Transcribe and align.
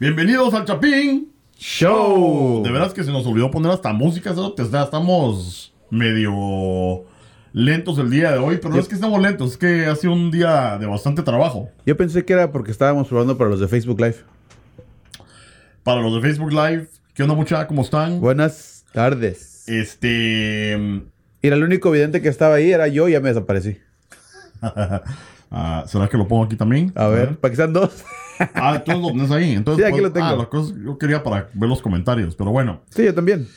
Bienvenidos 0.00 0.54
al 0.54 0.64
Chapín 0.64 1.32
Show. 1.56 2.62
De 2.62 2.70
veras 2.70 2.94
que 2.94 3.02
se 3.02 3.10
nos 3.10 3.26
olvidó 3.26 3.50
poner 3.50 3.72
hasta 3.72 3.92
música, 3.92 4.32
estamos 4.56 5.74
medio 5.90 7.04
lentos 7.52 7.98
el 7.98 8.08
día 8.08 8.30
de 8.30 8.38
hoy, 8.38 8.58
pero 8.58 8.74
no 8.74 8.78
es 8.78 8.86
que 8.86 8.94
estamos 8.94 9.20
lentos, 9.20 9.50
es 9.50 9.56
que 9.56 9.86
ha 9.86 9.96
sido 9.96 10.12
un 10.12 10.30
día 10.30 10.78
de 10.78 10.86
bastante 10.86 11.24
trabajo. 11.24 11.68
Yo 11.84 11.96
pensé 11.96 12.24
que 12.24 12.32
era 12.32 12.52
porque 12.52 12.70
estábamos 12.70 13.08
probando 13.08 13.36
para 13.36 13.50
los 13.50 13.58
de 13.58 13.66
Facebook 13.66 14.00
Live. 14.00 14.18
Para 15.82 16.00
los 16.00 16.14
de 16.14 16.20
Facebook 16.20 16.52
Live, 16.52 16.86
¿qué 17.12 17.24
onda 17.24 17.34
mucha? 17.34 17.66
¿Cómo 17.66 17.82
están? 17.82 18.20
Buenas 18.20 18.84
tardes. 18.92 19.68
Este... 19.68 20.76
Mira, 21.42 21.56
el 21.56 21.64
único 21.64 21.90
vidente 21.90 22.22
que 22.22 22.28
estaba 22.28 22.54
ahí 22.54 22.70
era 22.70 22.86
yo 22.86 23.08
y 23.08 23.12
ya 23.12 23.20
me 23.20 23.30
desaparecí. 23.30 23.78
ah, 25.50 25.84
¿Será 25.86 26.08
que 26.08 26.16
lo 26.16 26.26
pongo 26.28 26.44
aquí 26.44 26.56
también? 26.56 26.92
A 26.94 27.08
ver, 27.08 27.36
para 27.38 27.50
que 27.50 27.56
sean 27.56 27.72
dos. 27.72 28.04
Ah, 28.54 28.74
entonces 28.76 29.02
lo 29.02 29.08
tenés 29.08 29.30
ahí. 29.32 29.52
Entonces, 29.52 29.84
Sí, 29.84 29.88
aquí 29.88 29.92
pues, 30.00 30.02
lo 30.04 30.12
tengo. 30.12 30.26
Ah, 30.26 30.36
la 30.36 30.46
cosa- 30.48 30.74
yo 30.84 30.96
quería 30.96 31.22
para 31.24 31.48
ver 31.54 31.68
los 31.68 31.82
comentarios, 31.82 32.36
pero 32.36 32.50
bueno. 32.50 32.82
sí, 32.90 33.04
yo 33.04 33.14
también. 33.14 33.48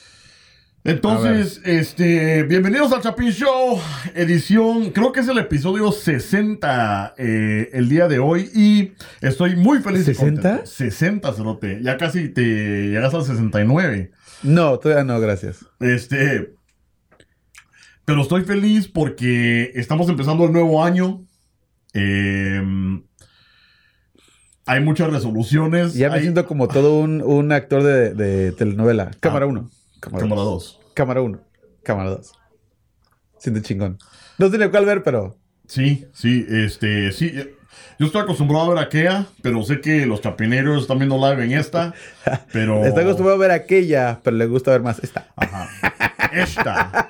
Entonces, 0.84 1.62
este, 1.63 2.41
bienvenidos 2.41 2.91
al 2.91 3.02
Chapín 3.04 3.30
Show, 3.30 3.80
edición, 4.16 4.90
creo 4.90 5.12
que 5.12 5.20
es 5.20 5.27
el 5.27 5.38
episodio 5.38 5.91
60 5.91 7.13
eh, 7.20 7.70
el 7.73 7.88
día 7.88 8.08
de 8.08 8.18
hoy 8.18 8.49
y 8.55 8.94
estoy 9.23 9.55
muy 9.55 9.80
feliz. 9.82 10.08
y 10.08 10.13
¿60? 10.13 10.18
contento. 10.18 10.66
60, 10.66 11.34
cerote. 11.34 11.80
Ya 11.84 11.98
casi 11.98 12.30
te 12.30 12.41
llegas 12.90 13.13
al 13.13 13.23
69. 13.23 14.10
No, 14.41 14.80
todavía 14.80 15.04
no, 15.04 15.20
gracias. 15.20 15.63
Este, 15.80 16.55
pero 18.04 18.23
estoy 18.23 18.41
feliz 18.44 18.88
porque 18.88 19.71
estamos 19.76 20.10
empezando 20.10 20.46
el 20.46 20.52
nuevo 20.52 20.84
año. 20.84 21.21
Eh, 21.94 22.62
hay 24.66 24.80
muchas 24.82 25.12
resoluciones. 25.12 25.94
Ya 25.94 26.09
me 26.09 26.16
hay- 26.16 26.22
siento 26.22 26.45
como 26.45 26.68
todo 26.68 26.99
un, 26.99 27.22
un 27.22 27.52
actor 27.52 27.84
de, 27.84 28.13
de 28.13 28.52
telenovela. 28.54 29.12
Cámara 29.20 29.45
1. 29.45 29.70
Cámara 29.99 30.23
Cámara 30.23 30.41
2. 30.41 30.80
2. 30.80 30.80
Cámara 30.93 31.21
1. 31.21 31.41
Cámara 31.84 32.10
2. 32.12 32.32
Siento 33.40 33.62
chingón. 33.62 33.98
No 34.38 34.49
tiene 34.49 34.70
cuál 34.70 34.85
ver, 34.85 35.04
pero. 35.04 35.38
Sí, 35.68 36.05
sí, 36.13 36.46
este, 36.49 37.12
sí. 37.12 37.32
eh, 37.34 37.55
Yo 37.99 38.05
estoy 38.08 38.21
acostumbrado 38.21 38.65
a 38.65 38.70
ver 38.76 38.84
a 38.84 38.90
Kea, 38.90 39.26
pero 39.41 39.63
sé 39.63 39.80
que 39.82 40.05
los 40.05 40.21
chapineros 40.21 40.82
están 40.84 40.99
viendo 40.99 41.18
live 41.18 41.43
en 41.46 41.54
esta. 41.54 41.93
Pero. 42.54 42.85
Está 42.85 43.02
acostumbrado 43.02 43.37
a 43.37 43.41
ver 43.41 43.52
aquella, 43.52 44.20
pero 44.24 44.35
le 44.37 44.46
gusta 44.48 44.71
ver 44.71 44.82
más 44.82 44.99
esta. 44.99 45.27
Ajá. 45.35 45.70
Esta. 46.34 47.10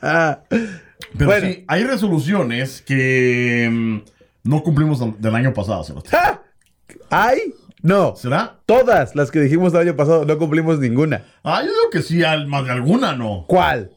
Pero 1.26 1.30
Bueno. 1.32 1.46
sí, 1.48 1.64
hay 1.68 1.84
resoluciones 1.84 2.80
que 2.82 3.68
mm, 3.70 3.98
no 4.48 4.62
cumplimos 4.62 5.00
del- 5.20 5.34
año 5.34 5.52
pasado, 5.52 5.84
cerote. 5.84 6.08
¡Ay! 7.10 7.54
No. 7.82 8.14
¿Será? 8.16 8.56
Todas 8.66 9.14
las 9.14 9.30
que 9.30 9.40
dijimos 9.40 9.72
el 9.74 9.80
año 9.80 9.96
pasado 9.96 10.24
no 10.24 10.38
cumplimos 10.38 10.78
ninguna. 10.78 11.24
Ah, 11.42 11.60
yo 11.62 11.68
digo 11.68 11.90
que 11.92 12.02
sí, 12.02 12.22
al- 12.24 12.46
más 12.46 12.64
de 12.64 12.72
alguna, 12.72 13.14
¿no? 13.16 13.44
¿Cuál? 13.46 13.90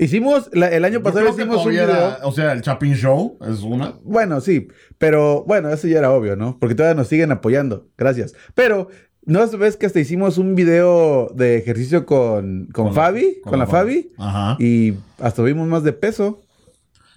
Hicimos, 0.00 0.48
la- 0.52 0.68
el 0.68 0.84
año 0.84 1.02
pasado 1.02 1.28
hicimos 1.28 1.64
un 1.64 1.70
video. 1.72 1.84
era- 1.84 2.18
o 2.22 2.30
sea, 2.32 2.52
el 2.52 2.62
Chapin 2.62 2.94
Show 2.94 3.36
es 3.50 3.60
una. 3.62 3.94
Bueno, 4.04 4.40
sí, 4.40 4.68
pero 4.96 5.44
bueno, 5.44 5.70
eso 5.70 5.88
ya 5.88 5.98
era 5.98 6.12
obvio, 6.12 6.36
¿no? 6.36 6.56
Porque 6.60 6.74
todavía 6.76 6.94
nos 6.94 7.08
siguen 7.08 7.32
apoyando. 7.32 7.88
Gracias. 7.98 8.32
Pero, 8.54 8.88
¿no 9.24 9.44
ves 9.58 9.76
que 9.76 9.86
hasta 9.86 9.98
hicimos 9.98 10.38
un 10.38 10.54
video 10.54 11.28
de 11.34 11.56
ejercicio 11.56 12.06
con, 12.06 12.66
con, 12.72 12.94
Fabi? 12.94 13.40
Con, 13.42 13.58
la 13.58 13.66
Fabi. 13.66 14.12
Ajá. 14.18 14.56
Y 14.60 14.94
hasta 15.18 15.42
vimos 15.42 15.66
más 15.66 15.82
de 15.82 15.92
peso. 15.92 16.42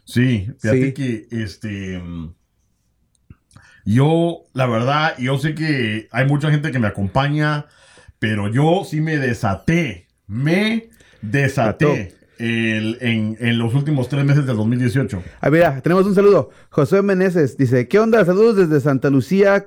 Sí, 0.04 0.48
fíjate 0.60 0.86
Sí. 0.88 0.94
que 0.94 1.28
este. 1.30 2.02
Yo, 3.86 4.44
la 4.54 4.66
verdad, 4.68 5.14
yo 5.18 5.38
sé 5.38 5.56
que 5.56 6.08
hay 6.12 6.28
mucha 6.28 6.52
gente 6.52 6.72
que 6.72 6.80
me 6.80 6.88
acompaña, 6.88 7.66
pero 8.20 8.48
yo 8.48 8.84
sí 8.86 9.02
me 9.02 9.18
desaté. 9.18 10.08
Me 10.28 10.90
desaté 11.22 12.16
el- 12.42 12.98
en, 13.02 13.38
en 13.40 13.58
los 13.58 13.74
últimos 13.74 14.10
tres 14.10 14.26
meses 14.26 14.46
del 14.46 14.58
2018. 14.58 15.22
Ah, 15.40 15.50
mira, 15.50 15.80
tenemos 15.82 16.06
un 16.06 16.16
saludo. 16.16 16.50
Josué 16.70 17.02
Meneses 17.02 17.56
dice: 17.58 17.88
¿Qué 17.88 18.00
onda? 18.00 18.26
Saludos 18.26 18.58
desde 18.58 18.80
Santa 18.82 19.10
Lucía, 19.10 19.66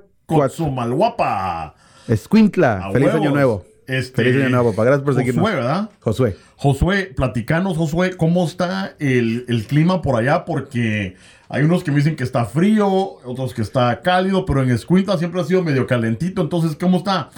malguapa. 0.73 1.75
Escuintla. 2.09 2.87
A 2.87 2.91
Feliz 2.93 3.07
huevos. 3.09 3.21
año 3.23 3.31
nuevo. 3.33 3.65
Este, 3.87 4.23
Feliz 4.23 4.37
año 4.41 4.49
nuevo, 4.51 4.71
papá. 4.73 4.85
Gracias 4.85 5.05
por 5.05 5.15
seguirnos. 5.15 5.43
Josué, 5.45 5.57
¿verdad? 5.57 5.91
Josué. 6.01 6.37
Josué, 6.57 7.13
platicanos, 7.15 7.77
Josué, 7.77 8.17
¿cómo 8.17 8.45
está 8.47 8.95
el, 8.99 9.45
el 9.49 9.67
clima 9.67 10.01
por 10.01 10.17
allá? 10.17 10.45
Porque 10.47 11.17
hay 11.49 11.63
unos 11.65 11.85
que 11.85 11.91
me 11.91 11.99
dicen 11.99 12.17
que 12.17 12.25
está 12.25 12.47
frío, 12.47 12.89
otros 12.89 13.53
que 13.53 13.61
está 13.63 14.01
cálido, 14.01 14.47
pero 14.47 14.63
en 14.63 14.71
Escuintla 14.71 15.19
siempre 15.19 15.41
ha 15.41 15.45
sido 15.45 15.63
medio 15.63 15.87
calentito. 15.87 16.41
Entonces, 16.41 16.77
¿cómo 16.81 16.99
está? 16.99 17.29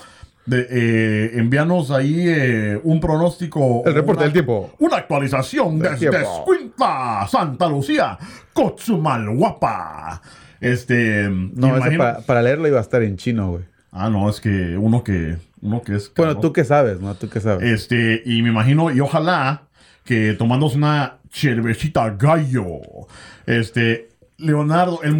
De, 0.47 0.67
eh, 0.71 1.31
envíanos 1.35 1.91
ahí 1.91 2.25
eh, 2.29 2.81
un 2.85 3.01
pronóstico. 3.01 3.83
El 3.85 3.95
reporte 3.95 4.19
una- 4.21 4.25
del 4.25 4.33
tiempo. 4.33 4.73
Una 4.79 4.97
actualización 4.99 5.79
Del 5.81 5.99
desde. 5.99 6.23
Escuintla, 6.23 7.27
Santa 7.29 7.69
Lucía, 7.69 8.17
Cochumalguapa. 8.53 10.23
Este. 10.61 11.29
No, 11.29 11.77
imagino- 11.77 11.99
para, 11.99 12.21
para 12.21 12.43
leerlo 12.43 12.69
iba 12.69 12.79
a 12.79 12.83
estar 12.83 13.03
en 13.03 13.17
chino, 13.17 13.51
güey. 13.51 13.65
Ah, 13.93 14.11
no, 14.11 14.29
es 14.29 14.41
que 14.41 14.77
uno 14.77 15.03
que, 15.03 15.37
uno 15.63 15.83
que 15.83 15.97
es. 15.97 16.13
Bueno, 16.15 16.39
tú 16.39 16.53
qué 16.53 16.65
sabes, 16.65 17.01
¿no? 17.01 17.15
Tú 17.15 17.29
qué 17.29 17.41
sabes. 17.41 17.63
Este, 17.71 18.23
y 18.25 18.43
me 18.43 18.51
imagino, 18.51 18.91
y 18.91 19.01
ojalá 19.01 19.63
que 20.05 20.35
tomándose 20.35 20.77
una 20.77 21.17
cervecita 21.33 22.11
gallo. 22.11 22.81
Este, 23.47 24.11
Leonardo, 24.39 25.01
el 25.03 25.17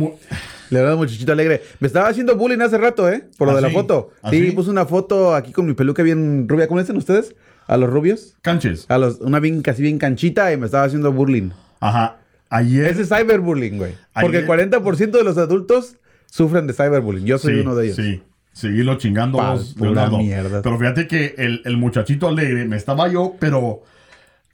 mu- 0.71 0.75
Leonardo 0.77 0.97
Muchachito 0.99 1.33
Alegre. 1.33 1.63
Me 1.81 1.87
estaba 1.87 2.09
haciendo 2.09 2.37
bullying 2.37 2.61
hace 2.61 2.79
rato, 2.79 3.09
¿eh? 3.11 3.25
Por 3.39 3.49
lo 3.49 3.53
¿Ah, 3.53 3.57
de 3.57 3.63
la 3.63 3.69
sí? 3.69 3.75
foto. 3.75 4.11
¿Ah, 4.23 4.31
sí, 4.31 4.51
puse 4.53 4.71
una 4.71 4.87
foto 4.87 5.35
aquí 5.35 5.53
con 5.53 5.67
mi 5.67 5.75
peluca 5.75 6.03
bien 6.03 6.49
rubia. 6.49 6.67
¿Cómo 6.69 6.79
le 6.79 6.85
dicen 6.85 6.97
ustedes? 6.97 7.35
¿A 7.67 7.77
los 7.77 7.91
rubios? 7.91 8.37
Canches. 8.43 8.87
A 8.89 8.99
los, 8.99 9.21
una 9.21 9.41
bien 9.41 9.63
casi 9.63 9.83
bien 9.83 9.99
canchita 9.99 10.53
y 10.53 10.57
me 10.57 10.67
estaba 10.67 10.85
haciendo 10.85 11.13
bullying. 11.13 11.51
Ajá. 11.81 12.19
Ayer. 12.49 12.87
Ese 12.87 13.03
es 13.03 13.09
cyberbullying, 13.09 13.77
güey. 13.79 13.95
Porque 14.21 14.39
el 14.39 14.51
Ayer- 14.51 14.71
40% 14.71 15.11
de 15.19 15.25
los 15.25 15.37
adultos 15.37 15.97
sufren 16.27 16.67
de 16.67 16.73
cyberbullying. 16.75 17.27
Yo 17.27 17.39
soy 17.39 17.55
sí, 17.55 17.61
uno 17.61 17.75
de 17.75 17.85
ellos. 17.87 17.97
Sí. 17.97 18.23
Seguirlo 18.53 18.97
chingando, 18.97 19.37
Pa- 19.37 19.53
vos, 19.53 19.75
Leonardo. 19.79 20.17
mierda. 20.19 20.63
Pero 20.63 20.79
fíjate 20.79 21.07
que 21.09 21.35
el, 21.39 21.61
el 21.67 21.77
muchachito 21.77 22.29
alegre 22.29 22.65
me 22.65 22.77
estaba 22.77 23.07
yo, 23.09 23.35
pero 23.39 23.83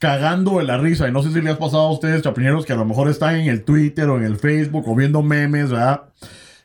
cagando 0.03 0.59
de 0.59 0.65
la 0.65 0.79
risa. 0.79 1.07
Y 1.07 1.13
no 1.13 1.23
sé 1.23 1.31
si 1.31 1.41
le 1.41 1.51
has 1.51 1.59
pasado 1.59 1.85
a 1.85 1.93
ustedes, 1.93 2.23
chapineros, 2.23 2.67
que 2.67 2.73
a 2.73 2.77
lo 2.77 2.85
mejor 2.85 3.09
están 3.09 3.37
en 3.37 3.47
el 3.49 3.63
Twitter 3.63 4.09
o 4.09 4.17
en 4.17 4.25
el 4.25 4.37
Facebook 4.37 4.83
o 4.89 4.97
viendo 4.97 5.23
memes, 5.23 5.71
¿verdad? 5.71 6.03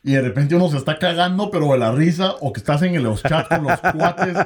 Y 0.02 0.14
de 0.14 0.22
repente 0.22 0.56
uno 0.56 0.68
se 0.68 0.76
está 0.76 0.98
cagando, 0.98 1.48
pero 1.48 1.70
de 1.70 1.78
la 1.78 1.92
risa, 1.92 2.32
o 2.40 2.52
que 2.52 2.58
estás 2.58 2.82
en 2.82 3.00
los 3.00 3.22
chats 3.22 3.48
con 3.48 3.62
los 3.62 3.78
cuates, 3.78 4.36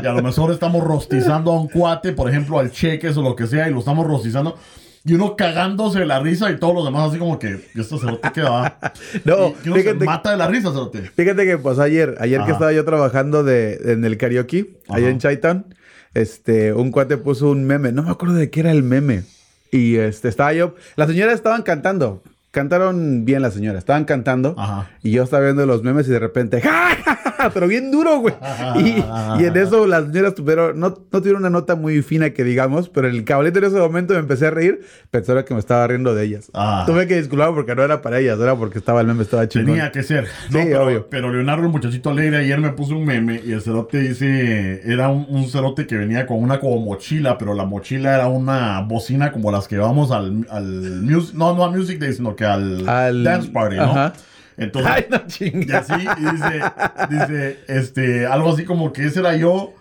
y 0.00 0.06
a 0.06 0.12
lo 0.12 0.22
mejor 0.22 0.52
estamos 0.52 0.84
rostizando 0.84 1.50
a 1.50 1.60
un 1.60 1.68
cuate, 1.68 2.12
por 2.12 2.30
ejemplo, 2.30 2.60
al 2.60 2.70
cheques 2.70 3.16
o 3.16 3.22
lo 3.22 3.34
que 3.34 3.48
sea, 3.48 3.68
y 3.68 3.72
lo 3.72 3.80
estamos 3.80 4.06
rostizando. 4.06 4.56
Y 5.04 5.14
uno 5.14 5.34
cagándose 5.34 5.98
de 5.98 6.06
la 6.06 6.20
risa 6.20 6.48
y 6.48 6.58
todos 6.58 6.74
los 6.74 6.84
demás 6.84 7.08
así 7.08 7.18
como 7.18 7.40
que, 7.40 7.68
y 7.74 7.80
esto 7.80 7.98
se 7.98 8.06
te 8.06 8.30
queda. 8.32 8.78
No, 9.24 9.48
y, 9.48 9.52
que 9.54 9.70
uno 9.70 9.76
se 9.76 9.82
fíjate, 9.82 10.04
mata 10.04 10.30
de 10.30 10.36
la 10.36 10.46
risa, 10.46 10.70
cerote. 10.70 11.02
fíjate 11.02 11.44
que 11.44 11.58
pasó 11.58 11.82
ayer. 11.82 12.14
Ayer 12.20 12.38
que 12.38 12.44
Ajá. 12.44 12.52
estaba 12.52 12.72
yo 12.72 12.84
trabajando 12.84 13.42
de, 13.42 13.80
en 13.84 14.04
el 14.04 14.16
karaoke, 14.16 14.76
allá 14.88 15.08
en 15.08 15.18
Chaitan, 15.18 15.74
este, 16.14 16.72
un 16.72 16.90
cuate 16.90 17.16
puso 17.16 17.50
un 17.50 17.64
meme. 17.64 17.92
No 17.92 18.02
me 18.02 18.10
acuerdo 18.10 18.34
de 18.34 18.50
qué 18.50 18.60
era 18.60 18.70
el 18.70 18.82
meme. 18.82 19.24
Y 19.70 19.96
este, 19.96 20.28
estaba 20.28 20.52
yo. 20.52 20.74
Las 20.96 21.08
señoras 21.08 21.34
estaban 21.34 21.62
cantando. 21.62 22.22
Cantaron 22.58 23.24
bien 23.24 23.40
las 23.40 23.54
señoras, 23.54 23.78
estaban 23.78 24.04
cantando. 24.04 24.56
Ajá. 24.58 24.88
Y 25.04 25.12
yo 25.12 25.22
estaba 25.22 25.44
viendo 25.44 25.64
los 25.64 25.84
memes 25.84 26.08
y 26.08 26.10
de 26.10 26.18
repente, 26.18 26.60
¡ja, 26.62 26.88
ja, 27.04 27.16
ja! 27.36 27.50
pero 27.54 27.68
bien 27.68 27.92
duro, 27.92 28.18
güey. 28.18 28.34
Y, 28.80 28.96
y 29.40 29.44
en 29.46 29.56
eso 29.56 29.86
las 29.86 30.06
señoras 30.06 30.34
tuvieron, 30.34 30.80
no, 30.80 30.88
no 30.88 31.20
tuvieron 31.20 31.42
una 31.42 31.50
nota 31.50 31.76
muy 31.76 32.02
fina 32.02 32.30
que 32.30 32.42
digamos, 32.42 32.88
pero 32.88 33.06
el 33.06 33.22
cabalito 33.24 33.60
en 33.60 33.66
ese 33.66 33.76
momento 33.78 34.14
me 34.14 34.18
empecé 34.18 34.48
a 34.48 34.50
reír, 34.50 34.80
pensaba 35.12 35.44
que 35.44 35.54
me 35.54 35.60
estaba 35.60 35.86
riendo 35.86 36.16
de 36.16 36.24
ellas. 36.24 36.50
Ah. 36.52 36.82
Tuve 36.84 37.06
que 37.06 37.16
disculpar 37.16 37.54
porque 37.54 37.76
no 37.76 37.84
era 37.84 38.02
para 38.02 38.18
ellas, 38.18 38.40
era 38.40 38.56
porque 38.56 38.78
estaba 38.78 39.02
el 39.02 39.06
meme, 39.06 39.22
estaba 39.22 39.46
chingón. 39.48 39.66
Tenía 39.76 39.92
que 39.92 40.02
ser. 40.02 40.24
No, 40.50 40.58
Sí, 40.58 40.64
pero, 40.66 40.84
obvio. 40.84 41.06
pero 41.08 41.32
Leonardo, 41.32 41.62
el 41.66 41.70
muchachito 41.70 42.10
alegre, 42.10 42.38
ayer 42.38 42.58
me 42.58 42.70
puso 42.70 42.96
un 42.96 43.04
meme 43.04 43.40
y 43.46 43.52
el 43.52 43.62
cerote 43.62 44.00
dice, 44.00 44.82
era 44.84 45.08
un, 45.10 45.26
un 45.28 45.48
cerote 45.48 45.86
que 45.86 45.96
venía 45.96 46.26
con 46.26 46.42
una 46.42 46.58
como 46.58 46.80
mochila, 46.80 47.38
pero 47.38 47.54
la 47.54 47.64
mochila 47.64 48.16
era 48.16 48.26
una 48.26 48.80
bocina 48.80 49.30
como 49.30 49.52
las 49.52 49.68
que 49.68 49.78
vamos 49.78 50.10
al, 50.10 50.44
al 50.50 50.64
music, 51.02 51.34
no, 51.36 51.54
no 51.54 51.64
al 51.64 51.70
Music 51.70 51.98
Day, 52.00 52.12
sino 52.12 52.34
que 52.34 52.44
al, 52.48 52.88
Al- 52.88 53.24
Dance 53.24 53.50
Party, 53.50 53.76
¿no? 53.76 53.82
Ajá. 53.84 54.12
Entonces, 54.56 54.92
Ay, 54.92 55.06
no 55.08 55.16
y 55.16 55.72
así, 55.72 55.94
y 55.94 56.24
dice, 56.32 56.62
dice, 57.10 57.60
este, 57.68 58.26
algo 58.26 58.52
así 58.52 58.64
como 58.64 58.92
que 58.92 59.06
ese 59.06 59.20
era 59.20 59.36
yo, 59.36 59.72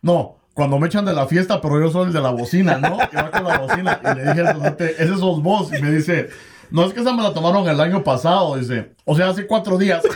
no, 0.00 0.36
cuando 0.54 0.78
me 0.78 0.86
echan 0.86 1.04
de 1.04 1.12
la 1.12 1.26
fiesta, 1.26 1.60
pero 1.60 1.78
yo 1.78 1.90
soy 1.90 2.06
el 2.06 2.12
de 2.14 2.20
la 2.22 2.30
bocina, 2.30 2.78
¿no? 2.78 2.96
Y 3.12 3.16
va 3.16 3.30
con 3.30 3.44
la 3.44 3.58
bocina, 3.58 4.00
y 4.02 4.14
le 4.16 4.24
dije 4.24 4.40
al 4.40 4.56
cerote, 4.56 4.90
ese 4.98 5.16
sos 5.18 5.42
vos, 5.42 5.70
y 5.78 5.82
me 5.82 5.90
dice, 5.90 6.30
No 6.70 6.86
es 6.86 6.94
que 6.94 7.00
esa 7.00 7.12
me 7.12 7.22
la 7.22 7.34
tomaron 7.34 7.68
el 7.68 7.78
año 7.78 8.02
pasado, 8.02 8.56
dice. 8.56 8.92
O 9.04 9.14
sea, 9.14 9.28
hace 9.28 9.46
cuatro 9.46 9.76
días. 9.76 10.02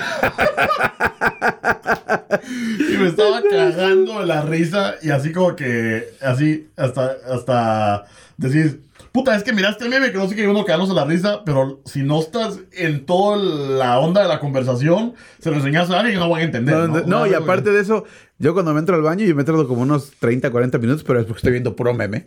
y 2.49 2.97
me 2.97 3.08
estaba 3.08 3.43
cagando 3.43 4.20
de 4.20 4.26
la 4.26 4.41
risa 4.43 4.94
y 5.03 5.11
así 5.11 5.32
como 5.32 5.55
que, 5.55 6.08
así, 6.23 6.69
hasta, 6.76 7.17
hasta 7.31 8.05
decís, 8.38 8.76
puta, 9.16 9.34
es 9.34 9.42
que 9.42 9.52
miraste 9.52 9.84
el 9.84 9.90
meme 9.90 10.12
que 10.12 10.18
no 10.18 10.28
sé 10.28 10.36
qué 10.36 10.46
uno 10.46 10.64
cagándose 10.64 10.92
la 10.92 11.04
risa, 11.06 11.42
pero 11.44 11.80
si 11.86 12.02
no 12.02 12.20
estás 12.20 12.58
en 12.72 13.06
toda 13.06 13.36
la 13.38 13.98
onda 13.98 14.22
de 14.22 14.28
la 14.28 14.38
conversación, 14.40 15.14
se 15.40 15.50
lo 15.50 15.56
enseñas 15.56 15.90
a 15.90 15.98
alguien 16.00 16.16
y 16.16 16.20
no 16.20 16.28
van 16.28 16.42
a 16.42 16.44
entender. 16.44 16.74
No, 16.76 16.86
No, 16.88 17.02
no, 17.06 17.20
O 17.22 17.26
y 17.26 17.32
aparte 17.34 17.70
de 17.70 17.80
eso, 17.80 18.04
yo 18.38 18.52
cuando 18.52 18.74
me 18.74 18.80
entro 18.80 18.94
al 18.94 19.02
baño, 19.02 19.24
yo 19.24 19.34
me 19.34 19.40
entro 19.42 19.66
como 19.66 19.82
unos 19.82 20.12
30, 20.20 20.50
40 20.50 20.78
minutos, 20.78 21.02
pero 21.04 21.18
es 21.20 21.24
porque 21.26 21.38
estoy 21.38 21.52
viendo 21.52 21.74
puro 21.74 21.94
meme. 21.94 22.24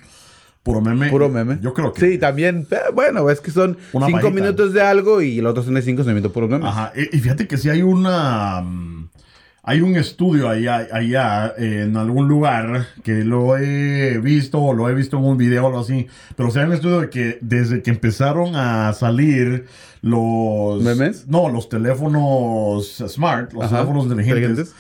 Puro 0.64 0.82
meme. 0.82 1.10
Puro 1.10 1.30
meme. 1.30 1.60
Yo 1.62 1.74
creo 1.74 1.94
que. 1.94 2.02
Sí, 2.02 2.18
también. 2.18 2.66
pero 2.70 2.92
bueno, 2.94 3.30
es 3.30 3.40
que 3.40 3.52
son 3.52 3.78
Una 3.94 4.08
5 4.08 4.20
pajita. 4.22 4.42
minutos 4.42 4.74
de 4.74 4.82
algo 4.82 5.22
y 5.22 5.40
los 5.42 5.52
otros 5.52 5.66
son 5.66 5.76
de 5.76 5.82
5 5.82 6.04
son 6.04 6.14
viendo 6.14 6.34
puros 6.34 6.50
memes. 6.50 6.68
Ajá, 6.68 6.92
y, 6.96 7.16
y 7.16 7.20
fíjate 7.22 7.48
que 7.48 7.58
si 7.58 7.70
hay 7.70 7.82
una... 7.82 8.62
mm, 8.62 9.10
Hay 9.70 9.82
un 9.82 9.96
estudio 9.98 10.50
allá, 10.50 10.88
allá 10.92 11.54
eh, 11.56 11.84
en 11.84 11.96
algún 11.96 12.28
lugar 12.28 12.88
que 13.04 13.24
lo 13.24 13.56
he 13.56 14.18
visto 14.18 14.60
o 14.60 14.74
lo 14.74 14.90
he 14.90 14.96
visto 14.96 15.20
en 15.20 15.26
un 15.26 15.38
video 15.38 15.66
o 15.66 15.68
algo 15.68 15.82
así, 15.82 16.08
pero 16.36 16.50
o 16.50 16.52
sea, 16.52 16.64
hay 16.64 16.70
un 16.70 16.74
estudio 16.74 17.02
de 17.02 17.12
que 17.12 17.38
desde 17.42 17.84
que 17.84 17.92
empezaron 17.92 18.56
a 18.56 18.92
salir 18.94 19.68
los... 20.02 20.82
¿Memes? 20.82 21.28
No, 21.28 21.50
los 21.50 21.70
teléfonos 21.70 23.04
smart, 23.08 23.54
los 23.54 23.66
Ajá, 23.66 23.76
teléfonos 23.76 24.06
inteligentes, 24.08 24.74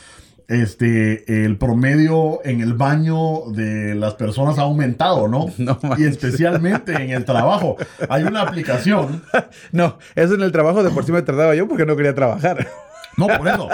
este, 0.47 1.45
el 1.45 1.59
promedio 1.59 2.43
en 2.43 2.61
el 2.61 2.73
baño 2.73 3.51
de 3.51 3.93
las 3.93 4.15
personas 4.15 4.57
ha 4.57 4.63
aumentado, 4.63 5.27
¿no? 5.27 5.51
No 5.59 5.77
y 5.99 6.05
especialmente 6.05 6.93
en 6.93 7.11
el 7.11 7.25
trabajo. 7.25 7.77
Hay 8.09 8.23
una 8.23 8.41
aplicación 8.41 9.21
No, 9.71 9.99
eso 10.15 10.33
en 10.33 10.41
el 10.41 10.51
trabajo 10.51 10.81
de 10.81 10.89
por 10.89 11.05
sí 11.05 11.11
me 11.11 11.21
tardaba 11.21 11.53
yo 11.53 11.67
porque 11.67 11.85
no 11.85 11.95
quería 11.95 12.15
trabajar. 12.15 12.67
No, 13.17 13.27
por 13.27 13.47
eso. 13.47 13.67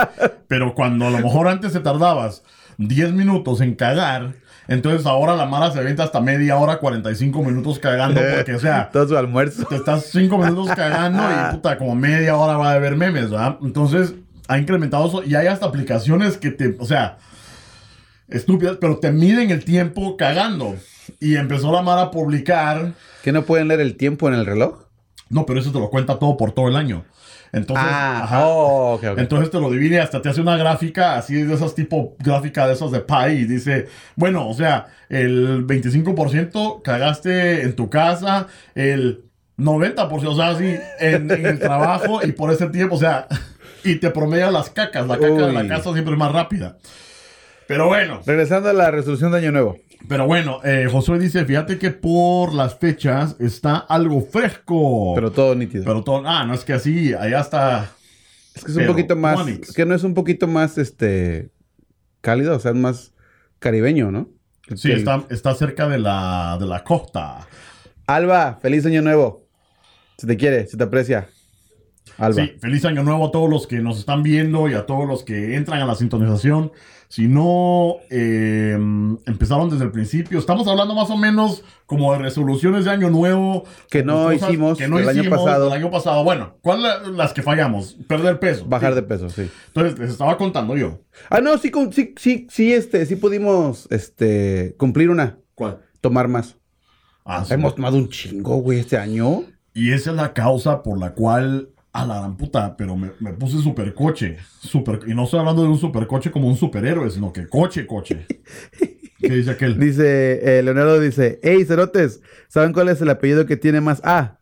Pero 0.48 0.74
cuando 0.74 1.08
a 1.08 1.10
lo 1.12 1.20
mejor 1.20 1.48
antes 1.48 1.74
te 1.74 1.80
tardabas 1.80 2.44
10 2.78 3.14
minutos 3.14 3.62
en 3.62 3.76
cagar, 3.76 4.34
entonces 4.68 5.06
ahora 5.06 5.36
la 5.36 5.46
mara 5.46 5.72
se 5.72 5.80
avienta 5.80 6.04
hasta 6.04 6.20
media 6.22 6.58
hora, 6.58 6.78
45 6.78 7.44
minutos 7.44 7.80
cagando, 7.80 8.20
porque, 8.36 8.56
o 8.56 8.60
sea, 8.60 8.90
Todo 8.92 9.08
su 9.08 9.18
almuerzo. 9.18 9.66
te 9.66 9.76
estás 9.76 10.06
5 10.12 10.38
minutos 10.38 10.70
cagando 10.76 11.22
y 11.24 11.56
puta, 11.56 11.78
como 11.78 11.96
media 11.96 12.36
hora 12.36 12.58
va 12.58 12.72
a 12.72 12.74
haber 12.74 12.96
memes, 12.96 13.30
¿verdad? 13.30 13.58
Entonces, 13.62 14.16
ha 14.48 14.58
incrementado 14.58 15.08
eso 15.08 15.24
y 15.24 15.36
hay 15.36 15.48
hasta 15.48 15.66
aplicaciones 15.68 16.38
que 16.38 16.52
te, 16.52 16.76
o 16.80 16.86
sea, 16.86 17.18
estúpidas, 18.28 18.78
pero 18.80 18.98
te 18.98 19.12
miden 19.12 19.52
el 19.52 19.64
tiempo 19.64 20.18
cagando. 20.18 20.76
Y 21.20 21.36
empezó 21.36 21.72
la 21.72 21.82
mara 21.84 22.02
a 22.04 22.12
publicar. 22.12 22.94
¿Que 23.24 23.32
no 23.32 23.44
pueden 23.44 23.68
leer 23.68 23.82
el 23.82 23.96
tiempo 23.96 24.28
en 24.28 24.34
el 24.34 24.46
reloj? 24.46 24.86
No, 25.30 25.46
pero 25.46 25.60
eso 25.60 25.72
te 25.72 25.80
lo 25.80 25.90
cuenta 25.90 26.18
todo 26.20 26.36
por 26.38 26.52
todo 26.52 26.68
el 26.68 26.76
año. 26.76 27.06
Entonces, 27.56 27.88
ah, 27.90 28.24
ajá. 28.24 28.42
oh. 28.46 29.00
Entonces 29.18 29.50
te 29.50 29.60
lo 29.60 29.72
divide, 29.72 30.02
hasta 30.02 30.22
te 30.22 30.28
hace 30.28 30.42
una 30.42 30.58
gráfica 30.58 31.16
así 31.16 31.42
de 31.42 31.54
esas 31.54 31.74
tipo 31.74 32.18
gráfica 32.20 32.68
de 32.68 32.74
esas 32.74 32.92
de 32.92 33.00
Pi 33.00 33.32
y 33.32 33.46
dice, 33.46 33.88
bueno, 34.18 34.50
o 34.50 34.54
sea, 34.54 34.88
el 35.08 35.66
25% 35.66 36.82
cagaste 36.82 37.62
en 37.62 37.74
tu 37.76 37.90
casa, 37.90 38.48
el 38.76 39.24
90%, 39.58 40.28
o 40.28 40.36
sea, 40.36 40.50
así 40.50 40.76
en, 41.00 41.32
en 41.32 41.46
el 41.46 41.60
trabajo 41.60 42.20
y 42.26 42.34
por 42.34 42.52
ese 42.52 42.68
tiempo, 42.68 42.96
o 42.96 43.00
sea, 43.00 43.28
y 43.86 43.96
te 43.96 44.10
promedia 44.10 44.52
las 44.52 44.70
cacas, 44.70 45.08
la 45.08 45.18
caca 45.18 45.48
de 45.48 45.54
la 45.54 45.62
Uy. 45.62 45.68
casa 45.70 45.94
siempre 45.94 46.14
es 46.14 46.20
más 46.20 46.34
rápida. 46.34 46.78
Pero 47.68 47.88
bueno, 47.88 48.22
Regresando 48.26 48.70
a 48.70 48.74
la 48.74 48.92
resolución 48.92 49.32
de 49.32 49.40
Año 49.40 49.52
Nuevo. 49.52 49.78
Pero 50.08 50.26
bueno, 50.28 50.60
eh, 50.64 50.88
Josué 50.92 51.20
dice, 51.20 51.46
fíjate 51.46 51.78
que 51.78 51.92
por 51.92 52.54
las 52.54 52.78
fechas 52.78 53.36
está 53.40 53.78
algo 53.78 54.22
fresco. 54.22 55.14
Pero 55.16 55.32
todo 55.32 55.56
nítido. 55.56 55.84
Pero 55.86 56.04
todo, 56.04 56.24
ah, 56.26 56.46
no 56.46 56.54
es 56.54 56.64
que 56.64 56.74
así, 56.74 57.14
allá 57.14 57.40
está. 57.42 57.92
es 58.56 58.64
que 58.64 58.72
es 58.72 58.78
un 58.78 58.88
poquito 58.88 59.16
más. 59.16 59.36
Juanix. 59.36 59.74
Que 59.74 59.86
no 59.86 59.96
es 59.96 60.04
un 60.04 60.14
poquito 60.14 60.48
más 60.48 60.78
este 60.78 61.50
cálido, 62.22 62.56
o 62.56 62.60
sea, 62.60 62.72
es 62.72 62.78
más 62.78 63.14
caribeño, 63.60 64.12
¿no? 64.12 64.30
Sí, 64.76 64.92
El- 64.92 65.00
está, 65.00 65.24
está 65.30 65.54
cerca 65.54 65.88
de 65.88 66.00
la, 66.00 66.58
de 66.60 66.66
la 66.66 66.84
costa. 66.84 67.48
Alba, 68.08 68.58
feliz 68.62 68.86
Año 68.86 69.02
Nuevo. 69.02 69.46
Se 70.18 70.28
te 70.28 70.38
quiere, 70.38 70.66
se 70.68 70.78
te 70.78 70.84
aprecia. 70.84 71.28
Alba. 72.18 72.46
Sí, 72.46 72.54
feliz 72.62 72.86
año 72.86 73.04
nuevo 73.04 73.28
a 73.28 73.32
todos 73.32 73.50
los 73.50 73.68
que 73.68 73.80
nos 73.80 74.00
están 74.00 74.24
viendo 74.24 74.70
y 74.70 74.74
a 74.74 74.86
todos 74.86 75.08
los 75.08 75.24
que 75.24 75.56
entran 75.56 75.82
a 75.82 75.86
la 75.86 75.96
sintonización. 75.96 76.72
Si 77.08 77.28
no 77.28 77.98
eh, 78.10 78.74
empezaron 79.26 79.70
desde 79.70 79.86
el 79.86 79.92
principio, 79.92 80.40
estamos 80.40 80.68
hablando 80.68 80.96
más 80.96 81.10
o 81.10 81.18
menos 81.18 81.64
como 81.86 82.12
de 82.14 82.20
resoluciones 82.20 82.86
de 82.86 82.92
año 82.92 83.10
nuevo. 83.10 83.64
Que 83.90 84.04
no 84.04 84.34
hicimos 84.34 84.78
que 84.78 84.88
no 84.88 85.00
el 85.00 85.08
año 85.08 85.30
pasado. 85.30 85.68
el 85.68 85.74
año 85.74 85.92
pasado. 85.92 86.24
Bueno, 86.24 86.58
¿cuáles 86.62 87.08
las 87.10 87.34
que 87.34 87.42
fallamos? 87.44 87.96
Perder 88.08 88.40
peso. 88.40 88.66
Bajar 88.66 88.92
Sí. 88.92 88.96
de 88.96 89.04
peso, 89.04 89.30
sí. 89.30 89.50
Entonces, 89.68 90.00
les 90.00 90.10
estaba 90.12 90.38
contando 90.38 90.76
yo. 90.76 91.00
Ah, 91.30 91.42
no, 91.42 91.58
sí, 91.58 91.72
sí, 91.92 92.14
sí, 92.18 92.48
sí, 92.50 92.74
este, 92.74 93.06
sí 93.06 93.16
pudimos, 93.16 93.88
este, 93.92 94.76
cumplir 94.78 95.10
una, 95.10 95.38
¿Cuál? 95.54 95.80
tomar 96.02 96.28
más. 96.28 96.58
Ah. 97.24 97.46
Hemos 97.50 97.76
tomado 97.76 97.98
un 97.98 98.10
chingo, 98.10 98.58
güey, 98.58 98.80
este 98.80 98.98
año. 98.98 99.44
Y 99.74 99.92
esa 99.94 100.12
es 100.12 100.16
la 100.16 100.34
causa 100.34 100.84
por 100.84 100.98
la 101.00 101.14
cual, 101.14 101.70
a 101.96 102.06
la 102.06 102.20
gran 102.20 102.36
puta, 102.36 102.76
pero 102.76 102.98
me, 102.98 103.12
me 103.20 103.32
puse 103.34 103.62
supercoche. 103.62 104.38
Super, 104.60 105.00
y 105.08 105.14
no 105.16 105.24
estoy 105.24 105.40
hablando 105.40 105.64
de 105.64 105.70
un 105.70 105.78
supercoche 105.78 106.30
como 106.30 106.48
un 106.50 106.58
superhéroe, 106.58 107.10
sino 107.10 107.32
que 107.32 107.48
coche, 107.48 107.88
coche. 107.88 108.26
¿Qué 109.20 109.30
dice 109.30 109.52
aquel? 109.52 109.80
Dice, 109.80 110.60
eh, 110.60 110.62
Leonardo 110.62 111.00
dice, 111.00 111.40
hey, 111.42 111.64
cerotes, 111.66 112.22
¿saben 112.50 112.74
cuál 112.74 112.90
es 112.90 113.02
el 113.02 113.10
apellido 113.10 113.46
que 113.46 113.56
tiene 113.56 113.80
más 113.80 114.02
A? 114.04 114.40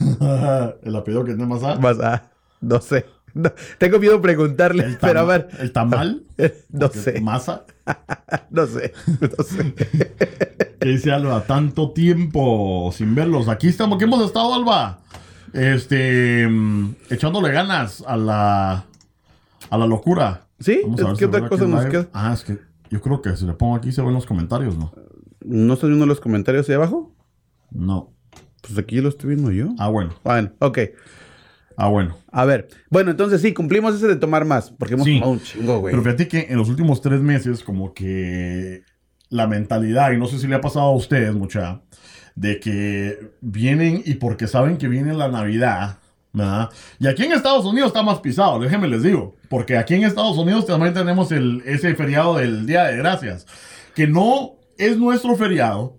el 0.82 0.96
apellido 0.96 1.24
que 1.24 1.34
tiene 1.34 1.46
más 1.46 1.62
A. 1.62 1.76
Más 1.76 2.00
A, 2.00 2.30
no 2.60 2.80
sé. 2.80 3.06
No, 3.32 3.52
tengo 3.78 4.00
miedo 4.00 4.14
de 4.14 4.22
preguntarle, 4.22 4.98
pero 5.00 5.20
a 5.20 5.24
ver, 5.24 5.48
el 5.60 5.70
tamal. 5.70 6.24
no 6.70 6.80
Porque 6.80 6.98
sé, 6.98 7.20
Masa. 7.20 7.64
no 8.50 8.66
sé, 8.66 8.92
no 9.06 9.44
sé. 9.44 9.74
Que 10.80 10.88
dice 10.88 11.12
Alba, 11.12 11.44
tanto 11.44 11.92
tiempo 11.92 12.90
sin 12.92 13.14
verlos. 13.14 13.46
Aquí 13.46 13.68
estamos, 13.68 13.96
¿qué 13.98 14.06
hemos 14.06 14.26
estado, 14.26 14.52
Alba? 14.52 14.98
Este, 15.52 16.46
mm, 16.48 16.94
echándole 17.10 17.50
ganas 17.52 18.02
a 18.06 18.16
la, 18.16 18.84
a 19.70 19.78
la 19.78 19.86
locura. 19.86 20.46
¿Sí? 20.58 20.80
Vamos 20.82 21.00
a 21.00 21.04
ver 21.04 21.12
¿Qué 21.14 21.18
si 21.18 21.24
otra 21.24 21.48
cosa 21.48 21.66
nos 21.66 21.80
live. 21.84 21.90
queda? 21.90 22.08
Ah, 22.12 22.32
es 22.34 22.44
que 22.44 22.58
yo 22.90 23.00
creo 23.00 23.22
que 23.22 23.36
si 23.36 23.46
le 23.46 23.54
pongo 23.54 23.74
aquí 23.76 23.92
se 23.92 24.02
ven 24.02 24.12
los 24.12 24.26
comentarios, 24.26 24.76
¿no? 24.76 24.92
¿No 25.42 25.74
estoy 25.74 25.88
viendo 25.90 26.06
los 26.06 26.20
comentarios 26.20 26.68
ahí 26.68 26.74
abajo? 26.74 27.14
No. 27.70 28.12
Pues 28.62 28.76
aquí 28.78 29.00
lo 29.00 29.08
estoy 29.08 29.30
viendo 29.34 29.50
yo. 29.52 29.68
Ah, 29.78 29.88
bueno. 29.88 30.14
Bueno, 30.22 30.52
ok. 30.58 30.78
Ah, 31.76 31.88
bueno. 31.88 32.14
A 32.30 32.44
ver. 32.44 32.68
Bueno, 32.90 33.10
entonces 33.10 33.40
sí, 33.40 33.54
cumplimos 33.54 33.94
ese 33.94 34.06
de 34.06 34.16
tomar 34.16 34.44
más, 34.44 34.70
porque 34.70 34.94
hemos 34.94 35.06
Sí. 35.06 35.14
tomado 35.14 35.32
un 35.32 35.40
chingo, 35.40 35.78
güey. 35.80 35.92
Pero 35.92 36.02
fíjate 36.02 36.28
que 36.28 36.46
en 36.50 36.58
los 36.58 36.68
últimos 36.68 37.00
tres 37.00 37.22
meses, 37.22 37.64
como 37.64 37.94
que 37.94 38.82
la 39.30 39.46
mentalidad, 39.46 40.12
y 40.12 40.18
no 40.18 40.26
sé 40.26 40.38
si 40.38 40.46
le 40.46 40.56
ha 40.56 40.60
pasado 40.60 40.86
a 40.86 40.94
ustedes, 40.94 41.32
mucha, 41.34 41.80
de 42.40 42.58
que 42.58 43.18
vienen 43.42 44.02
y 44.06 44.14
porque 44.14 44.46
saben 44.46 44.78
que 44.78 44.88
viene 44.88 45.12
la 45.12 45.28
Navidad, 45.28 45.98
¿verdad? 46.32 46.70
Y 46.98 47.06
aquí 47.06 47.24
en 47.24 47.32
Estados 47.32 47.66
Unidos 47.66 47.88
está 47.88 48.02
más 48.02 48.20
pisado, 48.20 48.58
déjenme 48.58 48.88
les 48.88 49.02
digo, 49.02 49.36
porque 49.50 49.76
aquí 49.76 49.94
en 49.94 50.04
Estados 50.04 50.38
Unidos 50.38 50.64
también 50.64 50.94
tenemos 50.94 51.30
el, 51.32 51.62
ese 51.66 51.94
feriado 51.94 52.36
del 52.38 52.64
Día 52.64 52.84
de 52.84 52.96
Gracias, 52.96 53.46
que 53.94 54.06
no 54.06 54.52
es 54.78 54.96
nuestro 54.96 55.36
feriado, 55.36 55.98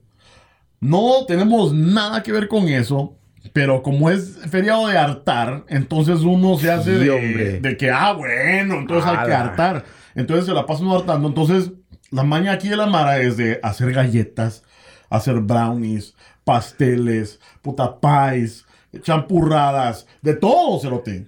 no 0.79 1.25
tenemos 1.27 1.73
nada 1.73 2.23
que 2.23 2.31
ver 2.31 2.47
con 2.47 2.67
eso. 2.67 3.17
Pero 3.53 3.81
como 3.81 4.09
es 4.11 4.37
feriado 4.51 4.87
de 4.87 4.97
hartar, 4.97 5.65
entonces 5.67 6.19
uno 6.21 6.57
se 6.59 6.71
hace 6.71 6.99
Sí, 6.99 7.05
de, 7.05 7.59
de 7.59 7.75
que, 7.77 7.89
ah, 7.89 8.13
bueno, 8.13 8.75
entonces 8.75 9.09
hay 9.09 9.17
que 9.25 9.33
Ala. 9.33 9.39
hartar. 9.41 9.85
Entonces 10.13 10.45
se 10.45 10.53
la 10.53 10.67
pasan 10.67 10.85
uno 10.85 10.97
hartando. 10.97 11.27
Entonces, 11.27 11.71
la 12.11 12.23
maña 12.23 12.51
aquí 12.51 12.69
de 12.69 12.77
la 12.77 12.85
Mara 12.85 13.17
es 13.19 13.37
de 13.37 13.59
hacer 13.63 13.93
galletas, 13.93 14.63
hacer 15.11 15.39
brownies, 15.41 16.15
pasteles, 16.43 17.39
puta 17.61 17.99
pies, 17.99 18.65
champurradas, 19.03 20.07
de 20.23 20.33
todo, 20.33 20.79
cerote. 20.79 21.27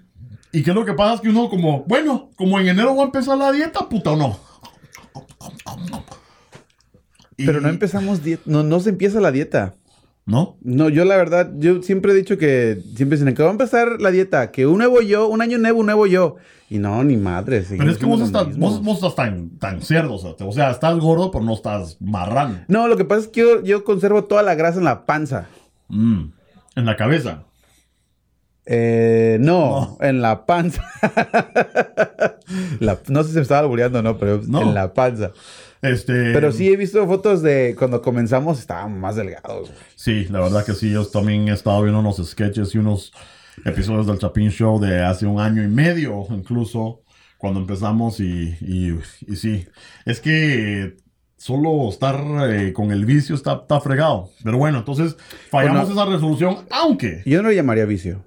¿Y 0.52 0.64
qué 0.64 0.72
es 0.72 0.76
lo 0.76 0.86
que 0.86 0.94
pasa? 0.94 1.16
Es 1.16 1.22
que 1.22 1.30
uno 1.30 1.50
como, 1.50 1.84
bueno, 1.84 2.30
como 2.36 2.60
en 2.60 2.68
enero 2.70 2.96
va 2.96 3.04
a 3.04 3.06
empezar 3.06 3.38
la 3.38 3.52
dieta, 3.52 3.88
puta, 3.90 4.12
¿o 4.12 4.16
no? 4.16 4.40
Y- 7.38 7.46
Pero 7.46 7.62
no 7.62 7.70
empezamos 7.70 8.24
dieta. 8.24 8.44
No, 8.46 8.64
no 8.64 8.80
se 8.80 8.90
empieza 8.90 9.20
la 9.20 9.32
dieta. 9.32 9.74
¿No? 10.26 10.58
No, 10.62 10.88
yo 10.88 11.04
la 11.04 11.18
verdad, 11.18 11.52
yo 11.58 11.82
siempre 11.84 12.14
he 12.14 12.16
dicho 12.16 12.38
que 12.38 12.82
siempre 12.96 13.18
dicen 13.18 13.36
que 13.36 13.44
va 13.44 13.50
a 13.50 13.52
empezar 13.52 14.00
la 14.00 14.10
dieta, 14.10 14.52
que 14.52 14.66
un 14.66 14.78
nuevo 14.78 15.02
yo, 15.02 15.28
un 15.28 15.42
año 15.42 15.58
nuevo, 15.58 15.82
un 15.82 15.86
nuevo 15.88 16.08
yo. 16.08 16.38
Y 16.70 16.80
no, 16.80 17.04
ni 17.04 17.18
madre. 17.18 17.64
Pero 17.70 17.92
es 17.92 17.98
que 17.98 18.06
vos 18.06 18.22
estás, 18.22 18.58
vos, 18.58 18.82
vos 18.82 18.96
estás 18.96 19.16
tan, 19.16 19.50
tan 19.60 19.82
cerdo, 19.82 20.16
o 20.16 20.52
sea, 20.54 20.72
estás 20.72 20.98
gordo, 21.00 21.30
pero 21.30 21.44
no 21.44 21.54
estás 21.54 21.98
marrano. 22.00 22.60
No, 22.70 22.88
lo 22.88 22.96
que 22.96 23.04
pasa 23.06 23.22
es 23.24 23.28
que 23.28 23.42
yo, 23.42 23.64
yo 23.64 23.84
conservo 23.84 24.24
toda 24.24 24.44
la 24.44 24.56
grasa 24.56 24.80
en 24.80 24.86
la 24.86 25.06
panza. 25.06 25.48
Mm, 25.90 26.24
En 26.78 26.86
la 26.86 26.96
cabeza. 26.96 27.44
Eh, 28.66 29.38
no, 29.42 29.98
en 30.00 30.22
la 30.22 30.46
panza. 30.46 30.84
La- 32.80 33.00
no 33.10 33.24
sé 33.24 33.30
si 33.30 33.36
me 33.36 33.42
estaba 33.42 33.60
albureando 33.62 34.00
o 34.00 34.02
no, 34.02 34.18
pero 34.18 34.42
No. 34.48 34.62
en 34.62 34.74
la 34.74 34.94
panza. 34.94 35.32
Este, 35.84 36.32
Pero 36.34 36.52
sí 36.52 36.70
he 36.72 36.78
visto 36.78 37.06
fotos 37.08 37.42
de 37.44 37.76
cuando 37.78 38.02
comenzamos, 38.02 38.60
estaban 38.60 39.00
más 39.00 39.16
delgados. 39.18 39.70
güey. 39.70 39.82
Sí, 39.96 40.26
la 40.30 40.40
verdad 40.40 40.66
que 40.66 40.74
sí. 40.74 40.90
Yo 40.92 41.06
también 41.06 41.48
he 41.50 41.54
estado 41.54 41.82
viendo 41.84 42.00
unos 42.00 42.18
sketches 42.26 42.74
y 42.74 42.78
unos 42.80 43.12
episodios 43.66 44.08
del 44.08 44.18
Chapin 44.18 44.50
Show 44.50 44.80
de 44.80 45.04
hace 45.04 45.26
un 45.26 45.40
año 45.40 45.62
y 45.62 45.68
medio, 45.68 46.26
incluso, 46.32 47.02
cuando 47.38 47.60
empezamos. 47.60 48.20
Y, 48.20 48.56
y, 48.62 48.98
y 49.28 49.36
sí, 49.36 49.66
es 50.06 50.20
que 50.22 50.96
solo 51.38 51.90
estar 51.90 52.24
eh, 52.50 52.72
con 52.72 52.92
el 52.92 53.06
vicio 53.06 53.36
está, 53.36 53.56
está 53.64 53.82
fregado. 53.82 54.30
Pero 54.44 54.58
bueno, 54.58 54.78
entonces 54.80 55.18
fallamos 55.52 55.88
Bueno. 55.90 56.02
esa 56.02 56.12
resolución, 56.12 56.58
aunque. 56.72 57.22
Yo 57.26 57.42
no 57.44 57.50
lo 57.50 57.54
llamaría 57.54 57.84
vicio. 57.86 58.24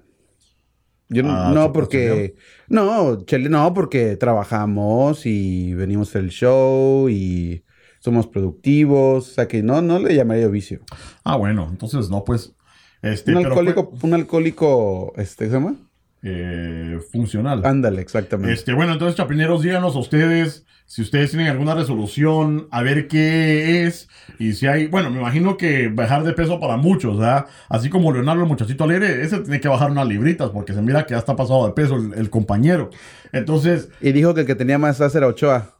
Yo 1.09 1.23
no, 1.23 1.31
Ah, 1.31 1.51
no, 1.53 1.71
porque. 1.71 2.35
No, 2.67 3.23
Chele, 3.25 3.49
no, 3.49 3.73
porque 3.73 4.17
trabajamos 4.17 5.25
y 5.25 5.73
venimos 5.73 6.15
al 6.15 6.29
show 6.29 7.09
y 7.09 7.63
somos 7.99 8.27
productivos. 8.27 9.29
O 9.29 9.33
sea 9.33 9.47
que 9.47 9.63
no, 9.63 9.81
no 9.81 9.99
le 9.99 10.15
llamaría 10.15 10.47
vicio. 10.47 10.81
Ah, 11.23 11.37
bueno, 11.37 11.67
entonces 11.69 12.09
no, 12.09 12.23
pues. 12.23 12.53
Este, 13.01 13.31
un 13.31 13.37
alcohólico, 13.45 13.91
un 14.01 14.13
alcohólico, 14.13 15.13
este, 15.17 15.45
¿qué 15.45 15.51
se 15.51 15.57
llama? 15.57 15.75
Eh, 16.23 16.99
funcional. 17.11 17.65
Ándale, 17.65 18.01
exactamente. 18.01 18.53
Este, 18.53 18.73
bueno, 18.73 18.93
entonces, 18.93 19.15
chapineros, 19.15 19.61
díganos 19.61 19.95
a 19.95 19.99
ustedes 19.99 20.65
si 20.87 21.01
ustedes 21.01 21.31
tienen 21.31 21.49
alguna 21.49 21.75
resolución, 21.75 22.69
a 22.71 22.81
ver 22.81 23.09
qué 23.09 23.83
es. 23.85 24.07
Y 24.39 24.53
si 24.53 24.67
hay, 24.67 24.87
bueno, 24.87 25.11
me 25.11 25.19
imagino 25.19 25.57
que 25.57 25.89
bajar 25.89 26.23
de 26.23 26.31
peso 26.31 26.61
para 26.61 26.77
muchos, 26.77 27.17
¿verdad? 27.17 27.45
Así 27.67 27.89
como 27.89 28.13
Leonardo, 28.13 28.43
el 28.43 28.47
muchachito 28.47 28.85
alegre, 28.85 29.21
ese 29.21 29.39
tiene 29.39 29.59
que 29.59 29.67
bajar 29.67 29.91
unas 29.91 30.07
libritas 30.07 30.49
porque 30.49 30.71
se 30.71 30.81
mira 30.81 31.05
que 31.05 31.11
ya 31.13 31.17
está 31.17 31.35
pasado 31.35 31.67
de 31.67 31.73
peso 31.73 31.97
el, 31.97 32.13
el 32.13 32.29
compañero. 32.29 32.89
Entonces, 33.33 33.89
Y 33.99 34.13
dijo 34.13 34.33
que 34.33 34.41
el 34.41 34.47
que 34.47 34.55
tenía 34.55 34.77
más 34.77 35.01
as 35.01 35.13
era 35.13 35.27
Ochoa. 35.27 35.75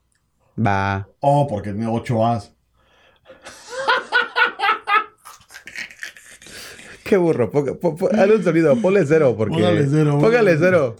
Va. 0.60 1.08
oh, 1.22 1.48
porque 1.48 1.72
tiene 1.72 1.88
8 1.88 2.26
As. 2.26 2.54
Qué 7.08 7.18
burro. 7.18 7.50
Ponga- 7.50 7.80
po- 7.80 7.96
po- 7.96 8.10
hazle 8.12 8.36
un 8.36 8.44
sonido. 8.44 8.76
Ponle 8.78 9.06
cero. 9.06 9.34
Porque... 9.38 9.56
Póngale 9.56 9.88
cero, 9.90 10.18
Póngale 10.20 10.22
póngale 10.22 10.58
cero. 10.60 10.96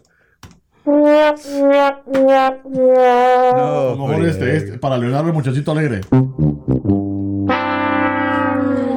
A 0.86 1.36
No, 3.56 3.96
lo 3.96 4.08
mejor 4.08 4.26
este, 4.26 4.56
este, 4.58 4.78
para 4.80 4.98
Leonardo, 4.98 5.28
el 5.28 5.34
muchachito 5.34 5.72
alegre. 5.72 6.02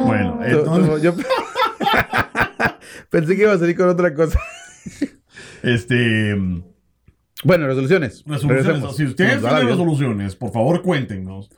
Bueno, 0.07 0.41
entonces, 0.45 0.89
tú- 0.89 0.99
yo 1.03 1.15
pensé 3.11 3.37
que 3.37 3.43
iba 3.43 3.53
a 3.53 3.59
salir 3.59 3.77
con 3.77 3.89
otra 3.89 4.15
cosa. 4.15 4.39
este. 5.63 6.37
Bueno, 7.43 7.67
resoluciones. 7.67 8.23
Resoluciones. 8.27 8.97
Si 8.97 9.05
ustedes 9.05 9.41
tienen 9.41 9.67
resoluciones, 9.69 10.37
por 10.37 10.53
favor 10.53 10.83
cuéntenos. 10.83 11.51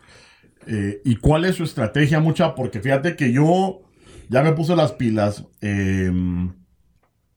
Eh, 0.66 1.00
¿Y 1.04 1.16
cuál 1.16 1.44
es 1.44 1.56
su 1.56 1.64
estrategia, 1.64 2.20
mucha? 2.20 2.54
Porque 2.54 2.80
fíjate 2.80 3.16
que 3.16 3.32
yo 3.32 3.80
ya 4.32 4.42
me 4.42 4.52
puse 4.52 4.74
las 4.74 4.92
pilas. 4.92 5.44
eh, 5.60 6.10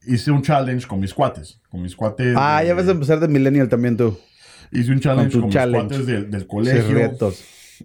hice 0.07 0.31
un 0.31 0.41
challenge 0.41 0.87
con 0.87 0.99
mis 0.99 1.13
cuates. 1.13 1.59
Con 1.69 1.81
mis 1.81 1.95
cuates. 1.95 2.35
Ah, 2.37 2.59
de- 2.61 2.67
ya 2.67 2.73
vas 2.75 2.87
a 2.87 2.91
empezar 2.91 3.19
de 3.19 3.27
Millennial 3.27 3.69
también 3.69 3.97
tú. 3.97 4.17
Hice 4.71 4.91
un 4.91 4.99
challenge 4.99 5.39
con, 5.39 5.49
challenge. 5.49 5.83
mis 5.83 5.97
cuates 5.97 6.07
del, 6.07 6.31
del 6.31 6.47
colegio. 6.47 6.99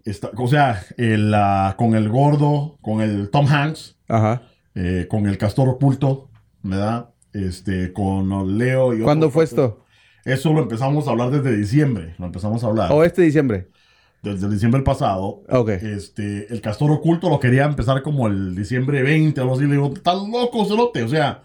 Está- 0.04 0.30
o 0.36 0.48
sea, 0.48 0.82
el, 0.96 1.32
ah, 1.34 1.74
con 1.76 1.94
el 1.94 2.08
gordo, 2.08 2.78
con 2.80 3.00
el 3.00 3.28
Tom 3.30 3.46
Hanks, 3.48 3.96
Ajá. 4.08 4.42
eh, 4.74 5.06
con 5.10 5.26
el 5.26 5.36
castor 5.36 5.68
oculto, 5.68 6.30
¿verdad? 6.62 7.10
Este, 7.32 7.92
con 7.92 8.56
Leo 8.58 8.94
y 8.94 9.00
¿Cuándo 9.00 9.30
fue 9.30 9.46
cuates. 9.46 9.52
esto? 9.52 9.84
Eso 10.24 10.52
lo 10.52 10.60
empezamos 10.62 11.08
a 11.08 11.10
hablar 11.12 11.30
desde 11.30 11.56
diciembre. 11.56 12.14
Lo 12.18 12.26
empezamos 12.26 12.62
a 12.62 12.66
hablar. 12.68 12.92
¿O 12.92 13.02
este 13.04 13.22
diciembre? 13.22 13.68
Desde 14.22 14.48
diciembre 14.50 14.82
pasado. 14.82 15.42
Ok. 15.48 15.68
Este, 15.70 16.52
el 16.52 16.60
castor 16.60 16.90
oculto 16.90 17.28
lo 17.30 17.40
quería 17.40 17.64
empezar 17.64 18.02
como 18.02 18.26
el 18.26 18.54
diciembre 18.54 19.02
20 19.02 19.40
o 19.40 19.42
algo 19.44 19.54
así. 19.56 19.64
Le 19.64 19.72
digo, 19.72 19.92
estás 19.94 20.16
loco, 20.28 20.64
cerote. 20.66 21.02
O 21.02 21.08
sea, 21.08 21.42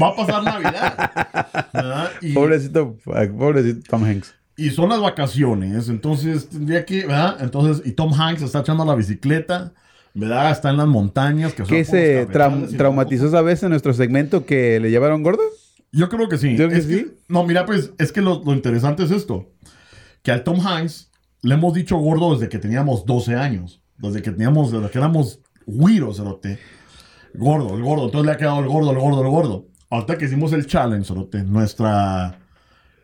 va 0.00 0.08
a 0.08 0.16
pasar 0.16 0.42
Navidad. 0.42 2.10
Y, 2.20 2.32
Pobrecito, 2.34 2.96
pobrecito 3.04 3.80
Tom 3.88 4.04
Hanks. 4.04 4.34
y 4.56 4.70
son 4.70 4.88
las 4.90 5.00
vacaciones. 5.00 5.88
Entonces, 5.88 6.48
tendría 6.48 6.84
que, 6.84 7.06
¿verdad? 7.06 7.38
Entonces, 7.40 7.84
y 7.86 7.92
Tom 7.92 8.12
Hanks 8.12 8.42
está 8.42 8.60
echando 8.60 8.84
la 8.84 8.94
bicicleta, 8.94 9.72
¿verdad? 10.14 10.50
Está 10.52 10.70
en 10.70 10.76
las 10.76 10.86
montañas. 10.86 11.52
Que 11.54 11.64
¿Qué 11.64 11.84
se 11.84 12.28
y 12.30 12.76
traumatizó 12.76 13.26
esa 13.26 13.42
vez 13.42 13.62
en 13.62 13.70
nuestro 13.70 13.92
segmento 13.94 14.44
que 14.46 14.78
le 14.80 14.90
llevaron 14.90 15.22
gordo? 15.22 15.42
Yo 15.90 16.08
creo 16.08 16.28
que 16.28 16.38
sí. 16.38 16.54
Creo 16.56 16.68
que 16.68 16.76
Es 16.76 16.86
que- 16.86 16.94
sí. 16.96 17.12
no, 17.28 17.44
mira, 17.44 17.66
pues, 17.66 17.92
es 17.98 18.12
que 18.12 18.20
lo, 18.20 18.42
lo 18.44 18.52
interesante 18.52 19.02
es 19.04 19.10
esto. 19.10 19.50
Que 20.22 20.30
al 20.30 20.44
Tom 20.44 20.60
Hanks 20.64 21.10
le 21.42 21.54
hemos 21.54 21.74
dicho 21.74 21.96
gordo 21.98 22.32
desde 22.32 22.48
que 22.48 22.58
teníamos 22.58 23.04
12 23.04 23.34
años. 23.34 23.82
Desde 23.98 24.22
que 24.22 24.30
teníamos, 24.30 24.72
desde 24.72 24.90
que 24.90 24.98
éramos 24.98 25.40
güiros, 25.66 26.16
cerote. 26.16 26.58
Gordo, 27.34 27.74
el 27.76 27.82
gordo. 27.82 28.06
Entonces 28.06 28.26
le 28.26 28.32
ha 28.32 28.36
quedado 28.36 28.60
el 28.60 28.68
gordo, 28.68 28.90
el 28.92 28.98
gordo, 28.98 29.22
el 29.22 29.28
gordo. 29.28 29.66
Ahorita 29.90 30.16
que 30.16 30.24
hicimos 30.26 30.52
el 30.52 30.66
challenge, 30.66 31.08
cerote, 31.08 31.42
nuestra 31.42 32.38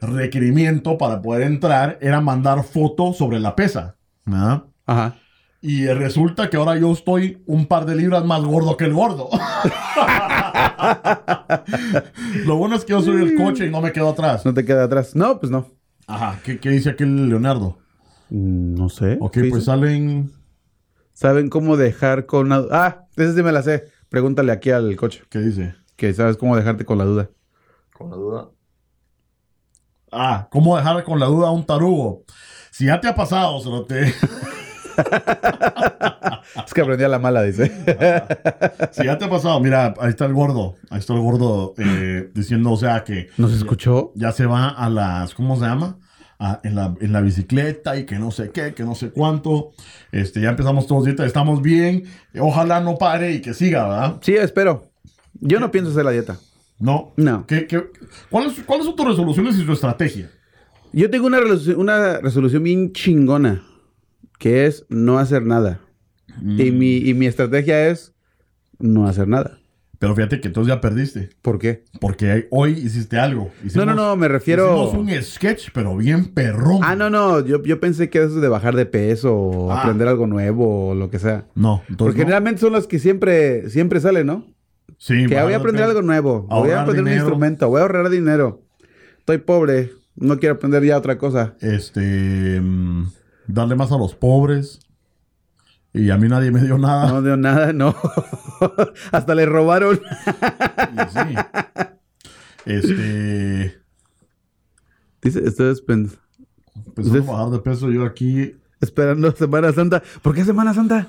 requerimiento 0.00 0.96
para 0.96 1.20
poder 1.20 1.42
entrar 1.42 1.98
era 2.00 2.20
mandar 2.20 2.62
foto 2.62 3.12
sobre 3.12 3.40
la 3.40 3.56
pesa. 3.56 3.96
¿verdad? 4.24 4.64
Ajá. 4.86 5.16
Y 5.60 5.86
resulta 5.88 6.48
que 6.48 6.56
ahora 6.56 6.78
yo 6.78 6.92
estoy 6.92 7.42
un 7.46 7.66
par 7.66 7.84
de 7.84 7.96
libras 7.96 8.24
más 8.24 8.42
gordo 8.44 8.76
que 8.76 8.84
el 8.84 8.92
gordo. 8.92 9.28
Lo 12.46 12.56
bueno 12.56 12.76
es 12.76 12.84
que 12.84 12.92
yo 12.92 13.02
soy 13.02 13.20
el 13.22 13.34
coche 13.34 13.66
y 13.66 13.70
no 13.70 13.80
me 13.80 13.90
quedo 13.90 14.10
atrás. 14.10 14.46
¿No 14.46 14.54
te 14.54 14.64
queda 14.64 14.84
atrás? 14.84 15.16
No, 15.16 15.40
pues 15.40 15.50
no. 15.50 15.66
Ajá, 16.06 16.38
¿qué, 16.44 16.60
qué 16.60 16.70
dice 16.70 16.90
aquel 16.90 17.28
Leonardo? 17.28 17.78
Mm, 18.30 18.74
No 18.74 18.88
sé. 18.88 19.18
Ok, 19.20 19.32
¿Qué 19.34 19.44
pues 19.50 19.64
salen. 19.64 20.32
¿Saben 21.12 21.48
cómo 21.50 21.76
dejar 21.76 22.26
con 22.26 22.48
la... 22.48 22.64
Ah, 22.70 23.06
esa 23.16 23.34
sí 23.34 23.42
me 23.42 23.50
la 23.52 23.62
sé. 23.62 23.84
Pregúntale 24.08 24.52
aquí 24.52 24.70
al 24.70 24.94
coche. 24.96 25.24
¿Qué 25.30 25.40
dice? 25.40 25.74
Que 25.96 26.14
sabes 26.14 26.36
cómo 26.36 26.56
dejarte 26.56 26.84
con 26.84 26.98
la 26.98 27.04
duda. 27.04 27.30
Con 27.92 28.10
la 28.10 28.16
duda. 28.16 28.48
Ah, 30.12 30.48
¿cómo 30.50 30.76
dejar 30.76 31.02
con 31.04 31.18
la 31.18 31.26
duda 31.26 31.48
a 31.48 31.50
un 31.50 31.66
tarugo? 31.66 32.24
Si 32.70 32.86
ya 32.86 33.00
te 33.00 33.08
ha 33.08 33.14
pasado, 33.14 33.60
se 33.60 33.68
lo 33.68 33.84
te. 33.84 34.14
Es 36.66 36.74
que 36.74 36.80
aprendí 36.80 37.04
a 37.04 37.08
la 37.08 37.18
mala, 37.18 37.42
dice. 37.42 37.70
Si 38.92 39.04
ya 39.04 39.18
te 39.18 39.24
ha 39.26 39.30
pasado, 39.30 39.60
mira, 39.60 39.94
ahí 40.00 40.10
está 40.10 40.24
el 40.26 40.32
gordo. 40.34 40.76
Ahí 40.90 40.98
está 40.98 41.12
el 41.14 41.20
gordo 41.20 41.74
eh, 41.78 42.30
diciendo, 42.34 42.72
o 42.72 42.76
sea, 42.76 43.04
que 43.04 43.28
¿Nos 43.36 43.52
escuchó? 43.52 44.12
ya 44.14 44.32
se 44.32 44.46
va 44.46 44.68
a 44.70 44.88
las, 44.88 45.34
¿cómo 45.34 45.56
se 45.56 45.62
llama? 45.66 45.98
A- 46.38 46.60
en, 46.62 46.76
la, 46.76 46.94
en 47.00 47.12
la 47.12 47.20
bicicleta 47.20 47.98
y 47.98 48.06
que 48.06 48.18
no 48.18 48.30
sé 48.30 48.50
qué, 48.50 48.72
que 48.74 48.84
no 48.84 48.94
sé 48.94 49.10
cuánto. 49.10 49.72
Este, 50.12 50.40
ya 50.40 50.50
empezamos 50.50 50.86
todos 50.86 51.06
estamos 51.06 51.62
bien. 51.62 52.04
Ojalá 52.38 52.80
no 52.80 52.96
pare 52.96 53.32
y 53.32 53.40
que 53.40 53.54
siga, 53.54 53.88
¿verdad? 53.88 54.18
Sí, 54.22 54.34
espero. 54.36 54.90
Yo 55.40 55.58
no 55.60 55.70
pienso 55.70 55.90
hacer 55.90 56.04
la 56.04 56.12
dieta. 56.12 56.38
No. 56.78 57.12
No. 57.16 57.44
¿Qué, 57.46 57.66
qué, 57.66 57.90
cuáles, 58.30 58.54
¿Cuáles 58.64 58.86
son 58.86 58.94
tus 58.94 59.06
resoluciones 59.06 59.58
y 59.58 59.64
tu 59.66 59.72
estrategia? 59.72 60.30
Yo 60.92 61.10
tengo 61.10 61.26
una 61.26 61.38
resolución, 61.40 61.80
una 61.80 62.18
resolución 62.18 62.62
bien 62.62 62.92
chingona, 62.92 63.62
que 64.38 64.66
es 64.66 64.86
no 64.88 65.18
hacer 65.18 65.42
nada. 65.44 65.80
Y, 66.40 66.70
mi, 66.70 66.98
y 66.98 67.14
mi 67.14 67.26
estrategia 67.26 67.88
es 67.88 68.14
no 68.78 69.08
hacer 69.08 69.26
nada. 69.26 69.57
Pero 69.98 70.14
fíjate 70.14 70.40
que 70.40 70.46
entonces 70.48 70.72
ya 70.72 70.80
perdiste. 70.80 71.30
¿Por 71.42 71.58
qué? 71.58 71.84
Porque 72.00 72.46
hoy 72.50 72.72
hiciste 72.72 73.18
algo. 73.18 73.50
No, 73.74 73.84
no, 73.84 73.94
no, 73.94 74.14
me 74.14 74.28
refiero... 74.28 74.86
Hicimos 74.86 74.94
un 74.94 75.22
sketch, 75.22 75.70
pero 75.74 75.96
bien 75.96 76.26
perrón. 76.26 76.80
Ah, 76.82 76.94
no, 76.94 77.10
no, 77.10 77.44
yo, 77.44 77.60
yo 77.64 77.80
pensé 77.80 78.08
que 78.08 78.22
eso 78.22 78.40
de 78.40 78.46
bajar 78.48 78.76
de 78.76 78.86
peso 78.86 79.34
o 79.34 79.72
Ah. 79.72 79.80
aprender 79.82 80.06
algo 80.06 80.28
nuevo 80.28 80.90
o 80.90 80.94
lo 80.94 81.10
que 81.10 81.18
sea. 81.18 81.46
No, 81.56 81.82
entonces. 81.88 81.96
Porque 81.98 82.18
no. 82.18 82.24
generalmente 82.26 82.60
son 82.60 82.72
los 82.74 82.86
que 82.86 83.00
siempre, 83.00 83.68
siempre 83.70 83.98
salen, 84.00 84.28
¿no? 84.28 84.46
Sí, 84.98 85.26
Que 85.26 85.34
voy 85.34 85.44
a 85.44 85.46
de 85.46 85.54
aprender 85.56 85.84
algo 85.84 86.02
nuevo, 86.02 86.42
voy 86.48 86.70
a 86.70 86.82
aprender 86.82 87.04
dinero. 87.04 87.22
un 87.24 87.28
instrumento, 87.30 87.68
voy 87.68 87.78
a 87.80 87.82
ahorrar 87.82 88.08
dinero. 88.10 88.62
Estoy 89.18 89.38
pobre, 89.38 89.90
no 90.16 90.38
quiero 90.38 90.54
aprender 90.56 90.84
ya 90.84 90.96
otra 90.96 91.18
cosa. 91.18 91.54
Este. 91.60 92.60
mm, 92.60 93.04
darle 93.48 93.74
más 93.74 93.90
a 93.92 93.98
los 93.98 94.14
pobres. 94.14 94.78
Y 95.94 96.10
a 96.10 96.16
mí 96.18 96.28
nadie 96.28 96.50
me 96.50 96.60
dio 96.60 96.78
nada. 96.78 97.08
No 97.10 97.22
dio 97.22 97.36
nada, 97.36 97.72
no. 97.72 97.94
Hasta 99.12 99.34
le 99.34 99.46
robaron. 99.46 99.98
Y 99.98 100.98
sí. 101.10 101.34
Este. 102.64 103.80
Dice, 105.22 105.40
estoy 105.46 105.72
espen- 105.74 106.16
Empezando 106.86 107.18
Entonces- 107.18 107.28
a 107.28 107.32
bajar 107.32 107.50
de 107.50 107.58
peso 107.60 107.90
yo 107.90 108.04
aquí. 108.04 108.54
esperando 108.80 109.30
Semana 109.32 109.72
Santa. 109.72 110.02
¿Por 110.22 110.34
qué 110.34 110.44
Semana 110.44 110.72
Santa? 110.74 111.08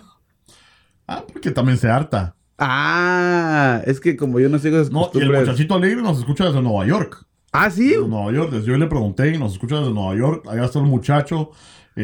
Ah, 1.07 1.23
porque 1.31 1.51
también 1.51 1.77
se 1.77 1.89
harta. 1.89 2.35
Ah, 2.57 3.81
es 3.85 3.99
que 3.99 4.15
como 4.17 4.39
yo 4.39 4.49
no 4.49 4.59
sigo 4.59 4.77
esas 4.77 4.91
No, 4.91 5.09
y 5.13 5.19
el 5.19 5.31
muchachito 5.31 5.75
alegre 5.75 6.01
nos 6.01 6.19
escucha 6.19 6.45
desde 6.45 6.61
Nueva 6.61 6.85
York. 6.85 7.25
Ah, 7.51 7.69
sí. 7.71 7.89
Desde 7.89 8.07
Nueva 8.07 8.31
York. 8.31 8.51
Desde 8.51 8.67
yo 8.67 8.77
le 8.77 8.87
pregunté 8.87 9.33
y 9.33 9.37
nos 9.37 9.53
escucha 9.53 9.77
desde 9.79 9.93
Nueva 9.93 10.15
York. 10.15 10.45
Allá 10.49 10.65
está 10.65 10.79
el 10.79 10.85
muchacho. 10.85 11.51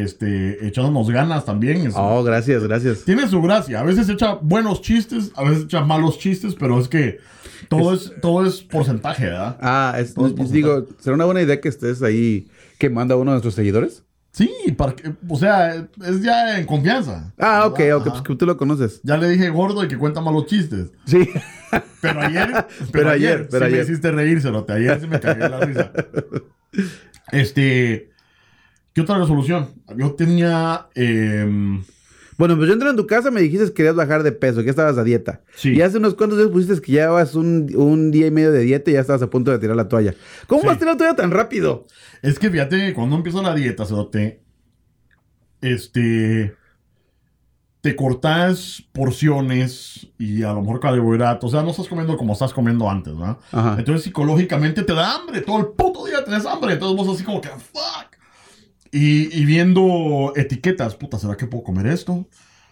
Este, 0.03 0.67
echándonos 0.67 1.09
ganas 1.09 1.45
también. 1.45 1.87
Es- 1.87 1.93
Oh, 1.95 2.21
gracias, 2.23 2.63
gracias. 2.63 3.03
Tiene 3.05 3.27
su 3.29 3.41
gracia. 3.41 3.79
A 3.79 3.83
veces 3.83 4.09
echa 4.09 4.33
buenos 4.41 4.81
chistes, 4.81 5.31
a 5.35 5.43
veces 5.43 5.63
echa 5.65 5.81
malos 5.85 6.19
chistes, 6.19 6.53
pero 6.55 6.79
es 6.79 6.87
que 6.89 7.19
todo 7.69 7.93
es, 7.93 8.11
todo 8.21 8.45
es 8.45 8.61
porcentaje, 8.61 9.25
¿verdad? 9.25 9.57
Ah, 9.61 9.95
es- 9.97 10.13
Todo 10.13 10.27
es 10.27 10.51
digo, 10.51 10.85
¿será 10.99 11.15
una 11.15 11.25
buena 11.25 11.41
idea 11.41 11.61
que 11.61 11.69
estés 11.69 12.01
ahí 12.03 12.47
quemando 12.77 13.13
a 13.13 13.17
uno 13.17 13.31
de 13.31 13.35
nuestros 13.35 13.53
seguidores? 13.55 14.03
Sí, 14.31 14.51
para 14.77 14.93
que- 14.93 15.13
o 15.29 15.37
sea, 15.37 15.87
es 16.05 16.21
ya 16.21 16.59
en 16.59 16.65
confianza. 16.65 17.33
Ah, 17.39 17.65
ok, 17.67 17.77
¿verdad? 17.79 17.95
ok, 17.97 18.01
Ajá. 18.07 18.11
pues 18.11 18.21
que 18.27 18.35
tú 18.35 18.45
lo 18.45 18.57
conoces. 18.57 18.99
Ya 19.03 19.15
le 19.15 19.29
dije 19.29 19.49
gordo 19.49 19.81
y 19.81 19.87
que 19.87 19.97
cuenta 19.97 20.19
malos 20.19 20.47
chistes. 20.47 20.91
Sí. 21.05 21.29
Pero 22.01 22.19
ayer, 22.21 22.47
pero, 22.51 22.67
Pero 22.91 23.09
ayer, 23.11 23.31
ayer, 23.33 23.47
pero 23.49 23.65
sí 23.65 23.71
me 23.71 23.77
ayer. 23.77 23.83
hiciste 23.89 24.11
reír, 24.11 24.41
Cerote. 24.41 24.73
Ayer 24.73 24.99
sí 25.01 25.07
me 25.07 25.19
cagué 25.19 25.49
la 25.49 25.59
risa. 25.61 25.91
Este, 27.31 28.11
¿qué 28.95 29.01
otra 29.01 29.19
resolución? 29.19 29.67
Yo 29.95 30.13
tenía, 30.15 30.87
em, 30.95 31.83
Bueno, 32.37 32.57
pues 32.57 32.67
yo 32.67 32.73
entré 32.73 32.89
en 32.89 32.95
tu 32.97 33.05
casa, 33.07 33.29
me 33.31 33.39
dijiste 33.41 33.67
que 33.67 33.73
querías 33.73 33.95
bajar 33.95 34.23
de 34.23 34.31
peso, 34.33 34.63
que 34.63 34.69
estabas 34.71 34.97
a 34.97 35.03
dieta. 35.03 35.41
Sí. 35.55 35.69
Y 35.75 35.81
hace 35.81 35.99
unos 35.99 36.15
cuantos 36.15 36.37
días 36.39 36.49
pusiste 36.49 36.81
que 36.81 36.91
llevabas 36.93 37.35
un, 37.35 37.71
un 37.75 38.09
día 38.11 38.27
y 38.27 38.31
medio 38.31 38.51
de 38.51 38.61
dieta 38.61 38.89
y 38.89 38.95
ya 38.95 39.01
estabas 39.01 39.21
a 39.21 39.29
punto 39.29 39.51
de 39.51 39.59
tirar 39.59 39.75
la 39.77 39.87
toalla. 39.87 40.15
¿Cómo 40.47 40.61
Sí. 40.61 40.67
vas 40.67 40.75
a 40.77 40.79
tirar 40.79 40.93
la 40.95 40.97
toalla 40.97 41.15
tan 41.15 41.29
rápido? 41.31 41.85
es 42.21 42.39
que 42.39 42.49
fíjate 42.49 42.77
que 42.87 42.93
cuando 42.95 43.15
empieza 43.15 43.41
la 43.43 43.53
dieta, 43.53 43.85
Cerote, 43.85 44.41
este, 45.61 46.55
te 47.81 47.95
cortas 47.95 48.83
porciones 48.91 50.07
y 50.17 50.43
a 50.43 50.53
lo 50.53 50.61
mejor 50.61 50.79
carbohidratos. 50.79 51.49
O 51.49 51.51
sea, 51.55 51.63
no 51.63 51.71
estás 51.71 51.87
comiendo 51.87 52.17
como 52.17 52.33
estás 52.33 52.51
comiendo 52.53 52.89
antes, 52.89 53.15
¿verdad? 53.17 53.37
Ajá. 53.51 53.75
Entonces 53.77 54.03
psicológicamente 54.03 54.83
te 54.83 54.93
da 54.93 55.15
hambre, 55.15 55.41
todo 55.41 55.59
el 55.59 55.67
puto 55.67 56.05
día 56.05 56.23
tenés 56.23 56.45
hambre, 56.45 56.73
entonces 56.73 56.97
vos 56.97 57.15
así 57.15 57.23
como 57.23 57.41
que, 57.41 57.49
fuck. 57.49 58.14
Y, 58.95 59.37
y 59.37 59.43
viendo 59.43 60.31
etiquetas, 60.37 60.95
puta, 60.95 61.19
¿será 61.19 61.35
que 61.35 61.47
puedo 61.47 61.65
comer 61.65 61.87
esto? 61.87 62.25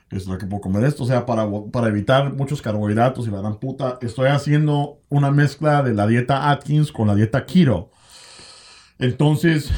¿Será 0.10 0.38
que 0.38 0.46
puedo 0.46 0.62
comer 0.62 0.86
esto? 0.86 1.04
O 1.04 1.06
sea, 1.06 1.26
para, 1.26 1.46
para 1.70 1.90
evitar 1.90 2.32
muchos 2.32 2.62
carbohidratos 2.62 3.28
y 3.28 3.30
la 3.30 3.42
gran 3.42 3.60
puta, 3.60 3.98
estoy 4.02 4.30
haciendo 4.30 5.00
una 5.10 5.32
mezcla 5.32 5.84
de 5.84 5.94
la 5.94 6.08
dieta 6.08 6.50
Atkins 6.50 6.94
con 6.94 7.08
la 7.08 7.16
dieta 7.16 7.46
Keto. 7.46 7.92
Entonces, 9.00 9.70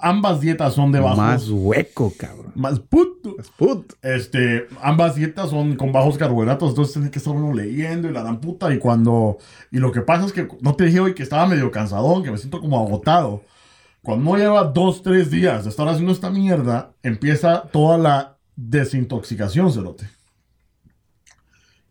ambas 0.00 0.40
dietas 0.40 0.72
son 0.74 0.92
de 0.92 1.00
bajos... 1.00 1.18
Más 1.18 1.48
hueco, 1.48 2.12
cabrón. 2.16 2.52
Más 2.54 2.78
puto. 2.78 3.34
Put. 3.56 3.94
Este, 4.02 4.68
ambas 4.82 5.16
dietas 5.16 5.50
son 5.50 5.74
con 5.74 5.90
bajos 5.90 6.16
carbohidratos, 6.16 6.70
entonces 6.70 6.94
tiene 6.94 7.10
que 7.10 7.18
estar 7.18 7.34
uno 7.34 7.52
leyendo 7.52 8.08
y 8.08 8.12
la 8.12 8.22
dan 8.22 8.40
puta. 8.40 8.72
Y 8.72 8.78
cuando. 8.78 9.38
Y 9.72 9.78
lo 9.78 9.90
que 9.90 10.02
pasa 10.02 10.26
es 10.26 10.32
que 10.32 10.46
no 10.60 10.76
te 10.76 10.84
dije 10.84 11.00
hoy 11.00 11.14
que 11.14 11.24
estaba 11.24 11.46
medio 11.46 11.72
cansadón, 11.72 12.22
que 12.22 12.30
me 12.30 12.38
siento 12.38 12.60
como 12.60 12.78
agotado. 12.78 13.42
Cuando 14.02 14.32
no 14.32 14.36
lleva 14.36 14.64
dos, 14.64 15.02
tres 15.02 15.30
días 15.30 15.64
de 15.64 15.70
estar 15.70 15.86
haciendo 15.88 16.12
esta 16.12 16.30
mierda, 16.30 16.92
empieza 17.02 17.62
toda 17.62 17.96
la 17.98 18.38
desintoxicación, 18.56 19.72
cerote. 19.72 20.08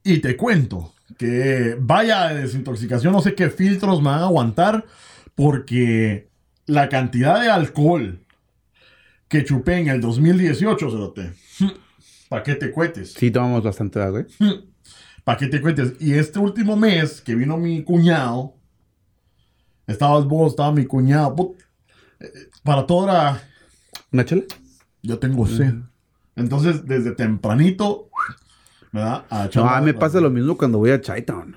Y 0.04 0.20
te 0.20 0.36
cuento 0.36 0.94
que 1.18 1.78
vaya 1.80 2.28
de 2.30 2.42
desintoxicación, 2.42 3.14
no 3.14 3.22
sé 3.22 3.34
qué 3.34 3.50
filtros 3.50 4.02
me 4.02 4.10
van 4.10 4.20
a 4.20 4.26
aguantar, 4.26 4.86
porque 5.36 6.30
la 6.66 6.90
cantidad 6.90 7.42
de 7.42 7.50
alcohol 7.50 8.20
que 9.28 9.46
chupé 9.46 9.78
en 9.78 9.88
el 9.88 10.02
2018, 10.02 10.92
cerote. 10.92 11.34
¿Para 12.30 12.44
qué 12.44 12.56
te 12.56 12.72
cuetes? 12.72 13.14
Sí, 13.14 13.32
tomamos 13.32 13.64
bastante 13.64 14.02
agua, 14.02 14.26
güey. 14.40 14.72
¿Para 15.24 15.38
qué 15.38 15.48
te 15.48 15.62
cuentes? 15.62 15.94
Y 16.00 16.14
este 16.14 16.40
último 16.40 16.76
mes 16.76 17.22
que 17.22 17.36
vino 17.36 17.56
mi 17.58 17.84
cuñado, 17.84 18.56
estabas 19.88 20.26
vos, 20.26 20.52
estaba 20.52 20.72
mi 20.72 20.86
cuñado, 20.86 21.36
eh, 21.38 21.64
para 22.64 22.86
todo 22.86 23.06
era, 23.10 23.42
¿Una 24.12 24.26
chela? 24.26 24.44
yo 25.02 25.20
tengo 25.20 25.48
sed. 25.48 25.74
Entonces, 26.36 26.86
desde 26.86 27.12
tempranito, 27.12 28.10
¿verdad? 28.92 29.26
A 29.30 29.50
No, 29.56 29.70
a 29.70 29.80
mí 29.80 29.86
me 29.88 29.94
pasa 29.94 30.20
lo 30.22 30.30
mismo 30.30 30.58
cuando 30.58 30.78
voy 30.78 30.92
a 30.92 31.02
Chaytown. 31.02 31.56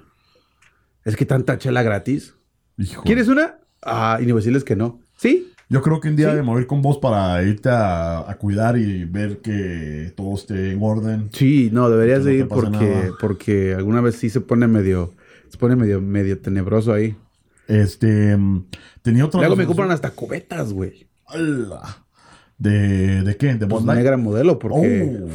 Es 1.04 1.16
que 1.16 1.26
tanta 1.26 1.59
chela 1.59 1.83
gratis. 1.83 2.35
Hijo. 2.78 3.02
¿Quieres 3.04 3.28
una? 3.28 3.59
Ah, 3.83 4.18
y 4.21 4.26
ni 4.26 4.33
decirles 4.33 4.64
que 4.64 4.75
no. 4.76 5.00
¿Sí? 5.16 5.52
Yo 5.68 5.80
creo 5.83 6.00
que 6.00 6.09
un 6.09 6.16
día 6.16 6.30
Sí. 6.30 6.37
de 6.37 6.42
mover 6.42 6.66
con 6.66 6.83
vos 6.83 6.99
para 6.99 7.42
irte 7.42 7.68
a, 7.71 8.30
a 8.30 8.35
cuidar 8.37 8.76
y 8.78 9.04
ver 9.04 9.38
que 9.40 10.12
todo 10.16 10.35
esté 10.35 10.73
en 10.73 10.78
orden. 10.83 11.28
Sí, 11.33 11.71
no, 11.73 11.88
deberías 11.90 12.21
no 12.21 12.25
de 12.26 12.35
ir 12.35 12.49
porque, 12.49 12.71
nada. 12.71 13.11
porque 13.21 13.75
alguna 13.75 14.00
vez 14.00 14.16
sí 14.16 14.28
se 14.30 14.40
pone 14.40 14.66
medio, 14.66 15.12
se 15.49 15.56
pone 15.59 15.76
medio, 15.76 16.00
medio 16.00 16.38
tenebroso 16.38 16.92
ahí. 16.92 17.16
Este, 17.68 18.37
mm, 18.37 18.66
tenía 19.02 19.25
otra 19.25 19.40
Luego 19.40 19.56
me 19.56 19.66
compran 19.66 19.90
hasta 19.90 20.11
cubetas, 20.11 20.73
güey. 20.73 21.09
¡Hala! 21.26 22.04
¿De, 22.59 23.23
¿De 23.23 23.37
qué? 23.37 23.54
¿De 23.54 23.66
Pues 23.66 23.83
Bud 23.83 23.87
Light? 23.87 23.99
negra 23.99 24.16
modelo, 24.16 24.59
porque... 24.59 25.21
Oh. 25.25 25.28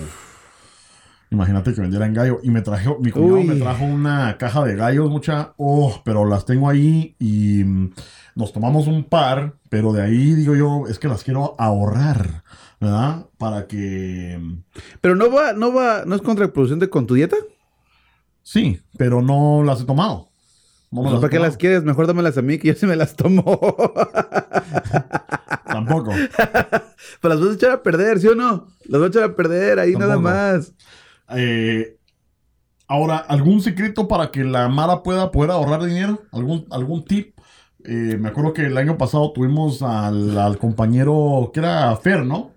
Imagínate 1.31 1.73
que 1.75 1.81
vendieran 1.81 2.13
gallo. 2.13 2.39
Y 2.41 2.49
me 2.49 2.61
trajo, 2.61 2.97
mi 2.99 3.11
cuñado 3.11 3.35
Uy. 3.35 3.43
me 3.43 3.55
trajo 3.55 3.85
una 3.85 4.35
caja 4.39 4.65
de 4.65 4.75
gallos, 4.75 5.11
mucha. 5.11 5.53
Oh, 5.57 6.01
pero 6.03 6.25
las 6.25 6.45
tengo 6.45 6.67
ahí 6.67 7.15
y 7.19 7.63
mm, 7.63 7.93
nos 8.35 8.51
tomamos 8.51 8.87
un 8.87 9.03
par. 9.03 9.53
Pero 9.69 9.93
de 9.93 10.01
ahí 10.01 10.33
digo 10.33 10.55
yo, 10.55 10.87
es 10.89 10.97
que 10.97 11.07
las 11.07 11.23
quiero 11.23 11.53
ahorrar, 11.59 12.43
¿verdad? 12.81 13.27
Para 13.37 13.67
que. 13.67 14.39
mm, 14.41 14.63
Pero 15.01 15.15
no 15.15 15.31
va, 15.31 15.53
no 15.53 15.71
va, 15.71 16.03
no 16.05 16.15
es 16.15 16.21
contraproducente 16.23 16.89
con 16.89 17.05
tu 17.05 17.13
dieta. 17.13 17.35
Sí, 18.41 18.81
pero 18.97 19.21
no 19.21 19.61
las 19.63 19.81
he 19.81 19.85
tomado. 19.85 20.28
Pues, 20.91 21.13
¿Para 21.15 21.29
qué 21.29 21.39
las 21.39 21.55
quieres? 21.57 21.83
Mejor 21.83 22.07
dámelas 22.07 22.37
a 22.37 22.41
mí 22.41 22.57
que 22.57 22.69
yo 22.69 22.73
sí 22.73 22.87
me 22.87 22.95
las 22.95 23.15
tomo. 23.15 23.43
Tampoco. 25.65 26.11
Pero 27.21 27.35
las 27.35 27.39
vas 27.39 27.49
a 27.51 27.53
echar 27.53 27.71
a 27.71 27.83
perder, 27.83 28.19
¿sí 28.19 28.27
o 28.27 28.35
no? 28.35 28.67
Las 28.85 29.01
vas 29.01 29.09
a 29.09 29.11
echar 29.11 29.23
a 29.23 29.35
perder 29.35 29.79
ahí 29.79 29.93
nada 29.93 30.17
más. 30.17 30.73
Eh, 31.35 31.97
ahora, 32.87 33.17
¿algún 33.17 33.61
secreto 33.61 34.07
para 34.07 34.31
que 34.31 34.43
la 34.43 34.67
Mara 34.67 35.03
pueda 35.03 35.31
poder 35.31 35.51
ahorrar 35.51 35.83
dinero? 35.83 36.23
¿Algún, 36.31 36.65
algún 36.71 37.05
tip? 37.05 37.37
Eh, 37.83 38.17
me 38.19 38.29
acuerdo 38.29 38.53
que 38.53 38.65
el 38.65 38.77
año 38.77 38.97
pasado 38.97 39.31
tuvimos 39.31 39.83
al, 39.83 40.37
al 40.37 40.57
compañero 40.57 41.51
que 41.53 41.59
era 41.59 41.95
Fer, 41.97 42.25
¿no? 42.25 42.51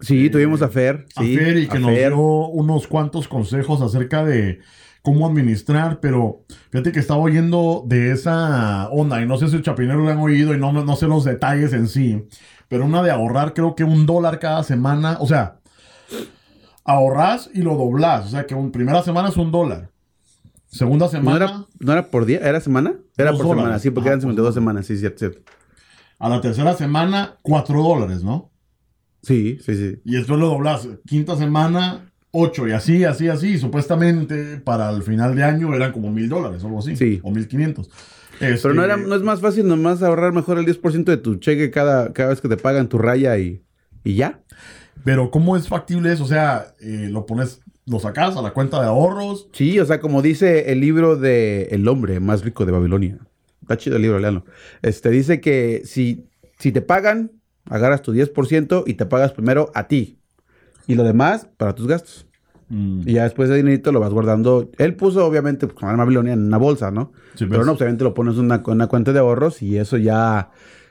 Sí, 0.00 0.30
tuvimos 0.30 0.62
a 0.62 0.68
Fer. 0.68 1.06
a 1.16 1.22
Fer 1.22 1.56
y 1.58 1.68
que 1.68 1.78
nos 1.78 1.90
Fer. 1.90 2.12
dio 2.12 2.18
unos 2.48 2.86
cuantos 2.86 3.28
consejos 3.28 3.80
acerca 3.82 4.24
de 4.24 4.60
cómo 5.02 5.26
administrar, 5.26 6.00
pero 6.00 6.44
fíjate 6.70 6.92
que 6.92 7.00
estaba 7.00 7.20
oyendo 7.20 7.84
de 7.86 8.12
esa 8.12 8.88
onda 8.90 9.22
y 9.22 9.26
no 9.26 9.36
sé 9.38 9.48
si 9.48 9.56
el 9.56 9.62
chapinero 9.62 10.00
lo 10.00 10.10
han 10.10 10.18
oído 10.18 10.54
y 10.54 10.58
no, 10.58 10.72
no 10.72 10.96
sé 10.96 11.06
los 11.06 11.24
detalles 11.24 11.72
en 11.72 11.88
sí, 11.88 12.26
pero 12.68 12.84
una 12.84 13.02
de 13.02 13.10
ahorrar 13.10 13.54
creo 13.54 13.74
que 13.74 13.84
un 13.84 14.04
dólar 14.06 14.38
cada 14.38 14.62
semana, 14.62 15.16
o 15.20 15.26
sea, 15.26 15.56
ahorras 16.84 17.50
y 17.54 17.62
lo 17.62 17.76
doblas, 17.76 18.26
o 18.26 18.28
sea 18.28 18.46
que 18.46 18.54
un 18.54 18.72
primera 18.72 19.02
semana 19.02 19.28
es 19.30 19.36
un 19.36 19.50
dólar, 19.50 19.90
segunda 20.66 21.06
¿No 21.06 21.10
semana 21.10 21.36
era, 21.36 21.66
¿No 21.78 21.92
era 21.92 22.10
por 22.10 22.26
día? 22.26 22.40
¿Era 22.42 22.60
semana? 22.60 22.94
Era 23.16 23.32
por 23.32 23.46
semana, 23.48 23.78
sí, 23.78 23.90
porque 23.90 24.08
Ajá, 24.10 24.18
eran 24.18 24.20
por 24.20 24.30
52 24.32 24.54
semana. 24.54 24.82
semanas, 24.82 24.86
sí, 24.86 24.96
cierto, 24.98 25.18
cierto. 25.18 25.40
a 26.18 26.28
la 26.28 26.40
tercera 26.42 26.74
semana 26.74 27.36
cuatro 27.42 27.82
dólares, 27.82 28.22
¿no? 28.22 28.49
Sí, 29.22 29.58
sí, 29.64 29.74
sí. 29.74 30.00
Y 30.04 30.16
después 30.16 30.38
lo 30.38 30.46
doblas. 30.48 30.88
Quinta 31.06 31.36
semana, 31.36 32.10
8 32.32 32.68
y 32.68 32.72
así, 32.72 33.04
así, 33.04 33.28
así. 33.28 33.58
Supuestamente 33.58 34.58
para 34.58 34.90
el 34.90 35.02
final 35.02 35.34
de 35.34 35.44
año 35.44 35.74
eran 35.74 35.92
como 35.92 36.10
mil 36.10 36.28
dólares 36.28 36.62
o 36.62 36.66
algo 36.66 36.78
así. 36.78 36.96
Sí. 36.96 37.20
O 37.22 37.30
mil 37.30 37.46
quinientos. 37.48 37.90
Este, 38.40 38.62
Pero 38.62 38.74
no, 38.74 38.84
era, 38.84 38.96
no 38.96 39.14
es 39.14 39.22
más 39.22 39.40
fácil 39.40 39.66
nomás 39.66 40.02
ahorrar 40.02 40.32
mejor 40.32 40.58
el 40.58 40.64
10% 40.64 41.04
de 41.04 41.16
tu 41.18 41.36
cheque 41.36 41.70
cada, 41.70 42.12
cada 42.12 42.30
vez 42.30 42.40
que 42.40 42.48
te 42.48 42.56
pagan 42.56 42.88
tu 42.88 42.96
raya 42.96 43.36
y, 43.38 43.62
y 44.02 44.14
ya. 44.14 44.40
Pero 45.04 45.30
¿cómo 45.30 45.56
es 45.56 45.68
factible 45.68 46.12
eso? 46.12 46.24
O 46.24 46.28
sea, 46.28 46.74
eh, 46.80 47.08
lo 47.10 47.26
pones, 47.26 47.60
lo 47.86 48.00
sacas 48.00 48.36
a 48.36 48.42
la 48.42 48.52
cuenta 48.52 48.80
de 48.80 48.86
ahorros. 48.86 49.48
Sí, 49.52 49.78
o 49.78 49.84
sea, 49.84 50.00
como 50.00 50.22
dice 50.22 50.72
el 50.72 50.80
libro 50.80 51.16
de 51.16 51.68
El 51.70 51.86
hombre 51.88 52.20
más 52.20 52.42
rico 52.42 52.64
de 52.64 52.72
Babilonia. 52.72 53.18
Está 53.62 53.76
chido 53.76 53.96
el 53.96 54.02
libro, 54.02 54.18
léanlo. 54.18 54.44
Este 54.82 55.10
dice 55.10 55.40
que 55.40 55.82
si, 55.84 56.26
si 56.58 56.72
te 56.72 56.80
pagan, 56.80 57.30
agarras 57.66 58.02
tu 58.02 58.12
10% 58.12 58.84
y 58.86 58.94
te 58.94 59.06
pagas 59.06 59.32
primero 59.32 59.70
a 59.74 59.86
ti. 59.88 60.18
Y 60.86 60.94
lo 60.94 61.04
demás 61.04 61.48
para 61.56 61.74
tus 61.74 61.86
gastos. 61.86 62.26
Mm, 62.68 63.02
Y 63.06 63.12
ya 63.14 63.24
después 63.24 63.48
de 63.48 63.56
dinerito 63.56 63.90
lo 63.92 64.00
vas 64.00 64.12
guardando. 64.12 64.70
Él 64.78 64.94
puso, 64.94 65.26
obviamente, 65.26 65.66
pues, 65.66 65.78
con 65.78 65.88
la 65.88 65.96
Babilonia 65.96 66.32
en 66.32 66.44
una 66.46 66.56
bolsa, 66.56 66.90
¿no? 66.90 67.12
Sí, 67.34 67.44
Pero 67.46 67.56
pues. 67.58 67.66
no, 67.66 67.72
obviamente 67.72 68.04
lo 68.04 68.14
pones 68.14 68.34
en 68.34 68.44
una, 68.44 68.62
una 68.66 68.86
cuenta 68.86 69.12
de 69.12 69.18
ahorros 69.18 69.62
y 69.62 69.76
eso 69.78 69.96
ya. 69.96 70.50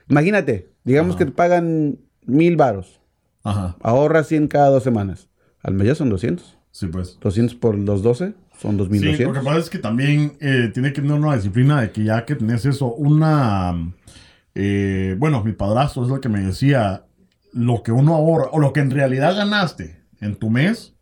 Imagínate, 0.09 0.71
digamos 0.83 1.11
Ajá. 1.15 1.19
que 1.19 1.25
te 1.25 1.31
pagan 1.31 1.99
mil 2.25 2.55
varos. 2.57 2.99
Ajá. 3.43 3.77
Ahorras 3.81 4.27
100 4.27 4.47
cada 4.47 4.69
dos 4.69 4.83
semanas. 4.83 5.29
Al 5.61 5.73
mes 5.73 5.87
ya 5.87 5.95
son 5.95 6.09
200. 6.09 6.57
Sí, 6.71 6.87
pues. 6.87 7.17
200 7.21 7.55
por 7.55 7.75
los 7.77 8.03
12 8.03 8.33
son 8.59 8.71
Sí, 8.71 8.77
2200. 8.77 9.27
lo 9.27 9.33
que 9.39 9.45
pasa 9.45 9.59
es 9.59 9.69
que 9.69 9.79
también 9.79 10.33
eh, 10.41 10.69
tiene 10.73 10.91
que 10.93 11.01
tener 11.01 11.17
una 11.17 11.35
disciplina 11.35 11.81
de 11.81 11.91
que 11.91 12.03
ya 12.03 12.25
que 12.25 12.35
tenés 12.35 12.65
eso, 12.65 12.93
una... 12.93 13.93
eh, 14.61 15.15
bueno, 15.17 15.41
mi 15.41 15.53
padrastro 15.53 16.03
es 16.03 16.09
lo 16.09 16.19
que 16.19 16.27
me 16.27 16.41
decía, 16.41 17.05
lo 17.53 17.81
que 17.81 17.93
uno 17.93 18.13
ahorra, 18.15 18.49
o 18.51 18.59
lo 18.59 18.73
que 18.73 18.81
en 18.81 18.91
realidad 18.91 19.35
ganaste 19.37 20.03
en 20.19 20.35
tu 20.35 20.49
mes. 20.49 20.93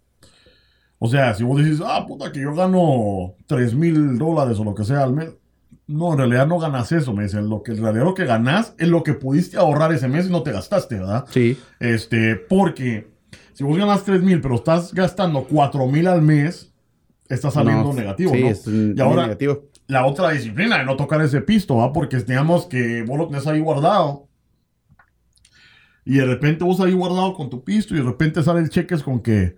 O 1.00 1.08
sea, 1.08 1.34
si 1.34 1.44
vos 1.44 1.64
decís, 1.64 1.82
ah, 1.84 2.06
puta, 2.08 2.32
que 2.32 2.42
yo 2.42 2.54
gano 2.54 3.34
3 3.48 3.74
mil 3.74 4.18
dólares 4.20 4.60
o 4.60 4.64
lo 4.64 4.76
que 4.76 4.84
sea 4.84 5.02
al 5.04 5.14
mes. 5.14 5.30
No, 5.88 6.12
en 6.12 6.18
realidad 6.20 6.46
no 6.48 6.60
ganas 6.60 6.92
eso, 6.92 7.14
me 7.14 7.24
dicen. 7.24 7.50
Lo 7.50 7.64
que 7.64 7.72
en 7.72 7.82
realidad 7.82 8.04
lo 8.04 8.14
que 8.14 8.26
ganas 8.26 8.76
es 8.78 8.88
lo 8.90 9.02
que 9.04 9.14
pudiste 9.14 9.58
ahorrar 9.58 9.92
ese 9.94 10.08
mes 10.08 10.28
y 10.28 10.32
no 10.32 10.44
te 10.44 10.52
gastaste, 10.52 10.96
¿verdad? 10.96 11.26
Sí. 11.30 11.58
Este, 11.80 12.36
porque 12.36 13.08
si 13.54 13.64
vos 13.64 13.76
ganas 13.78 14.04
3 14.04 14.22
mil, 14.22 14.40
pero 14.42 14.56
estás 14.56 14.94
gastando 14.94 15.46
4 15.50 15.88
mil 15.88 16.08
al 16.08 16.22
mes, 16.22 16.74
estás 17.30 17.54
saliendo 17.56 17.86
No, 17.86 17.94
negativo, 17.94 18.32
Sí, 18.34 18.42
¿no? 18.42 18.48
es 18.50 18.68
y 18.68 19.00
ahora, 19.02 19.24
negativo. 19.24 19.64
La 19.88 20.06
otra 20.06 20.32
disciplina 20.32 20.78
de 20.78 20.86
no 20.86 20.96
tocar 20.96 21.22
ese 21.22 21.42
pisto, 21.42 21.78
¿va? 21.78 21.94
Porque 21.94 22.18
digamos 22.18 22.66
que 22.66 23.04
vos 23.04 23.18
lo 23.18 23.28
tenés 23.28 23.48
ahí 23.48 23.60
guardado. 23.60 24.28
Y 26.06 26.18
de 26.18 26.26
repente 26.26 26.64
vos 26.64 26.80
ahí 26.80 26.94
guardado 26.94 27.34
con 27.34 27.50
tu 27.50 27.64
pisto 27.64 27.94
y 27.94 27.98
de 27.98 28.04
repente 28.04 28.44
sale 28.44 28.62
el 28.62 28.70
cheques 28.70 29.04
con 29.04 29.22
que, 29.22 29.58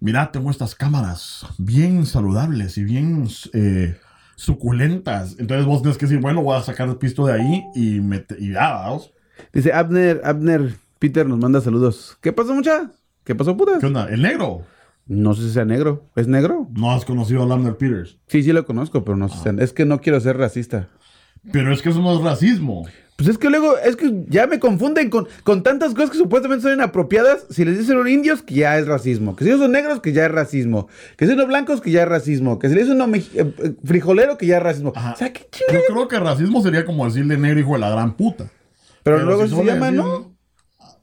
mira, 0.00 0.30
tengo 0.32 0.50
estas 0.50 0.74
cámaras 0.74 1.46
bien 1.58 2.06
saludables 2.06 2.78
y 2.78 2.84
bien 2.84 3.28
eh, 3.52 3.96
suculentas. 4.36 5.36
Entonces 5.38 5.66
vos 5.66 5.82
tienes 5.82 5.98
que 5.98 6.06
decir, 6.06 6.20
bueno, 6.20 6.42
voy 6.42 6.56
a 6.56 6.62
sacar 6.62 6.88
el 6.88 6.96
pisto 6.96 7.26
de 7.26 7.34
ahí 7.34 7.64
y, 7.74 8.00
mete, 8.00 8.36
y 8.38 8.52
ya, 8.52 8.72
vamos. 8.72 9.12
Dice 9.52 9.72
Abner, 9.72 10.20
Abner, 10.24 10.74
Peter 10.98 11.26
nos 11.26 11.38
manda 11.38 11.60
saludos. 11.60 12.16
¿Qué 12.20 12.32
pasó, 12.32 12.54
mucha? 12.54 12.90
¿Qué 13.24 13.34
pasó, 13.34 13.56
puta? 13.56 13.78
¿Qué 13.78 13.86
onda? 13.86 14.08
¿El 14.08 14.22
negro? 14.22 14.64
No 15.08 15.34
sé 15.34 15.42
si 15.42 15.50
sea 15.50 15.64
negro. 15.64 16.04
¿Es 16.16 16.28
negro? 16.28 16.68
¿No 16.74 16.92
has 16.92 17.04
conocido 17.04 17.42
a 17.42 17.46
Lamner 17.46 17.76
Peters? 17.76 18.18
Sí, 18.28 18.42
sí 18.42 18.52
lo 18.52 18.64
conozco, 18.66 19.04
pero 19.04 19.16
no 19.16 19.28
sé. 19.28 19.36
si 19.38 19.42
sea- 19.42 19.54
Es 19.58 19.72
que 19.72 19.84
no 19.86 20.00
quiero 20.00 20.20
ser 20.20 20.36
racista. 20.36 20.88
Pero 21.52 21.72
es 21.72 21.80
que 21.82 21.88
eso 21.88 22.00
no 22.02 22.14
es 22.16 22.22
racismo. 22.22 22.86
Pues 23.16 23.30
es 23.30 23.38
que 23.38 23.48
luego, 23.50 23.76
es 23.78 23.96
que 23.96 24.24
ya 24.28 24.46
me 24.46 24.60
confunden 24.60 25.10
con, 25.10 25.26
con 25.42 25.62
tantas 25.64 25.92
cosas 25.94 26.10
que 26.10 26.18
supuestamente 26.18 26.62
son 26.62 26.74
inapropiadas. 26.74 27.46
Si 27.50 27.64
les 27.64 27.76
dicen 27.78 27.96
unos 27.96 28.10
indios, 28.12 28.42
que 28.42 28.54
ya 28.54 28.78
es 28.78 28.86
racismo. 28.86 29.34
Que 29.34 29.42
si 29.44 29.50
ellos 29.50 29.60
son 29.62 29.72
negros, 29.72 30.00
que 30.00 30.12
ya 30.12 30.26
es 30.26 30.30
racismo. 30.30 30.88
Que 31.16 31.26
si 31.26 31.32
unos 31.32 31.48
blancos, 31.48 31.80
que 31.80 31.90
ya 31.90 32.02
es 32.02 32.08
racismo. 32.08 32.58
Que 32.60 32.68
si 32.68 32.74
le 32.76 32.82
dicen 32.82 33.00
uno 33.00 33.16
eh, 33.16 33.24
eh, 33.34 33.74
frijolero, 33.84 34.36
que 34.38 34.46
ya 34.46 34.58
es 34.58 34.62
racismo. 34.62 34.92
Ajá. 34.94 35.14
O 35.14 35.16
sea, 35.16 35.32
qué 35.32 35.46
Yo 35.72 35.80
creo 35.88 36.06
que 36.06 36.20
racismo 36.20 36.62
sería 36.62 36.84
como 36.84 37.06
decirle 37.06 37.36
negro 37.38 37.58
hijo 37.58 37.72
de 37.72 37.78
la 37.80 37.90
gran 37.90 38.14
puta. 38.16 38.50
Pero, 39.02 39.20
luego 39.24 39.44
si 39.44 39.50
se 39.50 39.56
no 39.56 39.62
le 39.64 39.72
llama, 39.72 39.86
decís- 39.90 39.96
¿no? 39.96 40.36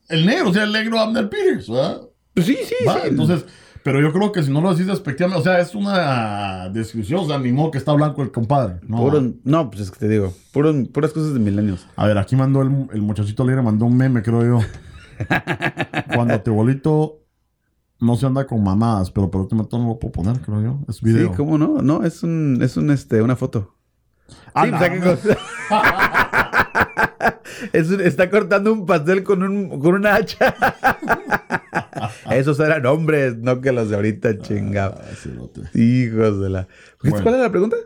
El 0.07 0.25
negro, 0.25 0.49
o 0.49 0.53
sea, 0.53 0.63
el 0.63 0.71
negro 0.71 0.99
Abner 0.99 1.27
Peters, 1.29 1.67
¿verdad? 1.67 2.01
Pues 2.33 2.45
sí, 2.45 2.57
sí, 2.63 2.75
Va, 2.87 2.93
sí. 3.01 3.07
Entonces, 3.09 3.45
pero 3.85 4.01
yo 4.01 4.11
creo 4.11 4.31
que 4.31 4.41
si 4.41 4.51
no 4.51 4.61
lo 4.61 4.71
decís 4.71 4.87
despectivamente, 4.87 5.39
o 5.39 5.43
sea, 5.43 5.59
es 5.59 5.75
una 5.75 6.69
descripción, 6.69 7.19
o 7.19 7.27
sea, 7.27 7.37
ni 7.37 7.51
modo 7.51 7.69
que 7.69 7.77
está 7.77 7.93
blanco 7.93 8.23
el 8.23 8.31
compadre. 8.31 8.79
No, 8.87 8.97
Puro- 8.97 9.33
no, 9.43 9.69
pues 9.69 9.83
es 9.83 9.91
que 9.91 9.99
te 9.99 10.09
digo, 10.09 10.33
puras 10.91 11.11
cosas 11.13 11.35
de 11.35 11.39
milenios. 11.39 11.85
A 11.95 12.07
ver, 12.07 12.17
aquí 12.17 12.35
mandó 12.35 12.63
el, 12.63 12.87
el 12.93 13.03
muchachito 13.03 13.43
alegre, 13.43 13.61
mandó 13.61 13.85
un 13.85 13.95
meme, 13.95 14.23
creo 14.23 14.43
yo. 14.43 14.59
Cuando 16.15 16.41
tu 16.41 16.51
bolito 16.55 17.19
no 17.99 18.15
se 18.15 18.25
anda 18.25 18.47
con 18.47 18.63
mamadas, 18.63 19.11
pero 19.11 19.29
por 19.29 19.41
momento 19.51 19.77
no 19.77 19.89
lo 19.89 19.99
puedo 19.99 20.13
poner, 20.13 20.39
creo 20.41 20.63
yo. 20.63 20.79
Es 20.89 20.99
video. 20.99 21.29
Sí, 21.29 21.35
¿cómo 21.37 21.59
no? 21.59 21.83
No, 21.83 22.03
es 22.03 22.23
un, 22.23 22.57
es 22.63 22.77
un, 22.77 22.89
este, 22.89 23.21
una 23.21 23.35
foto. 23.35 23.75
Ah, 24.55 24.65
Sí, 24.65 24.71
no, 24.71 24.77
pues, 24.79 24.89
¿a 24.89 24.93
qué 24.93 24.99
no. 24.99 25.15
Es 27.73 27.89
un- 27.89 28.01
está 28.01 28.29
cortando 28.29 28.73
un 28.73 28.85
pastel 28.85 29.23
con, 29.23 29.43
un, 29.43 29.79
con 29.79 29.93
una 29.95 30.15
hacha. 30.15 30.55
Esos 32.31 32.59
eran 32.59 32.85
hombres, 32.85 33.37
no 33.37 33.61
que 33.61 33.71
los 33.71 33.89
de 33.89 33.95
ahorita, 33.95 34.39
chingado. 34.39 34.99
Ah, 34.99 35.77
Hijos 35.77 36.41
de 36.41 36.49
la. 36.49 36.67
Bueno. 37.01 37.21
¿Cuál 37.23 37.35
era 37.35 37.43
la 37.43 37.51
pregunta? 37.51 37.77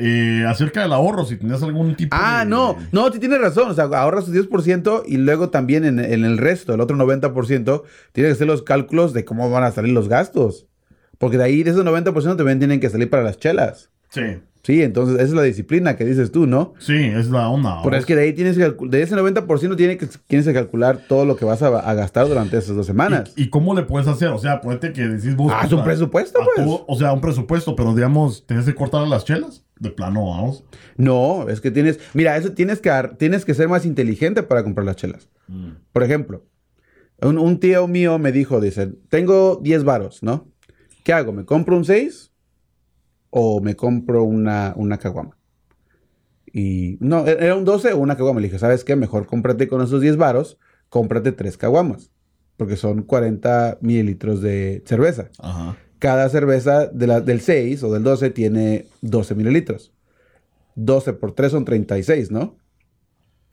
Eh, 0.00 0.44
acerca 0.46 0.82
del 0.82 0.92
ahorro, 0.92 1.24
si 1.24 1.36
tenías 1.36 1.60
algún 1.62 1.96
tipo 1.96 2.14
Ah, 2.18 2.44
de... 2.44 2.50
no, 2.50 2.76
no, 2.92 3.10
sí 3.12 3.18
tienes 3.18 3.40
razón. 3.40 3.70
O 3.70 3.74
sea, 3.74 3.84
ahorras 3.84 4.26
tu 4.26 4.32
10% 4.32 5.02
y 5.06 5.16
luego 5.16 5.50
también 5.50 5.84
en, 5.84 5.98
en 5.98 6.24
el 6.24 6.38
resto, 6.38 6.72
el 6.72 6.80
otro 6.80 6.96
90%, 6.96 7.82
tienes 8.12 8.30
que 8.30 8.34
hacer 8.34 8.46
los 8.46 8.62
cálculos 8.62 9.12
de 9.12 9.24
cómo 9.24 9.50
van 9.50 9.64
a 9.64 9.72
salir 9.72 9.92
los 9.92 10.08
gastos. 10.08 10.66
Porque 11.18 11.36
de 11.36 11.44
ahí, 11.44 11.64
de 11.64 11.72
ese 11.72 11.80
90% 11.80 12.36
también 12.36 12.60
tienen 12.60 12.78
que 12.78 12.90
salir 12.90 13.10
para 13.10 13.24
las 13.24 13.38
chelas. 13.38 13.90
Sí, 14.10 14.22
Sí, 14.68 14.82
entonces 14.82 15.14
esa 15.14 15.24
es 15.24 15.32
la 15.32 15.42
disciplina 15.44 15.96
que 15.96 16.04
dices 16.04 16.30
tú, 16.30 16.46
¿no? 16.46 16.74
sí, 16.78 16.94
es 16.94 17.30
la 17.30 17.48
onda. 17.48 17.80
Pero 17.82 17.96
es 17.96 18.04
que 18.04 18.14
de 18.14 18.24
ahí 18.24 18.34
tienes 18.34 18.58
que 18.58 18.70
de 18.86 19.00
ese 19.00 19.16
90% 19.16 19.76
tiene 19.78 19.96
que, 19.96 20.06
tienes 20.26 20.46
que 20.46 20.52
calcular 20.52 20.98
todo 21.08 21.24
lo 21.24 21.36
que 21.36 21.46
vas 21.46 21.62
a, 21.62 21.68
a 21.68 21.94
gastar 21.94 22.28
durante 22.28 22.58
esas 22.58 22.76
dos 22.76 22.84
semanas. 22.84 23.32
¿Y, 23.34 23.44
y 23.44 23.48
cómo 23.48 23.74
le 23.74 23.84
puedes 23.84 24.06
hacer? 24.08 24.28
O 24.28 24.38
sea, 24.38 24.60
ponete 24.60 24.92
que 24.92 25.08
decís 25.08 25.34
vos... 25.36 25.50
Ah, 25.56 25.62
es 25.64 25.72
un 25.72 25.82
presupuesto, 25.82 26.42
a 26.42 26.44
pues. 26.44 26.66
todo- 26.66 26.84
o 26.86 26.96
sea, 26.98 27.14
un 27.14 27.22
presupuesto, 27.22 27.74
pero 27.74 27.94
digamos, 27.94 28.44
¿tenés 28.46 28.66
que 28.66 28.74
cortar 28.74 29.08
las 29.08 29.24
chelas? 29.24 29.64
De 29.80 29.88
plano, 29.88 30.28
vamos. 30.28 30.64
No, 30.98 31.48
es 31.48 31.62
que 31.62 31.70
tienes, 31.70 31.98
mira, 32.12 32.36
eso 32.36 32.52
tienes 32.52 32.80
que, 32.80 32.90
tienes 33.18 33.46
que 33.46 33.54
ser 33.54 33.68
más 33.70 33.86
inteligente 33.86 34.42
para 34.42 34.62
comprar 34.64 34.84
las 34.84 34.96
chelas. 34.96 35.30
Por 35.92 36.02
ejemplo, 36.02 36.44
un, 37.22 37.38
un 37.38 37.58
tío 37.58 37.88
mío 37.88 38.18
me 38.18 38.32
dijo, 38.32 38.60
dice, 38.60 38.92
tengo 39.08 39.58
10 39.62 39.84
varos, 39.84 40.22
¿no? 40.22 40.46
¿Qué 41.04 41.14
hago? 41.14 41.32
¿Me 41.32 41.46
compro 41.46 41.74
un 41.74 41.86
6 41.86 42.27
o 43.30 43.60
me 43.60 43.76
compro 43.76 44.24
una, 44.24 44.72
una 44.76 44.98
caguama? 44.98 45.36
Y 46.52 46.96
no, 47.00 47.26
e- 47.26 47.36
era 47.40 47.54
un 47.54 47.64
12 47.64 47.92
o 47.92 47.98
una 47.98 48.16
caguama. 48.16 48.40
Le 48.40 48.46
dije, 48.48 48.58
¿sabes 48.58 48.84
qué? 48.84 48.96
Mejor 48.96 49.26
cómprate 49.26 49.68
con 49.68 49.82
esos 49.82 50.00
10 50.00 50.16
varos, 50.16 50.58
cómprate 50.88 51.32
3 51.32 51.56
caguamas. 51.56 52.10
Porque 52.56 52.76
son 52.76 53.02
40 53.02 53.78
mililitros 53.80 54.40
de 54.40 54.82
cerveza. 54.86 55.28
Ajá. 55.38 55.76
Cada 55.98 56.28
cerveza 56.28 56.86
de 56.86 57.06
la- 57.06 57.20
del 57.20 57.40
6 57.40 57.82
o 57.82 57.92
del 57.92 58.02
12 58.02 58.30
tiene 58.30 58.86
12 59.02 59.34
mililitros. 59.34 59.92
12 60.74 61.12
por 61.12 61.32
3 61.32 61.52
son 61.52 61.64
36, 61.64 62.30
¿no? 62.30 62.56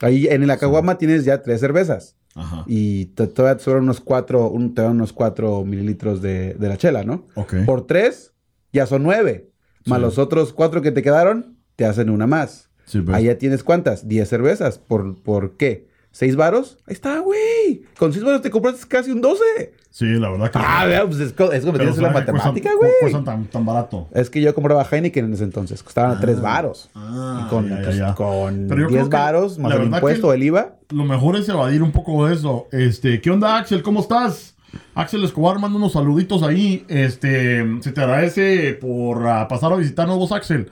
Ahí 0.00 0.26
en 0.28 0.46
la 0.46 0.56
caguama 0.58 0.98
tienes 0.98 1.24
ya 1.24 1.42
3 1.42 1.60
cervezas. 1.60 2.16
Ajá. 2.34 2.64
Y 2.66 3.06
te, 3.06 3.26
te 3.26 3.58
sobran 3.58 3.84
unos 3.84 4.00
4, 4.00 4.48
un, 4.50 4.74
te 4.74 4.82
dan 4.82 4.92
unos 4.92 5.12
4 5.12 5.64
mililitros 5.64 6.20
de, 6.20 6.54
de 6.54 6.68
la 6.68 6.76
chela, 6.76 7.02
¿no? 7.02 7.26
Ok. 7.34 7.54
Por 7.64 7.86
3 7.86 8.32
ya 8.72 8.86
son 8.86 9.02
9. 9.02 9.50
Más 9.86 9.98
Sí. 9.98 10.02
los 10.04 10.18
otros 10.18 10.52
4 10.52 10.82
que 10.82 10.92
te 10.92 11.02
quedaron, 11.02 11.56
te 11.76 11.84
hacen 11.86 12.10
una 12.10 12.26
más. 12.26 12.68
Sí, 12.84 13.00
pues. 13.00 13.22
Ya 13.22 13.36
tienes 13.38 13.62
cuántas? 13.64 14.06
10 14.08 14.28
cervezas. 14.28 14.78
¿Por, 14.78 15.16
¿Por 15.22 15.56
qué? 15.56 15.88
¿6 16.12 16.34
varos? 16.36 16.78
Ahí 16.86 16.94
está, 16.94 17.18
güey. 17.18 17.82
Con 17.98 18.12
6 18.12 18.24
varos 18.24 18.40
te 18.42 18.50
compraste 18.50 18.86
casi 18.88 19.10
un 19.10 19.20
12. 19.20 19.42
Sí, 19.90 20.04
la 20.06 20.30
verdad 20.30 20.50
que... 20.50 20.58
Ah, 20.62 20.84
vea, 20.86 21.06
pues 21.06 21.18
es, 21.20 21.28
es 21.28 21.32
como 21.34 21.78
tienes 21.78 21.96
la 21.98 22.12
¿sabe 22.12 22.24
qué 22.24 22.32
cuestan- 22.32 22.34
matemática, 22.34 22.70
güey. 22.78 22.90
cuestan 23.00 23.24
tan, 23.24 23.44
tan 23.46 23.64
barato? 23.66 24.08
Es 24.12 24.28
que 24.30 24.40
yo 24.40 24.54
compraba 24.54 24.84
Heineken 24.90 25.24
en 25.26 25.32
ese 25.34 25.44
entonces. 25.44 25.82
Costaban 25.82 26.16
a 26.16 26.20
3 26.20 26.40
varos. 26.40 26.90
Ah, 26.94 27.44
y 27.46 27.50
con, 27.50 27.68
ya, 27.68 27.80
pues, 27.82 27.96
ya. 27.96 28.14
con 28.14 28.66
Pero 28.68 28.82
yo 28.82 28.88
10 28.88 29.00
creo 29.00 29.10
que 29.10 29.16
varos 29.16 29.58
más 29.58 29.74
el 29.74 29.84
impuesto, 29.84 30.32
el 30.32 30.42
IVA. 30.42 30.76
Lo 30.90 31.04
mejor 31.04 31.36
es 31.36 31.48
evadir 31.48 31.82
un 31.82 31.92
poco 31.92 32.26
de 32.26 32.34
eso. 32.34 32.66
Este, 32.72 33.20
¿qué 33.20 33.30
onda, 33.30 33.56
Axel? 33.58 33.82
¿Cómo 33.82 34.00
estás? 34.00 34.54
Axel 34.94 35.24
Escobar 35.24 35.58
manda 35.58 35.76
unos 35.78 35.92
saluditos 35.92 36.42
ahí. 36.42 36.84
Este, 36.88 37.64
se 37.82 37.92
te 37.92 38.00
agradece 38.00 38.74
por 38.74 39.26
ah, 39.26 39.48
pasar 39.48 39.72
a 39.72 39.76
visitarnos 39.76 40.18
vos, 40.18 40.32
Axel. 40.32 40.70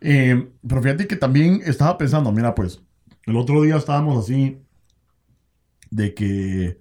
Eh, 0.00 0.50
pero 0.66 0.82
fíjate 0.82 1.06
que 1.06 1.16
también 1.16 1.62
estaba 1.64 1.98
pensando, 1.98 2.32
mira, 2.32 2.54
pues, 2.54 2.82
el 3.24 3.36
otro 3.36 3.62
día 3.62 3.76
estábamos 3.76 4.24
así 4.24 4.60
de 5.90 6.14
que, 6.14 6.78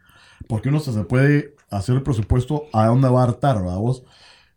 porque 0.47 0.69
uno 0.69 0.79
se, 0.79 0.91
puede 1.05 1.55
hacer 1.69 1.95
el 1.95 2.03
presupuesto 2.03 2.65
a 2.73 2.87
dónde 2.87 3.09
va 3.09 3.21
a 3.21 3.23
hartar, 3.25 3.57
¿verdad 3.61 3.77
vos? 3.77 4.03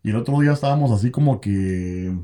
Y 0.03 0.11
el 0.11 0.15
otro 0.15 0.39
día 0.39 0.53
estábamos 0.53 0.91
así 0.91 1.11
como 1.11 1.41
que 1.41 2.15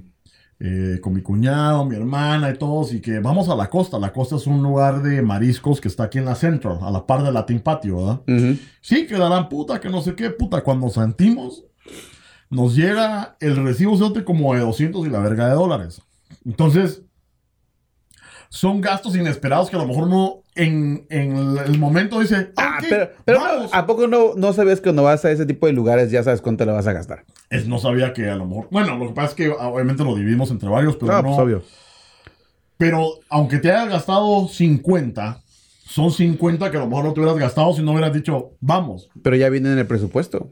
eh, 0.59 0.99
con 1.01 1.13
mi 1.13 1.21
cuñado, 1.21 1.83
mi 1.85 1.95
hermana 1.95 2.49
y 2.49 2.57
todos, 2.57 2.93
y 2.93 3.01
que 3.01 3.19
vamos 3.19 3.49
a 3.49 3.55
la 3.55 3.69
costa. 3.69 3.99
La 3.99 4.13
costa 4.13 4.37
es 4.37 4.47
un 4.47 4.63
lugar 4.63 5.01
de 5.01 5.21
mariscos 5.21 5.81
que 5.81 5.87
está 5.87 6.03
aquí 6.03 6.17
en 6.17 6.25
la 6.25 6.35
Central, 6.35 6.79
a 6.81 6.91
la 6.91 7.05
par 7.05 7.23
de 7.23 7.31
Latin 7.31 7.59
Patio, 7.59 7.97
¿verdad? 7.97 8.21
Sí, 8.81 9.05
que 9.05 9.17
darán 9.17 9.49
puta, 9.49 9.79
que 9.79 9.89
no 9.89 10.01
sé 10.01 10.15
qué, 10.15 10.29
puta. 10.29 10.61
Cuando 10.61 10.89
sentimos, 10.89 11.65
nos 12.49 12.75
llega 12.75 13.35
el 13.39 13.57
recibo 13.57 13.97
como 14.23 14.53
de 14.53 14.61
200 14.61 15.05
y 15.05 15.09
la 15.09 15.19
verga 15.19 15.47
de 15.47 15.55
dólares. 15.55 16.01
Entonces, 16.45 17.01
son 18.55 18.79
gastos 18.79 19.15
inesperados 19.17 19.69
que 19.69 19.75
a 19.75 19.79
lo 19.79 19.85
mejor 19.87 20.07
no 20.07 20.43
en, 20.55 21.05
en 21.09 21.57
el 21.57 21.77
momento 21.77 22.21
dice, 22.21 22.51
Ah, 22.55 22.77
"Ok, 22.79 22.85
pero, 22.89 23.09
pero 23.25 23.39
no, 23.39 23.43
vamos". 23.45 23.71
¿a 23.73 23.85
poco 23.85 24.07
no, 24.07 24.33
no 24.37 24.53
sabes 24.53 24.79
que 24.79 24.83
cuando 24.85 25.03
vas 25.03 25.25
a 25.25 25.31
ese 25.31 25.45
tipo 25.45 25.67
de 25.67 25.73
lugares 25.73 26.09
ya 26.09 26.23
sabes 26.23 26.41
cuánto 26.41 26.65
le 26.65 26.71
vas 26.71 26.87
a 26.87 26.93
gastar? 26.93 27.25
Es- 27.49 27.67
no 27.67 27.79
sabía 27.79 28.13
que 28.13 28.29
a 28.29 28.35
lo 28.35 28.45
mejor, 28.45 28.69
bueno, 28.71 28.97
lo 28.97 29.07
que 29.07 29.13
pasa 29.13 29.27
es 29.29 29.33
que 29.35 29.53
ah, 29.59 29.67
obviamente 29.67 30.03
lo 30.05 30.15
dividimos 30.15 30.49
entre 30.51 30.69
varios, 30.69 30.95
pero 30.95 31.11
Ah, 31.13 31.21
no, 31.21 31.27
pues 31.27 31.39
obvio. 31.39 31.63
Pero 32.77 33.05
aunque 33.29 33.57
te 33.59 33.71
hayas 33.71 33.89
gastado 33.89 34.47
50, 34.47 35.41
son 35.85 36.11
50 36.11 36.71
que 36.71 36.77
a 36.77 36.81
lo 36.81 36.87
mejor 36.87 37.05
no 37.05 37.13
te 37.13 37.19
hubieras 37.21 37.37
gastado 37.39 37.73
si 37.73 37.81
no 37.81 37.91
hubieras 37.91 38.13
dicho, 38.13 38.51
vamos. 38.59 39.09
Pero 39.21 39.35
ya 39.35 39.49
viene 39.49 39.71
en 39.71 39.77
el 39.79 39.85
presupuesto. 39.87 40.49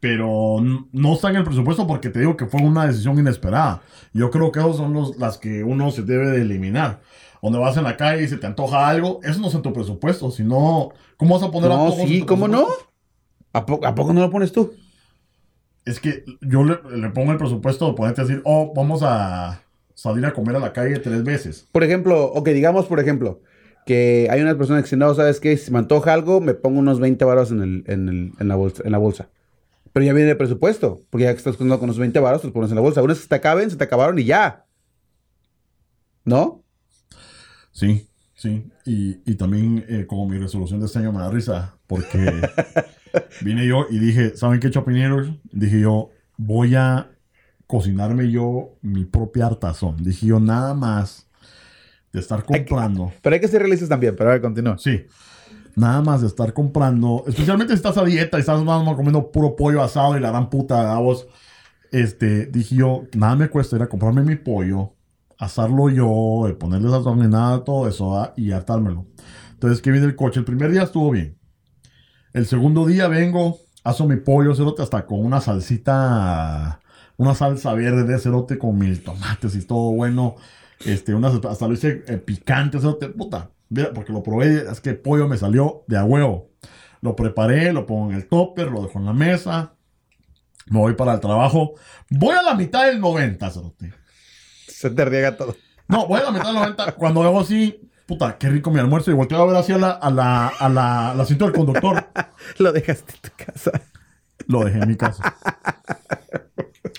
Pero 0.00 0.58
no 0.92 1.14
está 1.14 1.30
en 1.30 1.36
el 1.36 1.44
presupuesto 1.44 1.84
porque 1.86 2.10
te 2.10 2.20
digo 2.20 2.36
que 2.36 2.46
fue 2.46 2.62
una 2.62 2.86
decisión 2.86 3.18
inesperada. 3.18 3.82
Yo 4.12 4.30
creo 4.30 4.52
que 4.52 4.60
esas 4.60 4.76
son 4.76 4.92
los, 4.92 5.16
las 5.18 5.38
que 5.38 5.64
uno 5.64 5.90
se 5.90 6.02
debe 6.02 6.28
de 6.28 6.42
eliminar. 6.42 7.00
Donde 7.42 7.58
vas 7.58 7.76
en 7.76 7.84
la 7.84 7.96
calle 7.96 8.24
y 8.24 8.28
se 8.28 8.36
te 8.36 8.46
antoja 8.46 8.88
algo, 8.88 9.20
eso 9.22 9.38
no 9.40 9.48
es 9.48 9.54
en 9.54 9.62
tu 9.62 9.72
presupuesto. 9.72 10.30
Si 10.30 10.42
no, 10.42 10.90
¿cómo 11.16 11.34
vas 11.38 11.48
a 11.48 11.50
poner 11.50 11.70
No, 11.70 11.84
antojos 11.84 12.00
en 12.04 12.08
sí, 12.08 12.20
¿cómo 12.26 12.48
no? 12.48 12.66
¿A, 13.52 13.64
po- 13.66 13.80
¿A 13.84 13.94
poco 13.94 14.12
no 14.12 14.20
lo 14.20 14.30
pones 14.30 14.52
tú? 14.52 14.72
Es 15.84 16.00
que 16.00 16.24
yo 16.42 16.64
le, 16.64 16.78
le 16.96 17.08
pongo 17.10 17.32
el 17.32 17.38
presupuesto 17.38 17.86
de 17.88 17.94
ponerte 17.94 18.20
a 18.20 18.24
decir, 18.24 18.42
oh, 18.44 18.72
vamos 18.74 19.00
a 19.02 19.62
salir 19.94 20.24
a 20.26 20.32
comer 20.34 20.56
a 20.56 20.58
la 20.58 20.72
calle 20.72 20.98
tres 20.98 21.24
veces. 21.24 21.66
Por 21.72 21.82
ejemplo, 21.82 22.26
ok, 22.26 22.48
digamos, 22.50 22.86
por 22.86 23.00
ejemplo, 23.00 23.40
que 23.86 24.28
hay 24.30 24.40
unas 24.42 24.56
personas 24.56 24.82
que 24.82 24.86
dicen, 24.86 24.98
no, 24.98 25.14
¿sabes 25.14 25.40
qué? 25.40 25.56
Si 25.56 25.70
me 25.70 25.78
antoja 25.78 26.12
algo, 26.12 26.40
me 26.40 26.54
pongo 26.54 26.78
unos 26.78 27.00
20 27.00 27.24
varos 27.24 27.50
en, 27.52 27.62
el, 27.62 27.84
en, 27.86 28.08
el- 28.08 28.32
en 28.38 28.48
la 28.48 28.56
bolsa, 28.56 28.82
en 28.84 28.92
la 28.92 28.98
bolsa. 28.98 29.30
Pero 29.94 30.04
ya 30.04 30.12
viene 30.12 30.30
el 30.32 30.36
presupuesto, 30.36 31.02
porque 31.08 31.24
ya 31.24 31.32
que 31.32 31.38
estás 31.38 31.56
contando 31.56 31.78
con 31.80 31.88
los 31.88 31.98
20 31.98 32.20
varos, 32.20 32.42
te 32.42 32.48
los 32.48 32.54
pones 32.54 32.70
en 32.70 32.76
la 32.76 32.82
bolsa. 32.82 33.02
Unas 33.02 33.16
que 33.16 33.22
se 33.22 33.28
te 33.30 33.34
acaben, 33.36 33.70
se 33.70 33.76
te 33.76 33.84
acabaron 33.84 34.18
y 34.18 34.24
ya. 34.24 34.66
¿No? 36.24 36.62
Sí, 37.78 38.08
sí. 38.34 38.68
Y, 38.84 39.20
y 39.30 39.34
también 39.36 39.84
eh, 39.88 40.04
como 40.08 40.26
mi 40.28 40.36
resolución 40.38 40.80
de 40.80 40.86
este 40.86 40.98
año 40.98 41.12
me 41.12 41.20
da 41.20 41.30
risa, 41.30 41.76
porque 41.86 42.32
vine 43.42 43.66
yo 43.66 43.86
y 43.88 43.98
dije, 43.98 44.36
¿saben 44.36 44.58
qué, 44.60 44.70
chapineros? 44.70 45.30
Dije 45.52 45.80
yo, 45.80 46.10
voy 46.36 46.74
a 46.74 47.10
cocinarme 47.66 48.30
yo 48.30 48.70
mi 48.82 49.04
propia 49.04 49.46
hartazón. 49.46 49.96
Dije 50.02 50.26
yo, 50.26 50.40
nada 50.40 50.74
más 50.74 51.28
de 52.12 52.20
estar 52.20 52.38
Hay 52.40 52.64
que- 52.64 52.68
comprando. 52.70 53.12
Pero 53.22 53.34
hay 53.34 53.40
que 53.40 53.48
ser 53.48 53.60
realistas 53.60 53.88
también, 53.88 54.16
pero 54.16 54.30
a 54.30 54.32
ver, 54.32 54.42
continúa. 54.42 54.76
Sí. 54.78 55.04
nada 55.76 56.02
más 56.02 56.22
de 56.22 56.26
estar 56.26 56.52
comprando, 56.52 57.22
especialmente 57.28 57.72
si 57.72 57.76
estás 57.76 57.96
a 57.98 58.04
dieta 58.04 58.36
y 58.36 58.40
estás 58.40 58.60
nada 58.64 58.82
más 58.82 58.96
comiendo 58.96 59.30
puro 59.30 59.54
pollo 59.54 59.80
asado 59.82 60.16
y 60.16 60.20
la 60.20 60.30
gran 60.30 60.50
puta 60.50 60.92
a 60.92 60.98
vos, 60.98 61.28
este, 61.92 62.46
dije 62.46 62.74
yo, 62.74 63.04
nada 63.14 63.36
me 63.36 63.48
cuesta 63.48 63.76
ir 63.76 63.82
a 63.82 63.86
comprarme 63.88 64.22
mi 64.24 64.34
pollo, 64.34 64.94
asarlo 65.38 65.88
yo, 65.88 66.56
ponerle 66.58 66.88
nada, 67.28 67.64
todo 67.64 67.88
eso, 67.88 68.18
¿ah? 68.18 68.34
y 68.36 68.52
hartármelo. 68.52 69.06
Entonces, 69.52 69.80
que 69.80 69.90
viene 69.90 70.06
el 70.06 70.16
coche. 70.16 70.40
El 70.40 70.44
primer 70.44 70.70
día 70.70 70.82
estuvo 70.82 71.10
bien. 71.10 71.38
El 72.32 72.46
segundo 72.46 72.86
día 72.86 73.08
vengo, 73.08 73.58
aso 73.84 74.06
mi 74.06 74.16
pollo, 74.16 74.54
cerote, 74.54 74.82
hasta 74.82 75.06
con 75.06 75.24
una 75.24 75.40
salsita, 75.40 76.80
una 77.16 77.34
salsa 77.34 77.72
verde 77.74 78.04
de 78.04 78.18
cerote 78.18 78.58
con 78.58 78.78
mil 78.78 79.02
tomates 79.02 79.54
y 79.54 79.64
todo 79.64 79.92
bueno. 79.92 80.36
Este, 80.84 81.14
una, 81.14 81.28
hasta 81.28 81.66
lo 81.66 81.74
hice 81.74 82.04
eh, 82.06 82.18
picante, 82.18 82.78
cerote, 82.78 83.08
puta. 83.08 83.50
Mira, 83.70 83.92
porque 83.92 84.12
lo 84.12 84.22
probé, 84.22 84.70
es 84.70 84.80
que 84.80 84.90
el 84.90 84.98
pollo 84.98 85.28
me 85.28 85.36
salió 85.36 85.84
de 85.88 85.98
a 85.98 86.04
huevo. 86.04 86.50
Lo 87.00 87.14
preparé, 87.16 87.72
lo 87.72 87.86
pongo 87.86 88.10
en 88.10 88.16
el 88.16 88.28
topper, 88.28 88.70
lo 88.70 88.82
dejo 88.82 88.98
en 88.98 89.06
la 89.06 89.12
mesa. 89.12 89.74
Me 90.66 90.78
voy 90.78 90.94
para 90.94 91.14
el 91.14 91.20
trabajo. 91.20 91.74
Voy 92.10 92.34
a 92.34 92.42
la 92.42 92.54
mitad 92.54 92.86
del 92.86 93.00
90, 93.00 93.50
cerote. 93.50 93.92
Se 94.78 94.90
te 94.90 95.04
riega 95.04 95.36
todo. 95.36 95.56
No, 95.88 96.06
voy 96.06 96.20
a 96.20 96.24
la 96.26 96.30
mitad 96.30 96.46
del 96.46 96.54
90. 96.54 96.92
Cuando 96.92 97.22
veo 97.22 97.40
así, 97.40 97.90
puta, 98.06 98.38
qué 98.38 98.48
rico 98.48 98.70
mi 98.70 98.78
almuerzo. 98.78 99.10
Y 99.10 99.14
volteo 99.14 99.42
a 99.42 99.46
ver 99.46 99.56
hacia 99.56 99.76
la, 99.76 99.90
a 99.90 100.08
la, 100.08 100.46
a 100.46 100.68
la, 100.68 101.10
asiento 101.10 101.46
del 101.46 101.54
conductor. 101.54 102.06
Lo 102.58 102.70
dejaste 102.70 103.14
en 103.14 103.20
tu 103.20 103.44
casa. 103.44 103.72
Lo 104.46 104.64
dejé 104.64 104.78
en 104.78 104.88
mi 104.88 104.94
casa. 104.94 105.34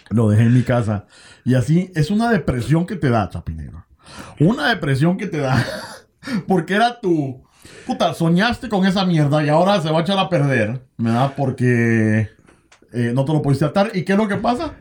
Lo 0.09 0.29
dejé 0.29 0.43
en 0.43 0.53
mi 0.53 0.63
casa. 0.63 1.05
Y 1.45 1.55
así 1.55 1.89
es 1.95 2.11
una 2.11 2.29
depresión 2.29 2.85
que 2.85 2.97
te 2.97 3.09
da, 3.09 3.29
Chapinero. 3.29 3.85
Una 4.41 4.67
depresión 4.67 5.15
que 5.15 5.27
te 5.27 5.37
da. 5.37 5.65
Porque 6.49 6.75
era 6.75 6.99
tu. 6.99 7.41
Puta, 7.87 8.13
soñaste 8.13 8.67
con 8.67 8.85
esa 8.85 9.05
mierda 9.05 9.41
y 9.41 9.47
ahora 9.47 9.79
se 9.79 9.89
va 9.89 9.99
a 9.99 10.01
echar 10.01 10.19
a 10.19 10.27
perder, 10.27 10.81
¿verdad? 10.97 11.33
Porque 11.37 12.29
eh, 12.91 13.11
no 13.15 13.23
te 13.23 13.31
lo 13.31 13.41
pudiste 13.41 13.63
atar. 13.63 13.91
¿Y 13.93 14.03
qué 14.03 14.11
es 14.11 14.17
lo 14.17 14.27
que 14.27 14.35
pasa? 14.35 14.73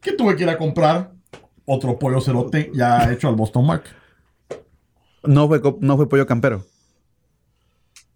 Que 0.00 0.12
tuve 0.12 0.36
que 0.36 0.44
ir 0.44 0.48
a 0.48 0.58
comprar 0.58 1.15
otro 1.66 1.98
pollo 1.98 2.20
cerote 2.20 2.70
ya 2.72 3.12
hecho 3.12 3.28
al 3.28 3.34
Boston 3.34 3.66
Mac. 3.66 3.82
No 5.24 5.48
fue, 5.48 5.60
no 5.80 5.96
fue 5.96 6.08
pollo 6.08 6.26
campero. 6.26 6.64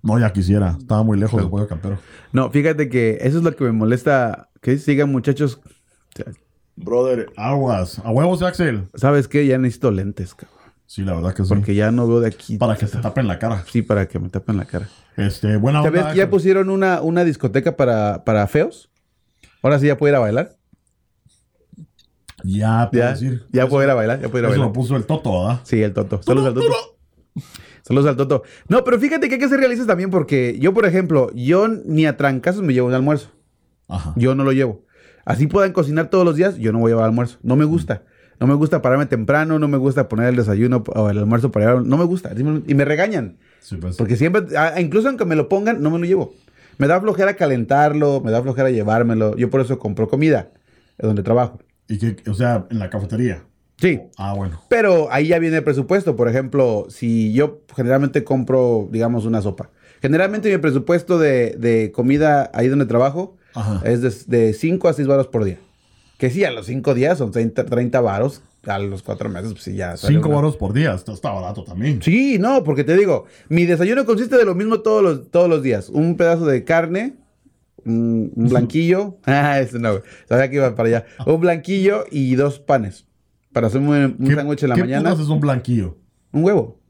No, 0.03 0.19
ya 0.19 0.33
quisiera. 0.33 0.77
Estaba 0.79 1.03
muy 1.03 1.19
lejos 1.19 1.41
del 1.41 1.51
pollo 1.51 1.69
campero. 1.69 1.99
No, 2.33 2.51
fíjate 2.51 2.89
que 2.89 3.19
eso 3.21 3.39
es 3.39 3.45
lo 3.45 3.55
que 3.55 3.65
me 3.65 3.73
molesta. 3.73 4.49
Que 4.63 4.79
sigan 4.79 5.11
muchachos. 5.11 5.61
Brother, 6.77 7.31
aguas. 7.37 7.99
A 8.05 8.11
huevos, 8.11 8.43
Axel. 8.43 8.89
¿Sabes 8.95 9.29
qué? 9.29 9.47
Ya 9.47 9.59
necesito 9.59 9.91
lentes, 9.91 10.35
cabrón. 10.35 10.59
Sí, 10.87 11.03
la 11.03 11.15
verdad 11.15 11.35
que 11.35 11.45
sí. 11.45 11.49
Porque 11.49 11.75
ya 11.75 11.91
no 11.91 12.09
veo 12.09 12.21
de 12.21 12.29
aquí. 12.29 12.57
Para 12.57 12.77
que 12.77 12.87
se 12.87 12.99
tapen 12.99 13.27
la 13.27 13.39
cara. 13.39 13.65
Sí, 13.71 13.83
para 13.83 14.09
que 14.09 14.19
me 14.19 14.29
tapen 14.29 14.57
la 14.57 14.65
cara. 14.65 14.89
Este, 15.17 15.57
buena 15.57 15.83
¿Sabes 15.83 16.01
onda. 16.01 16.13
que 16.13 16.19
ya 16.19 16.31
pusieron 16.31 16.71
una, 16.71 17.03
una 17.03 17.25
discoteca 17.25 17.77
para, 17.77 18.25
para 18.25 18.47
feos? 18.47 18.91
Ahora 19.63 19.79
sí 19.79 19.87
ya 19.87 19.99
puedo 19.99 20.13
ir 20.13 20.17
a 20.17 20.21
bailar. 20.21 20.57
Ya, 22.45 22.89
puedo 22.91 23.05
Ya, 23.05 23.11
decir. 23.13 23.43
ya 23.53 23.63
Eso- 23.63 23.71
puedo 23.71 23.85
ir 23.85 23.91
a 23.91 23.95
bailar. 23.95 24.21
Ya 24.21 24.29
puedo 24.29 24.39
ir 24.39 24.45
a 24.45 24.49
Eso 24.49 24.53
bailar. 24.59 24.67
lo 24.69 24.73
puso 24.73 24.97
el 24.97 25.05
Toto, 25.05 25.41
¿verdad? 25.47 25.61
Sí, 25.65 25.83
el 25.83 25.93
Toto. 25.93 26.23
Saludos 26.23 26.49
al 26.49 26.55
Toto. 26.55 26.75
Saludos 27.83 28.09
al 28.09 28.17
Toto. 28.17 28.43
No, 28.69 28.85
pero 28.85 28.99
fíjate 28.99 29.29
que 29.29 29.35
hay 29.35 29.41
que 29.41 29.49
ser 29.49 29.59
realistas 29.59 29.87
también 29.87 30.11
porque 30.11 30.57
yo, 30.61 30.73
por 30.75 30.85
ejemplo, 30.87 31.31
yo 31.35 31.69
ni 31.69 32.07
a 32.07 32.17
trancazos 32.17 32.63
me 32.63 32.73
llevo 32.75 32.89
un 32.89 32.95
almuerzo. 32.95 33.31
Ajá. 33.89 34.13
Yo 34.17 34.35
no 34.35 34.45
lo 34.45 34.53
llevo. 34.53 34.85
Así 35.25 35.47
puedan 35.47 35.73
cocinar 35.73 36.09
todos 36.11 36.25
los 36.25 36.37
días, 36.37 36.57
yo 36.57 36.73
no 36.73 36.79
voy 36.79 36.91
a 36.91 36.95
llevar 36.95 37.07
almuerzo. 37.07 37.39
No 37.43 37.57
me 37.57 37.65
gusta. 37.65 38.03
No 38.39 38.47
me 38.47 38.55
gusta 38.55 38.81
pararme 38.81 39.07
temprano, 39.07 39.59
no 39.59 39.69
me 39.69 39.77
gusta 39.77 40.09
poner 40.09 40.29
el 40.29 40.37
desayuno 40.37 40.83
o 40.95 41.11
el 41.11 41.19
almuerzo 41.19 41.51
para 41.53 41.67
llevar. 41.67 41.85
No 41.85 41.97
me 41.99 42.05
gusta. 42.05 42.31
Y 42.67 42.75
me 42.75 42.85
regañan. 42.85 43.37
Sí, 43.61 43.77
pues. 43.77 43.97
Porque 43.97 44.17
siempre, 44.17 44.43
ah, 44.57 44.81
incluso 44.81 45.09
aunque 45.09 45.25
me 45.27 45.37
lo 45.37 45.49
pongan, 45.49 45.83
no 45.83 45.91
me 45.91 45.99
lo 45.99 46.05
llevo. 46.07 46.33
Me 46.79 46.87
da 46.87 46.99
flojera 47.01 47.37
calentarlo, 47.37 48.23
me 48.25 48.31
da 48.31 48.41
flojera 48.43 48.71
llevármelo. 48.71 49.37
Yo 49.37 49.51
por 49.51 49.61
eso 49.61 49.79
compro 49.79 50.09
comida, 50.09 50.49
es 50.97 51.07
donde 51.07 51.23
trabajo. 51.23 51.59
Y 51.91 51.99
que, 51.99 52.31
o 52.31 52.35
sea, 52.35 52.67
en 52.71 52.79
la 52.79 52.89
cafetería. 52.89 53.45
Sí, 53.79 54.01
Ah, 54.17 54.35
bueno. 54.35 54.61
pero 54.69 55.09
ahí 55.13 55.29
ya 55.29 55.39
viene 55.39 55.57
el 55.59 55.65
presupuesto. 55.65 56.15
Por 56.17 56.29
ejemplo, 56.29 56.87
si 56.89 57.33
yo 57.33 57.61
generalmente 57.77 58.25
compro, 58.25 58.89
digamos, 58.91 59.25
una 59.27 59.43
sopa. 59.43 59.71
Generalmente 60.01 60.51
mi 60.51 60.57
presupuesto 60.59 61.19
de, 61.19 61.57
de 61.59 61.93
comida 61.93 62.51
ahí 62.55 62.69
donde 62.69 62.87
trabajo 62.87 63.37
Ajá. 63.55 63.83
es 63.85 64.29
de 64.29 64.53
5 64.55 64.89
a 64.89 64.93
6 64.95 65.07
varos 65.09 65.27
por 65.29 65.45
día. 65.45 65.59
Que 66.19 66.31
sí, 66.31 66.45
a 66.45 66.51
los 66.51 66.67
5 66.67 66.95
días 66.95 67.19
son 67.19 67.33
30, 67.33 67.67
30 67.67 68.01
varos. 68.01 68.43
A 68.67 68.79
los 68.79 69.03
4 69.03 69.31
meses, 69.31 69.53
pues 69.53 69.65
sí, 69.65 69.75
ya. 69.75 69.97
sale 69.97 70.13
Cinco 70.15 70.29
una- 70.29 70.37
baros 70.37 70.57
por 70.59 70.75
día. 70.75 70.93
Esto 70.95 71.15
está 71.15 71.31
barato 71.31 71.65
también. 71.65 72.03
Sí, 72.03 72.37
no, 72.39 72.63
porque 72.63 72.85
te 72.85 72.95
digo, 72.95 73.25
mi 73.49 73.65
desayuno 73.65 74.05
consiste 74.05 74.37
de 74.37 74.45
lo 74.45 74.55
mismo 74.55 74.81
todos 74.81 75.03
los, 75.03 75.31
todos 75.31 75.49
los 75.49 75.63
días. 75.63 75.89
Un 75.89 76.19
pedazo 76.19 76.45
de 76.45 76.63
carne, 76.65 77.15
un, 77.85 78.33
un 78.35 78.49
blanquillo. 78.49 79.19
ah, 79.27 79.59
ese 79.61 79.79
no. 79.79 80.01
Sabía 80.29 80.49
que 80.51 80.57
iba 80.57 80.75
para 80.75 80.89
allá. 80.89 81.05
Un 81.27 81.41
blanquillo 81.41 82.05
y 82.11 82.35
dos 82.35 82.59
panes. 82.61 83.07
Para 83.53 83.67
hacerme 83.69 84.07
un, 84.07 84.17
un 84.19 84.29
¿Qué- 84.29 84.35
sándwich 84.35 84.63
en 84.63 84.69
la 84.69 84.75
¿qué 84.77 84.81
mañana. 84.83 85.11
putas 85.11 85.25
es 85.25 85.31
un 85.31 85.41
blanquillo? 85.41 85.99
Un 86.33 86.45
huevo. 86.45 86.81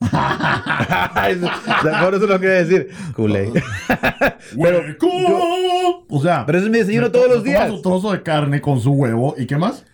Por 2.02 2.14
eso 2.14 2.26
lo 2.26 2.40
quería 2.40 2.64
decir. 2.64 2.88
Culé. 3.14 3.50
¡Hueco! 4.56 5.08
O 6.08 6.20
sea, 6.22 6.44
Pero 6.46 6.58
ese 6.58 6.66
es 6.66 6.72
mi 6.72 6.78
desayuno 6.78 7.06
se 7.06 7.12
todos 7.12 7.26
to- 7.28 7.34
los 7.34 7.44
días. 7.44 7.68
su 7.70 7.82
trozo 7.82 8.12
de 8.12 8.22
carne 8.22 8.60
con 8.60 8.80
su 8.80 8.92
huevo. 8.92 9.34
¿Y 9.38 9.46
qué 9.46 9.56
más? 9.56 9.84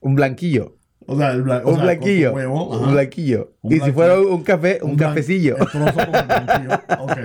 Un 0.00 0.14
blanquillo. 0.14 0.76
O 1.06 1.16
sea, 1.16 1.32
el 1.32 1.40
o 1.48 1.68
Un 1.68 1.74
sea, 1.76 1.84
blanquillo. 1.84 2.32
huevo, 2.32 2.68
un 2.78 2.92
blanquillo. 2.92 3.52
Un 3.62 3.72
y 3.72 3.80
si 3.80 3.90
fuera 3.92 4.20
un 4.20 4.42
café, 4.44 4.78
un, 4.82 4.96
blan- 4.96 5.08
cafecillo. 5.08 5.56
El 5.56 5.66
trozo 5.66 5.94
con 5.94 6.14
el 6.14 6.26
blanquillo. 6.26 6.80
Ok. 7.00 7.18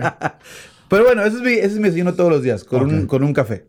Pero 0.89 1.03
bueno, 1.03 1.23
ese 1.23 1.37
es 1.37 1.41
mi, 1.43 1.51
ese 1.51 1.65
es 1.65 1.77
mi 1.77 1.83
desayuno 1.85 2.13
todos 2.13 2.29
los 2.31 2.43
días, 2.43 2.63
con, 2.63 2.83
un, 2.93 3.07
con 3.07 3.23
un 3.23 3.33
café. 3.33 3.67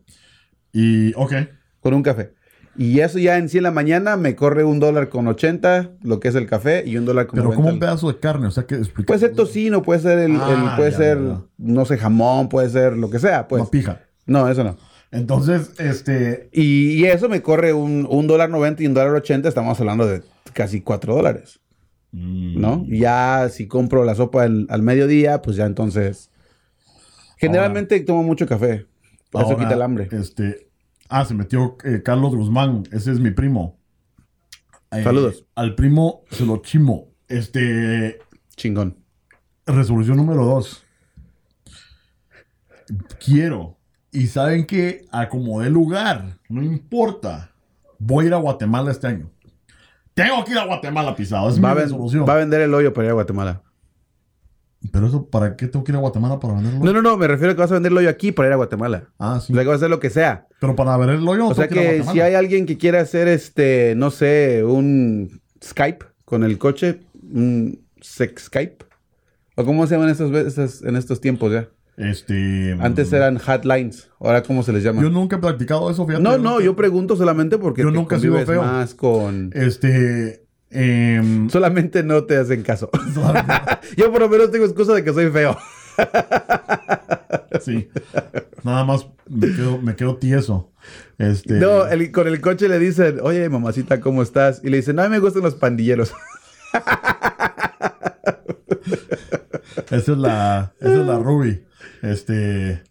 Y, 0.71 1.13
ok. 1.15 1.33
Con 1.79 1.93
un 1.93 2.03
café. 2.03 2.33
Y 2.77 2.99
eso 2.99 3.17
ya 3.17 3.37
en 3.37 3.49
sí 3.49 3.57
en 3.57 3.63
la 3.63 3.71
mañana 3.71 4.17
me 4.17 4.35
corre 4.35 4.63
un 4.63 4.79
dólar 4.79 5.09
con 5.09 5.27
80, 5.27 5.93
lo 6.03 6.19
que 6.19 6.27
es 6.27 6.35
el 6.35 6.45
café, 6.45 6.83
y 6.85 6.95
un 6.97 7.05
dólar 7.05 7.25
con 7.25 7.37
Pero 7.37 7.45
90. 7.45 7.55
como 7.55 7.73
un 7.73 7.79
pedazo 7.79 8.07
de 8.11 8.19
carne. 8.19 8.45
O 8.47 8.51
sea, 8.51 8.67
que 8.67 8.75
explica. 8.75 9.07
Puede 9.07 9.19
ser 9.19 9.33
tocino, 9.33 9.81
puede 9.81 9.99
ser 9.99 10.19
el, 10.19 10.35
Ah, 10.35 10.69
el- 10.71 10.75
puede 10.77 10.91
ya, 10.91 10.97
ser, 10.97 11.17
ya, 11.17 11.41
no 11.57 11.85
sé, 11.85 11.97
jamón, 11.97 12.49
puede 12.49 12.69
ser 12.69 12.95
lo 12.95 13.09
que 13.09 13.17
sea, 13.17 13.47
pues. 13.47 13.61
Una 13.61 13.71
pija. 13.71 14.01
No, 14.27 14.47
eso 14.47 14.63
no. 14.63 14.77
Entonces, 15.09 15.71
este. 15.79 16.49
Y, 16.53 16.91
y 16.99 17.05
eso 17.05 17.29
me 17.29 17.41
corre 17.41 17.73
un, 17.73 18.05
un 18.07 18.27
dólar 18.27 18.51
90 18.51 18.83
y 18.83 18.87
un 18.87 18.93
dólar 18.93 19.15
80, 19.15 19.49
estamos 19.49 19.79
hablando 19.79 20.05
de 20.05 20.21
casi 20.53 20.81
4 20.81 21.15
dólares, 21.15 21.59
mm, 22.11 22.59
¿no? 22.61 22.85
Ya 22.89 23.47
si 23.49 23.65
compro 23.67 24.03
la 24.05 24.13
sopa 24.13 24.43
al 24.43 24.81
mediodía, 24.83 25.41
pues 25.41 25.55
ya 25.57 25.65
entonces... 25.65 26.29
Generalmente 27.37 27.99
tomo 28.01 28.23
mucho 28.23 28.45
café, 28.47 28.73
eso 28.73 28.87
ahora, 29.39 29.57
quita 29.57 29.73
el 29.73 29.81
hambre. 29.81 30.09
Este. 30.11 30.69
Ah, 31.09 31.23
se 31.23 31.33
metió 31.33 31.77
eh, 31.83 32.01
Carlos 32.03 32.35
Guzmán. 32.35 32.83
Ese 32.91 33.11
es 33.11 33.19
mi 33.19 33.31
primo. 33.31 33.79
Eh, 34.91 35.03
Saludos. 35.03 35.45
Al 35.55 35.75
primo 35.75 36.23
se 36.31 36.45
lo 36.45 36.57
chimo. 36.57 37.09
Este. 37.27 38.19
Chingón. 38.55 38.97
Resolución 39.65 40.17
número 40.17 40.45
dos. 40.45 40.83
Quiero. 43.23 43.77
Y 44.11 44.27
saben 44.27 44.65
que 44.65 45.05
acomodé 45.11 45.69
lugar. 45.69 46.39
No 46.49 46.63
importa. 46.63 47.51
Voy 47.99 48.25
a 48.25 48.27
ir 48.27 48.33
a 48.33 48.37
Guatemala 48.37 48.91
este 48.91 49.07
año. 49.07 49.29
Tengo 50.13 50.43
que 50.43 50.51
ir 50.51 50.57
a 50.57 50.65
Guatemala, 50.65 51.15
pisado. 51.15 51.49
Es 51.49 51.63
Va 51.63 51.75
mi 51.75 51.81
resolución. 51.81 52.25
va 52.27 52.33
a 52.33 52.37
vender 52.37 52.61
el 52.61 52.73
hoyo 52.73 52.93
para 52.93 53.05
ir 53.05 53.11
a 53.11 53.13
Guatemala. 53.13 53.61
Pero 54.91 55.07
eso, 55.07 55.27
¿para 55.29 55.55
qué 55.55 55.67
tengo 55.67 55.83
que 55.83 55.91
ir 55.91 55.95
a 55.95 55.99
Guatemala 55.99 56.39
para 56.39 56.53
venderlo? 56.53 56.79
No, 56.83 56.93
no, 56.93 57.01
no, 57.01 57.17
me 57.17 57.27
refiero 57.27 57.51
a 57.51 57.55
que 57.55 57.61
vas 57.61 57.71
a 57.71 57.75
vender 57.75 57.91
el 57.91 57.97
hoyo 57.97 58.09
aquí 58.09 58.31
para 58.31 58.47
ir 58.49 58.53
a 58.53 58.57
Guatemala. 58.57 59.09
Ah, 59.19 59.39
sí. 59.43 59.51
O 59.51 59.55
sea, 59.55 59.63
que 59.63 59.67
vas 59.69 59.75
a 59.75 59.77
hacer 59.77 59.89
lo 59.89 59.99
que 59.99 60.09
sea. 60.09 60.47
Pero 60.59 60.75
para 60.75 60.95
ver 60.97 61.09
el 61.09 61.27
hoyo, 61.27 61.47
O 61.47 61.53
sea 61.55 61.67
tengo 61.67 61.81
ir 61.81 61.87
a 61.87 61.91
que 61.91 62.03
si 62.11 62.21
hay 62.21 62.35
alguien 62.35 62.65
que 62.65 62.77
quiera 62.77 63.01
hacer 63.01 63.27
este, 63.27 63.93
no 63.97 64.11
sé, 64.11 64.63
un 64.63 65.41
Skype 65.63 66.05
con 66.25 66.43
el 66.43 66.57
coche, 66.57 67.01
un 67.21 67.79
sex 68.01 68.43
Skype. 68.45 68.85
¿O 69.55 69.65
cómo 69.65 69.87
se 69.87 69.95
llaman 69.95 70.09
estos, 70.09 70.31
estos- 70.31 70.83
en 70.83 70.95
estos 70.95 71.19
tiempos 71.21 71.51
ya? 71.51 71.67
Este. 71.97 72.77
Antes 72.79 73.11
eran 73.11 73.39
hotlines, 73.39 74.07
ahora 74.19 74.43
cómo 74.43 74.61
se 74.61 74.71
les 74.71 74.83
llama. 74.83 75.01
Yo 75.01 75.09
nunca 75.09 75.37
he 75.37 75.39
practicado 75.39 75.89
eso, 75.89 76.05
fíjate. 76.05 76.23
no, 76.23 76.37
no, 76.37 76.61
yo 76.61 76.75
pregunto 76.75 77.15
solamente 77.15 77.57
porque 77.57 77.81
Yo 77.81 77.89
nunca 77.89 78.17
he 78.17 78.19
sido 78.19 78.37
feo. 78.45 78.61
más 78.61 78.93
con 78.93 79.49
Este. 79.55 80.45
Em, 80.69 81.49
solamente 81.49 82.03
no 82.03 82.23
te 82.25 82.37
hacen 82.37 82.63
caso. 82.63 82.89
yo 83.97 84.11
por 84.11 84.21
lo 84.21 84.29
menos 84.29 84.51
tengo 84.51 84.65
excusa 84.65 84.93
de 84.93 85.03
que 85.03 85.13
soy 85.13 85.29
feo. 85.31 85.57
sí. 87.61 87.89
Nada 88.63 88.83
más 88.85 89.07
me 89.29 89.47
quedo, 89.47 89.77
me 89.81 89.95
quedo 89.95 90.17
tieso. 90.17 90.71
Este. 91.17 91.55
No, 91.55 91.87
el- 91.87 92.11
con 92.11 92.27
el 92.27 92.39
coche 92.41 92.67
le 92.69 92.79
dicen, 92.79 93.19
"Oye, 93.21 93.49
mamacita, 93.49 93.99
¿cómo 93.99 94.21
estás?" 94.21 94.61
Y 94.63 94.69
le 94.69 94.77
dicen, 94.77 94.95
"No, 94.97 95.01
a 95.03 95.05
mí 95.05 95.11
me 95.11 95.19
gustan 95.19 95.43
los 95.43 95.55
pandilleros." 95.55 96.13
Esa 99.91 100.11
es 100.11 100.17
la, 100.17 100.73
esa 100.79 100.93
es 101.01 101.07
la 101.07 101.17
Ruby. 101.19 101.63
Este, 102.01 102.83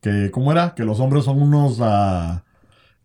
que, 0.00 0.30
¿cómo 0.30 0.52
era? 0.52 0.74
Que 0.74 0.84
los 0.84 1.00
hombres 1.00 1.24
son 1.24 1.40
unos, 1.40 1.78
ah, 1.80 2.44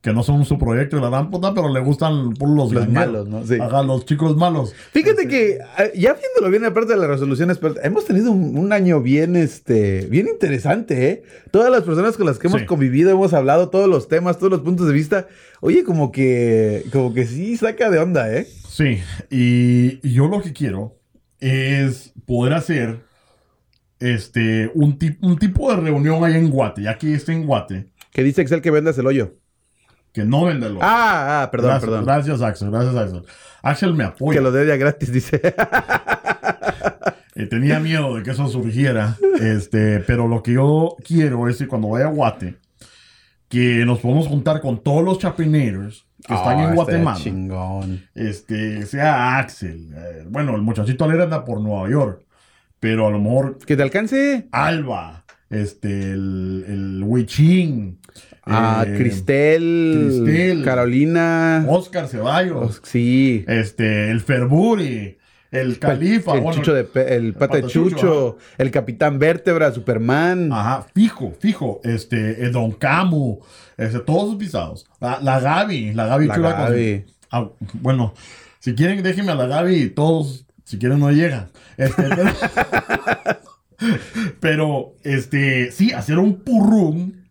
que 0.08 0.14
no 0.14 0.24
son 0.24 0.46
su 0.46 0.58
proyecto 0.58 0.96
de 0.96 1.02
la 1.02 1.10
gran 1.10 1.30
puta, 1.30 1.54
pero 1.54 1.68
le 1.68 1.82
gustan 1.82 2.34
por 2.36 2.48
los, 2.48 2.72
Los 2.72 2.88
malos, 2.88 3.28
¿no? 3.28 3.46
Sí. 3.46 3.58
Ajá, 3.60 3.84
los 3.84 4.06
chicos 4.06 4.38
malos. 4.38 4.74
Fíjate 4.94 5.28
que, 5.28 5.56
eh, 5.78 5.92
ya 5.96 6.14
viéndolo 6.14 6.50
bien, 6.50 6.64
aparte 6.64 6.94
de 6.94 7.00
las 7.00 7.10
resoluciones, 7.10 7.60
hemos 7.84 8.06
tenido 8.06 8.32
un, 8.32 8.58
un 8.58 8.72
año 8.72 9.02
bien, 9.02 9.36
este, 9.36 10.06
bien 10.08 10.28
interesante, 10.30 11.10
¿eh? 11.10 11.24
Todas 11.52 11.70
las 11.72 11.84
personas 11.84 12.16
con 12.16 12.26
las 12.26 12.40
que 12.40 12.48
hemos 12.48 12.62
Sí. 12.62 12.66
convivido, 12.66 13.10
hemos 13.12 13.34
hablado 13.34 13.68
todos 13.70 13.90
los 13.90 14.08
temas, 14.08 14.38
todos 14.40 14.52
los 14.52 14.62
puntos 14.62 14.88
de 14.88 14.94
vista. 14.94 15.28
Oye, 15.60 15.84
como 15.84 16.12
que, 16.14 16.86
como 16.94 17.14
que 17.14 17.26
sí 17.26 17.58
saca 17.58 17.90
de 17.90 18.00
onda, 18.00 18.34
¿eh? 18.34 18.48
Sí, 18.70 19.00
y, 19.30 20.00
y 20.08 20.14
yo 20.14 20.28
lo 20.30 20.42
que 20.42 20.54
quiero 20.54 20.96
es 21.42 22.14
poder 22.26 22.54
hacer 22.54 23.02
este 24.00 24.72
un, 24.74 24.98
tip- 25.00 25.18
un 25.22 25.38
tipo 25.38 25.70
de 25.70 25.82
reunión 25.82 26.24
ahí 26.24 26.36
en 26.36 26.50
Guate, 26.50 26.84
ya 26.84 26.98
que 26.98 27.14
está 27.14 27.34
en 27.34 27.46
Guate, 27.46 27.88
Que 28.14 28.24
dice 28.24 28.42
Excel 28.42 28.62
que 28.62 28.72
vendas 28.72 28.98
el 28.98 29.08
hoyo. 29.08 29.36
Que 30.22 30.26
no 30.26 30.46
vende 30.46 30.70
los. 30.70 30.80
Ah, 30.82 31.44
ah, 31.44 31.52
perdón, 31.52 31.70
gracias, 31.70 31.90
perdón. 31.90 32.06
Gracias, 32.06 32.42
Axel. 32.42 32.72
Gracias, 32.72 32.96
Axel. 32.96 33.22
Axel 33.62 33.94
me 33.94 34.04
apoya. 34.04 34.40
Que 34.40 34.44
lo 34.44 34.52
dé 34.52 34.66
ya 34.68 34.76
gratis, 34.76 35.12
dice. 35.12 35.40
Eh, 37.36 37.46
tenía 37.46 37.80
miedo 37.80 38.16
de 38.16 38.24
que 38.24 38.32
eso 38.32 38.48
surgiera. 38.48 39.16
este, 39.40 40.00
pero 40.00 40.28
lo 40.28 40.42
que 40.42 40.54
yo 40.54 40.96
quiero 41.06 41.48
es 41.48 41.58
que 41.58 41.68
cuando 41.68 41.90
vaya 41.90 42.08
a 42.08 42.10
Guate, 42.12 42.58
que 43.48 43.86
nos 43.86 44.00
podamos 44.00 44.28
juntar 44.28 44.60
con 44.60 44.82
todos 44.82 45.04
los 45.04 45.20
chapineros 45.20 46.08
que 46.26 46.34
están 46.34 46.48
Ah, 46.48 46.54
en 46.54 46.60
estaría 46.62 46.76
Guatemala. 46.76 47.20
Chingón. 47.20 48.04
Este, 48.16 48.86
sea 48.88 49.38
Axel. 49.38 49.94
eh, 49.96 50.26
bueno, 50.28 50.56
el 50.56 50.64
muchachito 50.64 51.06
alegre 51.06 51.24
anda 51.26 51.46
por 51.46 51.62
Nueva 51.62 51.88
York. 51.90 52.24
Pero 52.80 53.08
a 53.08 53.12
lo 53.12 53.20
mejor 53.20 53.58
Que 53.60 53.76
te 53.78 53.84
alcance. 53.84 54.48
Alba, 54.52 55.24
este, 55.52 56.12
el, 56.14 56.66
el 56.68 57.04
Huichín, 57.04 58.00
A 58.50 58.86
eh, 58.88 58.98
Cristel, 58.98 60.22
Cristel. 60.24 60.64
Carolina. 60.64 61.66
Oscar 61.68 62.08
Ceballos, 62.08 62.82
Sí. 62.84 63.44
este, 63.48 64.12
el 64.12 64.22
Ferburi, 64.22 65.18
el 65.52 65.80
Califa, 65.80 66.34
el, 66.36 66.42
bueno, 66.42 66.60
chucho 66.60 66.74
de 66.74 66.82
el 66.82 67.34
pata 67.34 67.56
de 67.56 67.62
Pata 67.62 67.68
Chucho, 67.68 67.96
Chucho, 67.96 68.38
el 68.58 68.72
Capitán 68.72 69.20
Vértebra, 69.20 69.72
Superman. 69.72 70.52
Ajá, 70.52 70.86
fijo, 70.94 71.34
fijo, 71.40 71.82
este, 71.84 72.44
el 72.44 72.52
Don 72.52 72.72
Camu, 72.72 73.40
este, 73.78 74.00
todos 74.00 74.32
sus 74.32 74.36
pisados. 74.38 74.86
La, 75.00 75.20
la 75.22 75.40
Gaby, 75.40 75.94
la 75.94 76.08
Gaby 76.08 76.28
La 76.28 76.36
chula 76.36 76.58
con-. 76.58 77.06
Ah, 77.32 77.50
bueno, 77.74 78.14
si 78.60 78.74
quieren, 78.76 79.02
déjenme 79.04 79.32
a 79.32 79.36
la 79.36 79.48
Gaby 79.48 79.76
y 79.76 79.90
todos, 79.90 80.46
si 80.64 80.78
quieren, 80.78 81.00
no 81.00 81.12
llegan. 81.12 81.50
Este, 81.78 82.04
pero, 82.10 83.40
pero, 84.40 84.96
este, 85.04 85.72
sí, 85.72 85.92
hacer 85.92 86.20
un 86.20 86.38
purrún 86.38 87.27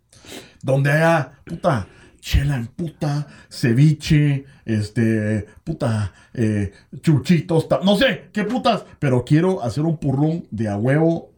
donde 0.66 0.90
haya, 0.90 1.32
puta, 1.44 1.86
chela 2.20 2.56
en 2.56 2.66
puta, 2.66 3.26
ceviche, 3.48 4.44
este, 4.64 5.46
puta, 5.64 6.12
eh, 6.34 6.72
chuchitos, 7.00 7.66
no 7.84 7.96
sé, 7.96 8.24
qué 8.32 8.44
putas, 8.44 8.84
pero 8.98 9.24
quiero 9.24 9.62
hacer 9.62 9.84
un 9.84 9.96
purrún 9.98 10.46
de 10.50 10.68
a 10.68 10.76
huevo 10.76 11.30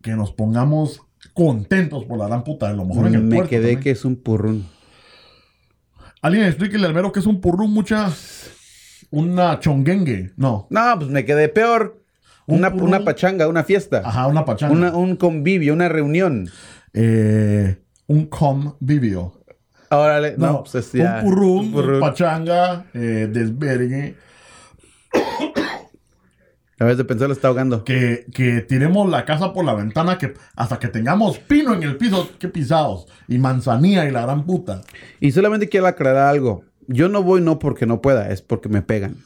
que 0.00 0.12
nos 0.12 0.32
pongamos 0.32 1.02
contentos 1.34 2.04
por 2.06 2.18
la 2.18 2.26
gran 2.28 2.44
puta, 2.44 2.68
a 2.68 2.72
lo 2.72 2.84
mejor 2.86 3.06
en 3.08 3.14
el 3.14 3.22
Me 3.22 3.36
puerto 3.36 3.50
quedé 3.50 3.60
también. 3.62 3.80
que 3.80 3.90
es 3.90 4.04
un 4.06 4.16
purrún. 4.16 4.66
Alguien 6.22 6.44
explíquele 6.44 6.86
al 6.86 6.94
mero 6.94 7.12
que 7.12 7.20
es 7.20 7.26
un 7.26 7.40
purrún, 7.40 7.72
mucha. 7.72 8.10
Una 9.10 9.60
chonguengue. 9.60 10.32
No. 10.36 10.66
No, 10.70 10.94
pues 10.98 11.10
me 11.10 11.24
quedé 11.24 11.48
peor. 11.50 12.02
Un 12.46 12.58
Una, 12.58 12.68
una 12.70 13.04
pachanga, 13.04 13.48
una 13.48 13.64
fiesta. 13.64 14.02
Ajá, 14.04 14.26
una 14.28 14.44
pachanga. 14.44 14.72
Una- 14.74 14.96
un 14.96 15.16
convivio, 15.16 15.74
una 15.74 15.88
reunión. 15.88 16.48
Eh, 16.94 17.81
un 18.12 18.26
convivio. 18.26 19.32
Órale, 19.90 20.36
no, 20.38 20.46
No, 20.46 20.62
pues 20.64 20.74
es 20.76 20.92
ya. 20.92 21.16
un 21.16 21.24
purrún, 21.24 21.74
un 21.74 22.00
pachanga, 22.00 22.86
eh, 22.94 23.28
desvergue. 23.30 24.16
A 26.78 26.84
vez 26.84 26.96
de 26.96 27.04
pensar 27.04 27.28
lo 27.28 27.34
está 27.34 27.48
ahogando. 27.48 27.84
Que, 27.84 28.26
que 28.34 28.60
tiremos 28.62 29.08
la 29.08 29.24
casa 29.24 29.52
por 29.52 29.64
la 29.64 29.74
ventana 29.74 30.18
que 30.18 30.34
hasta 30.56 30.78
que 30.78 30.88
tengamos 30.88 31.38
pino 31.38 31.74
en 31.74 31.82
el 31.84 31.96
piso, 31.96 32.28
que 32.38 32.48
pisados. 32.48 33.06
Y 33.28 33.38
manzanilla 33.38 34.04
y 34.06 34.10
la 34.10 34.22
gran 34.22 34.44
puta. 34.46 34.80
Y 35.20 35.30
solamente 35.30 35.68
quiero 35.68 35.86
aclarar 35.86 36.26
algo. 36.28 36.64
Yo 36.88 37.08
no 37.08 37.22
voy 37.22 37.40
no 37.40 37.58
porque 37.60 37.86
no 37.86 38.00
pueda, 38.00 38.30
es 38.30 38.42
porque 38.42 38.68
me 38.68 38.82
pegan. 38.82 39.16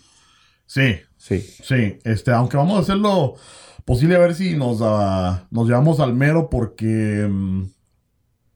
Sí, 0.67 0.97
Sí. 1.17 1.41
sí. 1.41 1.99
Este, 2.05 2.31
aunque 2.33 2.57
vamos 2.59 2.77
a 2.77 2.81
hacerlo 2.83 3.35
posible 3.87 4.17
a 4.17 4.19
ver 4.19 4.35
si 4.35 4.55
nos, 4.57 4.81
ah, 4.83 5.47
nos 5.51 5.67
llevamos 5.67 5.99
al 6.01 6.13
mero 6.15 6.51
porque 6.51 7.27
mm, 7.31 7.63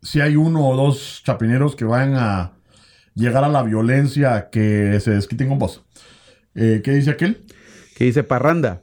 si 0.03 0.21
hay 0.21 0.37
uno 0.37 0.67
o 0.69 0.77
dos 0.77 1.23
chapineros 1.25 1.77
que 1.77 1.85
van 1.85 2.15
a 2.15 2.53
llegar 3.15 3.45
a 3.45 3.49
la 3.49 3.63
violencia 3.63 4.49
que 4.51 4.99
se 5.01 5.11
desquiten 5.13 5.49
con 5.49 5.59
vos. 5.59 5.85
Eh, 6.55 6.81
¿Qué 6.83 6.93
dice 6.93 7.11
aquel? 7.11 7.45
Que 7.97 8.05
dice 8.05 8.23
Parranda. 8.23 8.83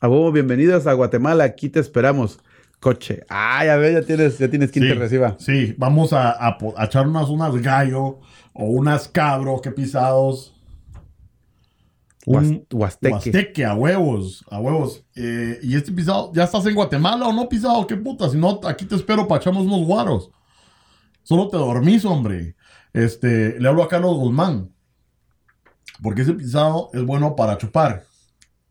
A 0.00 0.08
vos, 0.08 0.32
bienvenidos 0.32 0.86
a 0.86 0.92
Guatemala, 0.92 1.44
aquí 1.44 1.68
te 1.68 1.80
esperamos. 1.80 2.38
Coche. 2.80 3.24
Ah, 3.28 3.64
ya 3.64 3.76
ves, 3.76 3.94
ya 3.94 4.02
tienes, 4.02 4.38
ya 4.38 4.48
tienes 4.50 4.72
quien 4.72 4.88
te 4.88 4.94
reciba. 4.94 5.36
Sí, 5.38 5.74
vamos 5.78 6.12
a, 6.12 6.32
a 6.48 6.58
echar 6.84 7.06
unas, 7.06 7.28
unas 7.28 7.54
gallo 7.62 8.18
o 8.52 8.64
unas 8.64 9.06
cabro 9.06 9.60
que 9.60 9.70
pisados. 9.70 10.52
Un 12.26 12.34
Huas- 12.34 12.66
Huasteque. 12.72 13.14
huasteque, 13.14 13.64
a 13.64 13.74
huevos, 13.74 14.44
a 14.50 14.58
huevos. 14.60 15.04
Eh, 15.14 15.58
y 15.62 15.76
este 15.76 15.92
pisado, 15.92 16.32
¿ya 16.34 16.44
estás 16.44 16.66
en 16.66 16.74
Guatemala 16.74 17.26
o 17.26 17.32
no 17.32 17.48
pisado? 17.48 17.86
¿Qué 17.86 17.96
puta? 17.96 18.28
Si 18.28 18.36
no, 18.36 18.60
aquí 18.64 18.84
te 18.84 18.96
espero 18.96 19.26
para 19.28 19.40
echarnos 19.40 19.64
unos 19.64 19.84
guaros. 19.86 20.30
Solo 21.22 21.48
te 21.48 21.56
dormís, 21.56 22.04
hombre. 22.04 22.56
Este, 22.92 23.58
le 23.58 23.68
hablo 23.68 23.82
a 23.82 23.88
Carlos 23.88 24.16
Guzmán. 24.16 24.70
Porque 26.02 26.22
ese 26.22 26.34
pisado 26.34 26.90
es 26.92 27.04
bueno 27.04 27.36
para 27.36 27.58
chupar. 27.58 28.04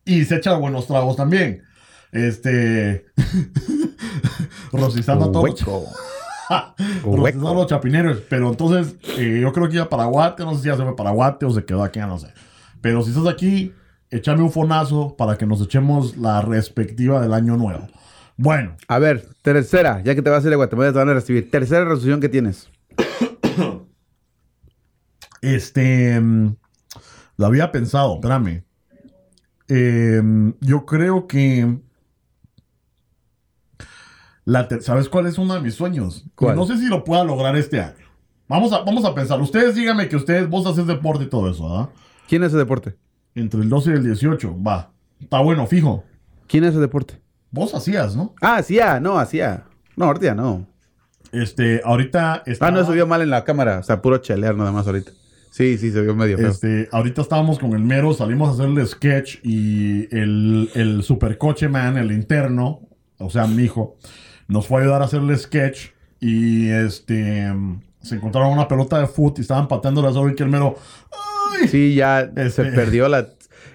Y 0.05 0.25
se 0.25 0.35
echa 0.35 0.55
buenos 0.55 0.87
tragos 0.87 1.15
también. 1.15 1.63
Este. 2.11 3.05
Rosizando 4.71 5.25
a 5.25 5.31
todos. 5.31 5.63
Rosizando 7.03 7.49
a 7.49 7.53
los 7.53 7.67
chapineros. 7.67 8.19
Pero 8.29 8.49
entonces, 8.49 8.95
eh, 9.17 9.39
yo 9.41 9.53
creo 9.53 9.69
que 9.69 9.75
iba 9.75 9.89
para 9.89 10.05
Guate. 10.05 10.43
No 10.43 10.55
sé 10.55 10.63
si 10.63 10.67
ya 10.67 10.75
se 10.75 10.83
fue 10.83 10.95
para 10.95 11.11
Guate 11.11 11.45
o 11.45 11.51
se 11.51 11.63
quedó 11.63 11.83
aquí, 11.83 11.99
no 11.99 12.19
sé. 12.19 12.33
Pero 12.81 13.01
si 13.03 13.11
estás 13.11 13.27
aquí, 13.27 13.73
échame 14.09 14.41
un 14.43 14.51
fonazo 14.51 15.15
para 15.15 15.37
que 15.37 15.45
nos 15.45 15.61
echemos 15.61 16.17
la 16.17 16.41
respectiva 16.41 17.21
del 17.21 17.33
año 17.33 17.55
nuevo. 17.55 17.87
Bueno, 18.37 18.75
A 18.87 18.97
ver, 18.99 19.27
tercera, 19.41 20.01
ya 20.03 20.15
que 20.15 20.21
te 20.21 20.29
vas 20.29 20.43
a 20.43 20.47
ir 20.47 20.53
a 20.53 20.57
Guatemala, 20.57 20.91
te 20.91 20.97
van 20.97 21.09
a 21.09 21.13
recibir. 21.13 21.51
Tercera 21.51 21.83
resolución 21.85 22.19
que 22.19 22.29
tienes. 22.29 22.69
este. 25.41 26.19
mm, 26.19 26.55
Lo 27.37 27.45
había 27.45 27.71
pensado, 27.71 28.15
espérame. 28.15 28.63
Em, 29.67 30.53
yo 30.59 30.85
creo 30.85 31.27
que. 31.27 31.77
La 34.43 34.67
¿Sabes 34.81 35.07
cuál 35.07 35.27
es 35.27 35.37
uno 35.37 35.53
de 35.53 35.61
mis 35.61 35.75
sueños? 35.75 36.25
¿Cuál? 36.35 36.55
No 36.55 36.65
sé 36.65 36.77
si 36.77 36.87
lo 36.87 37.03
pueda 37.03 37.23
lograr 37.23 37.55
este 37.55 37.79
año. 37.79 38.07
Vamos 38.47 38.73
a, 38.73 38.79
vamos 38.79 39.05
a 39.05 39.13
pensar. 39.13 39.39
Ustedes 39.39 39.75
díganme 39.75 40.09
que 40.09 40.15
ustedes, 40.15 40.49
vos 40.49 40.65
haces 40.65 40.87
deporte 40.87 41.25
y 41.25 41.27
todo 41.29 41.49
eso, 41.49 41.73
¿ah? 41.73 41.89
¿Quién 42.27 42.43
hace 42.43 42.57
deporte? 42.57 42.97
Entre 43.35 43.61
el 43.61 43.69
12 43.69 43.91
y 43.91 43.93
el 43.93 44.03
18, 44.03 44.61
va. 44.61 44.91
Está 45.21 45.39
bueno, 45.39 45.67
fijo. 45.67 46.03
¿Quién 46.47 46.65
hace 46.65 46.79
deporte? 46.79 47.20
Vos 47.51 47.73
hacías, 47.75 48.15
¿no? 48.15 48.33
Ah, 48.41 48.57
hacía, 48.57 48.99
no, 48.99 49.19
hacía. 49.19 49.65
No, 49.95 50.05
ahorita 50.05 50.25
ya 50.27 50.35
no. 50.35 50.67
Este, 51.31 51.81
ahorita. 51.83 52.43
Ah, 52.59 52.71
no, 52.71 52.85
se 52.85 52.93
vio 52.93 53.05
mal 53.07 53.21
en 53.21 53.29
la 53.29 53.43
cámara. 53.43 53.79
O 53.79 53.83
sea, 53.83 54.01
puro 54.01 54.17
chelear 54.17 54.55
nada 54.55 54.71
más 54.71 54.87
ahorita. 54.87 55.11
Sí, 55.51 55.77
sí, 55.77 55.91
se 55.91 56.01
vio 56.01 56.15
medio 56.15 56.37
feo. 56.37 56.47
Este, 56.49 56.87
ahorita 56.93 57.21
estábamos 57.21 57.59
con 57.59 57.73
el 57.73 57.83
mero, 57.83 58.13
salimos 58.13 58.49
a 58.49 58.51
hacerle 58.53 58.85
sketch 58.85 59.39
y 59.43 60.03
el, 60.15 60.69
el 60.75 61.03
supercoche 61.03 61.67
man, 61.67 61.97
el 61.97 62.13
interno, 62.13 62.79
o 63.17 63.29
sea, 63.29 63.47
mi 63.47 63.63
hijo, 63.63 63.97
nos 64.47 64.67
fue 64.67 64.79
a 64.79 64.83
ayudar 64.83 65.01
a 65.01 65.05
hacerle 65.05 65.37
sketch 65.37 65.89
y 66.21 66.69
este 66.69 67.53
se 68.01 68.15
encontraron 68.15 68.53
una 68.53 68.67
pelota 68.69 68.97
de 68.99 69.07
foot 69.07 69.39
y 69.39 69.41
estaban 69.41 69.67
pateando 69.67 70.01
la 70.01 70.13
sobre 70.13 70.31
y 70.31 70.35
que 70.35 70.43
el 70.43 70.49
mero. 70.49 70.75
¡Ay! 71.53 71.67
Sí, 71.67 71.95
ya 71.95 72.21
Este- 72.21 72.49
se 72.49 72.63
perdió 72.71 73.09
la... 73.09 73.27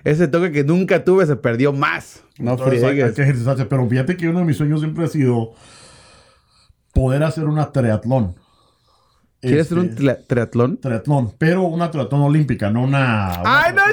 Ese 0.04 0.28
toque 0.28 0.52
que 0.52 0.64
nunca 0.64 1.04
tuve 1.04 1.26
se 1.26 1.36
perdió 1.36 1.72
más. 1.72 2.22
No 2.38 2.52
Entonces, 2.52 2.82
hay, 2.84 2.96
que 2.96 3.22
ejercitarse. 3.22 3.64
Pero 3.66 3.88
fíjate 3.88 4.16
que 4.16 4.28
uno 4.28 4.40
de 4.40 4.44
mis 4.44 4.56
sueños 4.56 4.80
siempre 4.80 5.04
ha 5.04 5.08
sido 5.08 5.52
poder 6.92 7.22
hacer 7.24 7.44
una 7.44 7.72
triatlón. 7.72 8.36
¿Quieres 9.40 9.66
hacer 9.66 9.78
un 9.78 9.86
Este, 9.90 10.14
triatlón? 10.26 10.78
triatlón? 10.78 11.32
Pero 11.38 11.62
una 11.62 11.90
triatlón 11.90 12.22
olímpica, 12.22 12.70
no 12.70 12.82
una. 12.82 13.42
¡Ay, 13.44 13.74
no! 13.74 13.82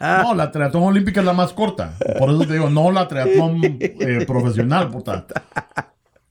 No, 0.00 0.34
la 0.34 0.50
triatlón 0.50 0.82
olímpica 0.84 1.20
es 1.20 1.26
la 1.26 1.32
más 1.32 1.52
corta. 1.52 1.94
Por 2.18 2.30
eso 2.30 2.40
te 2.40 2.54
digo, 2.54 2.70
no 2.70 2.90
la 2.90 3.08
triatlón 3.08 3.60
eh, 3.80 4.24
profesional, 4.26 4.88
puta. 4.90 5.26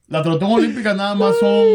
La 0.08 0.22
triatlón 0.24 0.52
olímpica 0.52 0.94
nada 0.94 1.16
más 1.16 1.36
son, 1.40 1.66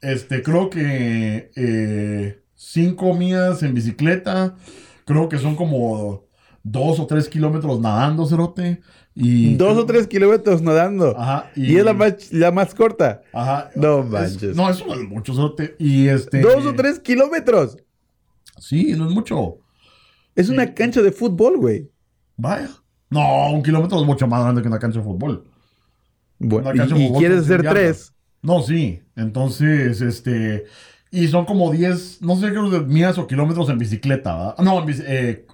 este, 0.00 0.42
creo 0.42 0.70
que 0.70 1.50
eh, 1.56 2.42
cinco 2.56 3.14
millas 3.14 3.62
en 3.62 3.74
bicicleta. 3.74 4.56
Creo 5.04 5.28
que 5.28 5.38
son 5.38 5.54
como 5.54 6.24
dos 6.64 6.98
o 6.98 7.06
tres 7.06 7.28
kilómetros 7.28 7.78
nadando, 7.80 8.26
cerote. 8.26 8.80
Y, 9.14 9.54
Dos 9.54 9.78
o 9.78 9.86
tres 9.86 10.06
kilómetros 10.08 10.60
nadando. 10.60 11.18
Ajá. 11.18 11.50
Y, 11.56 11.76
es 11.76 11.84
la 11.84 11.94
más, 11.94 12.32
la 12.32 12.50
más 12.50 12.74
corta. 12.74 13.22
Ajá. 13.32 13.70
No 13.74 14.00
Es- 14.00 14.06
manches. 14.10 14.56
no, 14.56 14.68
eso 14.68 14.84
no 14.86 14.94
es 14.94 15.08
mucho. 15.08 15.32
cerote. 15.34 15.76
Y 15.78 16.08
este. 16.08 16.40
Dos 16.40 16.66
o 16.66 16.74
tres 16.74 16.98
kilómetros. 16.98 17.78
Sí, 18.58 18.92
no 18.94 19.08
es 19.08 19.14
mucho. 19.14 19.58
Es 20.34 20.48
una 20.50 20.74
cancha 20.74 21.00
de 21.00 21.12
fútbol, 21.12 21.56
güey. 21.56 21.90
Vaya. 22.36 22.68
No, 23.08 23.52
un 23.52 23.62
kilómetro 23.62 23.98
es 24.00 24.04
mucho 24.06 24.26
más 24.26 24.42
grande 24.42 24.60
que 24.60 24.68
una 24.68 24.78
cancha 24.78 24.98
de 24.98 25.04
fútbol. 25.04 25.44
Bueno, 26.38 26.68
Una 26.70 26.76
cancha 26.76 26.94
y, 26.96 26.98
de 26.98 27.04
y 27.04 27.08
fútbol 27.08 27.20
quieres 27.20 27.38
hacer 27.44 27.62
tres. 27.62 28.12
No, 28.42 28.60
sí. 28.62 29.00
Entonces, 29.14 30.00
este. 30.02 30.64
Y 31.10 31.28
son 31.28 31.44
como 31.44 31.70
10, 31.70 32.22
no 32.22 32.36
sé 32.36 32.48
qué 32.52 32.58
de 32.58 32.80
millas 32.80 33.16
o 33.18 33.26
kilómetros 33.26 33.68
en 33.70 33.78
bicicleta, 33.78 34.36
¿verdad? 34.36 34.54
No, 34.58 34.82
en 34.82 34.94
eh, 35.06 35.46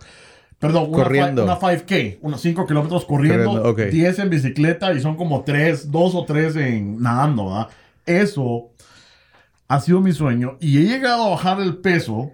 perdón, 0.59 0.87
una, 0.89 1.03
Corriendo. 1.05 1.45
una 1.45 1.59
5K, 1.59 2.19
unos 2.23 2.41
5 2.41 2.67
kilómetros 2.67 3.05
corriendo, 3.05 3.45
Corriendo, 3.63 3.71
ok. 3.71 3.81
10 3.93 4.19
en 4.21 4.31
bicicleta 4.31 4.93
y 4.95 5.01
son 5.01 5.17
como 5.17 5.43
3, 5.45 5.91
2 5.91 6.15
o 6.15 6.25
3 6.25 6.57
en 6.57 7.01
nadando, 7.03 7.47
¿verdad? 7.47 7.69
Eso 8.07 8.71
ha 9.69 9.81
sido 9.81 10.01
mi 10.01 10.13
sueño 10.13 10.57
y 10.61 10.79
he 10.79 10.83
llegado 10.83 11.25
a 11.25 11.31
bajar 11.31 11.61
el 11.61 11.77
peso 11.77 12.31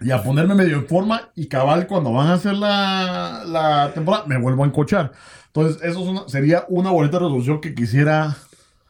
y 0.00 0.10
a 0.10 0.22
ponerme 0.22 0.54
medio 0.54 0.76
en 0.76 0.86
forma 0.86 1.30
y 1.36 1.46
cabal 1.46 1.86
cuando 1.86 2.12
van 2.12 2.28
a 2.28 2.34
hacer 2.34 2.54
la, 2.54 3.44
la 3.46 3.92
temporada 3.94 4.24
me 4.26 4.38
vuelvo 4.38 4.64
a 4.64 4.66
encochar. 4.66 5.12
Entonces, 5.46 5.82
eso 5.82 6.00
es 6.02 6.08
una- 6.08 6.28
sería 6.28 6.64
una 6.68 6.90
bonita 6.90 7.18
resolución 7.18 7.60
que 7.60 7.74
quisiera 7.74 8.36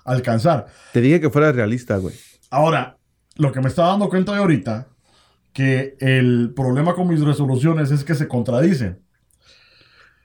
alcanzar. 0.05 0.66
Te 0.93 1.01
dije 1.01 1.20
que 1.20 1.28
fueras 1.30 1.55
realista, 1.55 1.97
güey. 1.97 2.14
Ahora, 2.53 2.98
lo 3.36 3.50
que 3.50 3.62
me 3.62 3.68
estaba 3.68 3.88
dando 3.88 4.11
cuenta 4.11 4.32
de 4.32 4.38
ahorita, 4.38 4.88
que 5.55 5.96
el 6.00 6.53
problema 6.55 6.94
con 6.94 7.09
mis 7.09 7.24
resoluciones 7.24 7.90
es 7.90 8.05
que 8.05 8.14
se 8.14 8.28
contradicen. 8.28 9.03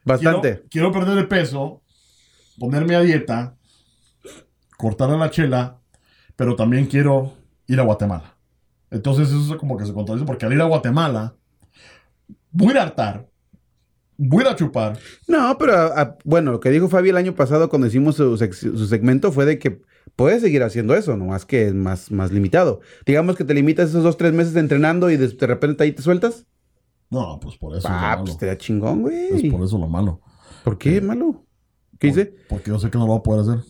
Bastante. 0.04 0.66
Quiero, 0.70 0.70
quiero 0.70 0.92
perder 0.92 1.20
el 1.20 1.30
peso, 1.30 1.84
ponerme 2.60 2.98
a 2.98 3.00
dieta, 3.00 3.56
cortar 4.78 5.10
a 5.10 5.16
la 5.16 5.30
chela, 5.30 5.80
pero 6.36 6.58
también 6.58 6.88
quiero 6.88 7.34
ir 7.66 7.80
a 7.80 7.84
Guatemala. 7.84 8.36
Entonces 8.92 9.30
eso 9.30 9.54
es 9.54 9.58
como 9.58 9.78
que 9.78 9.86
se 9.86 9.94
contradice, 9.94 10.26
porque 10.26 10.46
al 10.46 10.52
ir 10.52 10.62
a 10.62 10.66
Guatemala, 10.66 11.34
voy 12.52 12.68
a 12.68 12.72
ir 12.72 12.78
a 12.80 12.84
hartar, 12.84 13.30
voy 14.18 14.44
a 14.44 14.48
ir 14.48 14.52
a 14.52 14.56
chupar. 14.58 15.00
No, 15.30 15.58
pero 15.58 15.74
ah, 15.78 16.18
bueno, 16.26 16.52
lo 16.52 16.60
que 16.60 16.72
dijo 16.72 16.90
Fabi 16.90 17.08
el 17.08 17.18
año 17.18 17.36
pasado 17.36 17.70
cuando 17.70 17.88
hicimos 17.88 18.18
su 18.18 18.88
segmento 18.88 19.32
fue 19.32 19.46
de 19.46 19.60
que 19.60 19.82
puedes 20.18 20.42
seguir 20.42 20.62
haciendo 20.64 20.94
eso, 20.96 21.16
nomás 21.16 21.46
que 21.46 21.68
es 21.68 21.74
más, 21.74 22.12
más 22.12 22.34
limitado. 22.34 22.82
Digamos 23.06 23.38
que 23.38 23.46
te 23.46 23.54
limitas 23.54 23.90
esos 23.92 24.04
dos, 24.04 24.18
tres 24.18 24.34
meses 24.34 24.54
entrenando 24.58 25.10
y 25.10 25.16
de, 25.16 25.30
de 25.30 25.48
repente 25.48 25.86
ahí 25.86 25.94
te 25.94 26.02
sueltas. 26.02 26.46
No, 27.10 27.40
pues 27.42 27.56
por 27.56 27.78
eso 27.78 27.88
Ah, 27.90 28.16
es 28.18 28.22
pues 28.26 28.38
te 28.38 28.48
da 28.48 28.58
chingón, 28.58 29.04
güey. 29.04 29.30
Es 29.46 29.50
por 29.52 29.64
eso 29.64 29.78
lo 29.78 29.88
malo. 29.88 30.20
¿Por 30.66 30.78
qué, 30.78 31.00
malo? 31.00 31.46
¿Qué 32.00 32.08
dice? 32.08 32.36
Porque 32.50 32.70
yo 32.72 32.80
sé 32.80 32.90
que 32.92 32.98
no 32.98 33.06
lo 33.06 33.14
voy 33.14 33.20
a 33.20 33.24
poder 33.24 33.42
hacer. 33.50 33.64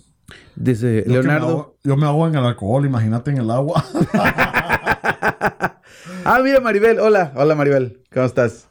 Dice 0.56 1.04
Yo 1.08 1.22
que 1.22 1.28
me 1.28 1.34
Leonardo. 1.34 1.48
ahogo- 1.48 1.76
yo 1.84 1.96
me 1.98 2.06
hago 2.08 2.28
en 2.28 2.36
el 2.36 2.44
alcohol, 2.44 2.86
imagínate 2.86 3.30
en 3.32 3.38
el 3.38 3.52
agua. 3.52 3.86
Ah, 6.26 6.40
mira, 6.44 6.60
Maribel. 6.60 7.00
Hola, 7.00 7.32
hola, 7.36 7.56
Maribel. 7.56 8.04
¿Cómo 8.14 8.26
estás? 8.26 8.68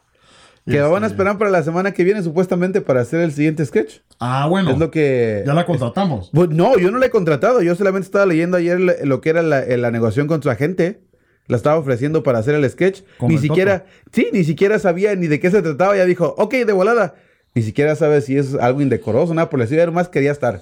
Que 0.66 0.78
Este- 0.78 0.88
van 0.88 1.04
a 1.04 1.06
esperar 1.06 1.38
para 1.38 1.50
la 1.50 1.62
semana 1.62 1.92
que 1.92 2.02
viene, 2.02 2.22
supuestamente, 2.22 2.80
para 2.80 3.00
hacer 3.00 3.20
el 3.20 3.30
siguiente 3.32 3.64
sketch. 3.64 4.00
ah, 4.18 4.46
bueno. 4.50 4.70
Es 4.72 4.78
lo 4.78 4.90
que. 4.90 5.44
Ya 5.46 5.54
la 5.54 5.64
contratamos. 5.64 6.30
Pues, 6.34 6.50
no, 6.50 6.76
yo 6.76 6.90
no 6.90 6.98
la 6.98 7.06
he 7.06 7.10
contratado. 7.10 7.62
Yo 7.62 7.74
solamente 7.76 8.06
estaba 8.06 8.26
leyendo 8.26 8.56
ayer 8.56 8.80
lo- 8.80 8.92
lo 9.04 9.20
que 9.20 9.30
era 9.30 9.42
la, 9.42 9.64
la 9.64 9.90
negociación 9.92 10.26
con 10.26 10.42
su 10.42 10.50
agente. 10.50 11.00
La 11.46 11.56
estaba 11.56 11.76
ofreciendo 11.78 12.24
para 12.24 12.40
hacer 12.40 12.56
el 12.56 12.68
sketch. 12.68 13.02
Con 13.18 13.28
ni 13.28 13.36
el 13.36 13.40
siquiera, 13.40 13.84
sí, 14.12 14.26
ni 14.32 14.42
siquiera 14.42 14.80
sabía 14.80 15.14
ni 15.14 15.28
de 15.28 15.38
qué 15.38 15.52
se 15.52 15.62
trataba. 15.62 15.96
Ya 15.96 16.04
dijo, 16.04 16.34
ok, 16.36 16.52
de 16.54 16.72
volada. 16.72 17.14
Ni 17.54 17.62
siquiera 17.62 17.94
sabe 17.94 18.20
si 18.20 18.36
es 18.36 18.54
algo 18.56 18.80
indecoroso, 18.82 19.32
nada 19.32 19.48
por 19.48 19.60
el 19.60 19.64
estilo. 19.64 19.92
Más 19.92 20.08
quería 20.08 20.32
estar. 20.32 20.60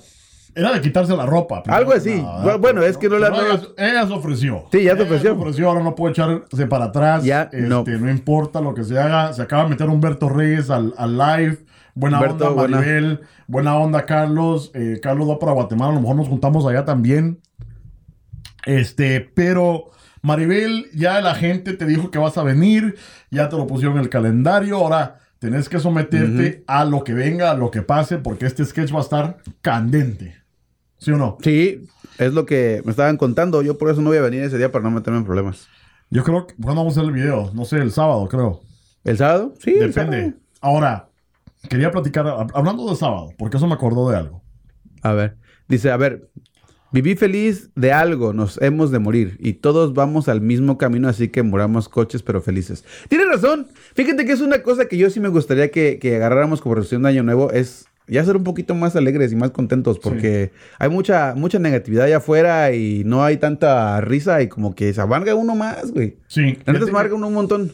Era 0.54 0.72
de 0.72 0.80
quitarse 0.80 1.16
la 1.16 1.26
ropa. 1.26 1.62
primero 1.62 1.78
Algo 1.80 1.92
así. 1.92 2.14
nada, 2.22 2.56
bueno, 2.56 2.82
es 2.82 2.96
que 2.96 3.08
no 3.08 3.18
la- 3.18 3.28
ella, 3.28 3.60
ella 3.76 4.06
se 4.06 4.12
ofreció. 4.12 4.66
Sí, 4.70 4.84
ya 4.84 4.96
se 4.96 5.02
Ella 5.02 5.32
ofreció. 5.32 5.68
ahora 5.68 5.82
no 5.82 5.94
puede 5.94 6.12
echarse 6.12 6.66
para 6.68 6.86
atrás. 6.86 7.24
Ya, 7.24 7.42
Este, 7.44 7.62
no. 7.62 7.82
no. 7.84 8.10
importa 8.10 8.60
lo 8.60 8.72
que 8.74 8.84
se 8.84 8.98
haga. 8.98 9.32
Se 9.32 9.42
acaba 9.42 9.64
de 9.64 9.70
meter 9.70 9.88
Humberto 9.88 10.28
Reyes 10.28 10.70
al, 10.70 10.94
al 10.96 11.18
live. 11.18 11.58
Buena 11.96 12.18
Humberto, 12.18 12.50
onda. 12.54 12.68
Maribel. 12.78 13.20
Buena 13.46 13.76
onda, 13.76 14.06
Carlos. 14.06 14.70
Eh, 14.74 15.00
Carlos 15.02 15.28
va 15.28 15.38
para 15.38 15.52
Guatemala. 15.52 15.90
A 15.92 15.94
lo 15.94 16.00
mejor 16.00 16.16
nos 16.16 16.28
juntamos 16.28 16.64
allá 16.66 16.84
también. 16.84 17.40
Este, 18.66 19.20
pero 19.20 19.90
Maribel, 20.22 20.86
ya 20.94 21.20
la 21.20 21.34
gente 21.34 21.74
te 21.74 21.84
dijo 21.84 22.10
que 22.10 22.18
vas 22.18 22.38
a 22.38 22.42
venir. 22.42 22.96
Ya 23.30 23.48
te 23.48 23.56
lo 23.56 23.66
pusieron 23.66 23.96
en 23.96 24.02
el 24.04 24.08
calendario. 24.08 24.76
Ahora 24.78 25.18
tenés 25.38 25.68
que 25.68 25.78
someterte 25.78 26.64
a 26.66 26.84
lo 26.84 27.04
que 27.04 27.12
venga, 27.12 27.50
a 27.50 27.54
lo 27.54 27.70
que 27.70 27.82
pase, 27.82 28.18
porque 28.18 28.46
este 28.46 28.64
sketch 28.64 28.94
va 28.94 28.98
a 28.98 29.02
estar 29.02 29.36
candente. 29.60 30.36
¿Sí 31.04 31.10
o 31.12 31.16
no? 31.18 31.36
Sí, 31.42 31.84
es 32.18 32.32
lo 32.32 32.46
que 32.46 32.80
me 32.84 32.90
estaban 32.90 33.16
contando. 33.18 33.60
Yo 33.62 33.76
por 33.76 33.90
eso 33.90 34.00
no 34.00 34.08
voy 34.08 34.18
a 34.18 34.22
venir 34.22 34.42
ese 34.42 34.56
día 34.56 34.72
para 34.72 34.82
no 34.84 34.90
meterme 34.90 35.18
en 35.18 35.24
problemas. 35.24 35.68
Yo 36.10 36.24
creo 36.24 36.46
que. 36.46 36.54
¿Cuándo 36.54 36.80
vamos 36.80 36.96
a 36.96 37.00
hacer 37.00 37.08
el 37.10 37.14
video? 37.14 37.50
No 37.54 37.64
sé, 37.64 37.76
el 37.76 37.92
sábado, 37.92 38.26
creo. 38.28 38.62
¿El 39.04 39.18
sábado? 39.18 39.52
Sí, 39.60 39.72
Depende. 39.72 39.92
sábado. 40.22 40.32
Ahora, 40.62 41.08
quería 41.68 41.90
platicar, 41.90 42.24
hab- 42.24 42.52
hablando 42.54 42.88
de 42.88 42.96
sábado, 42.96 43.32
porque 43.36 43.58
eso 43.58 43.66
me 43.66 43.74
acordó 43.74 44.08
de 44.08 44.16
algo. 44.16 44.42
A 45.02 45.12
ver, 45.12 45.36
dice, 45.68 45.90
a 45.90 45.98
ver, 45.98 46.30
viví 46.90 47.14
feliz 47.16 47.70
de 47.74 47.92
algo, 47.92 48.32
nos 48.32 48.60
hemos 48.62 48.90
de 48.90 48.98
morir 48.98 49.36
y 49.40 49.54
todos 49.54 49.92
vamos 49.92 50.28
al 50.28 50.40
mismo 50.40 50.78
camino, 50.78 51.08
así 51.08 51.28
que 51.28 51.42
muramos 51.42 51.90
coches 51.90 52.22
pero 52.22 52.40
felices. 52.40 52.82
Tiene 53.10 53.26
razón, 53.26 53.66
fíjate 53.94 54.24
que 54.24 54.32
es 54.32 54.40
una 54.40 54.62
cosa 54.62 54.86
que 54.88 54.96
yo 54.96 55.10
sí 55.10 55.20
me 55.20 55.28
gustaría 55.28 55.70
que, 55.70 55.98
que 55.98 56.16
agarráramos 56.16 56.62
como 56.62 56.76
resolución 56.76 57.02
de 57.02 57.10
año 57.10 57.22
nuevo, 57.22 57.50
es 57.50 57.84
ya 58.06 58.24
ser 58.24 58.36
un 58.36 58.44
poquito 58.44 58.74
más 58.74 58.94
alegres 58.96 59.32
y 59.32 59.36
más 59.36 59.50
contentos, 59.50 59.98
porque 59.98 60.52
hay 60.78 60.88
mucha, 60.90 61.34
mucha 61.36 61.58
negatividad 61.58 62.04
allá 62.06 62.18
afuera 62.18 62.72
y 62.72 63.02
no 63.04 63.24
hay 63.24 63.36
tanta 63.38 64.00
risa 64.00 64.42
y 64.42 64.48
como 64.48 64.74
que 64.74 64.92
se 64.92 65.00
amarga 65.00 65.34
uno 65.34 65.54
más, 65.54 65.90
güey. 65.92 66.16
Sí. 66.26 66.42
La 66.42 66.48
neta 66.48 66.62
Fíjate 66.64 66.78
se 66.80 66.84
que, 66.86 66.90
amarga 66.90 67.14
uno 67.14 67.28
un 67.28 67.34
montón. 67.34 67.72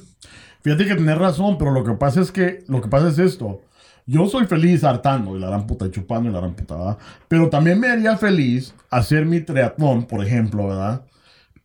fíjate 0.63 0.87
que 0.87 0.95
tenés 0.95 1.19
razón, 1.19 1.57
pero 1.59 1.73
lo 1.73 1.83
que 1.85 1.93
pasa 1.95 2.21
es 2.21 2.31
que, 2.31 2.65
lo 2.69 2.81
que 2.81 2.89
pasa 2.89 3.09
es 3.09 3.19
esto. 3.19 3.63
Yo 4.07 4.27
soy 4.27 4.47
feliz 4.47 4.83
hartando 4.83 5.37
y 5.37 5.41
la 5.41 5.49
gran 5.49 5.67
puta 5.67 5.87
y 5.87 5.91
chupando 5.91 6.29
y 6.31 6.33
la 6.33 6.41
gran 6.41 6.55
puta, 6.55 6.75
¿verdad? 6.77 6.99
Pero 7.29 7.49
también 7.49 7.79
me 7.79 7.89
haría 7.89 8.17
feliz 8.17 8.75
hacer 8.91 9.25
mi 9.27 9.41
triatlón, 9.41 10.05
por 10.07 10.25
ejemplo, 10.25 10.67
¿verdad? 10.69 11.03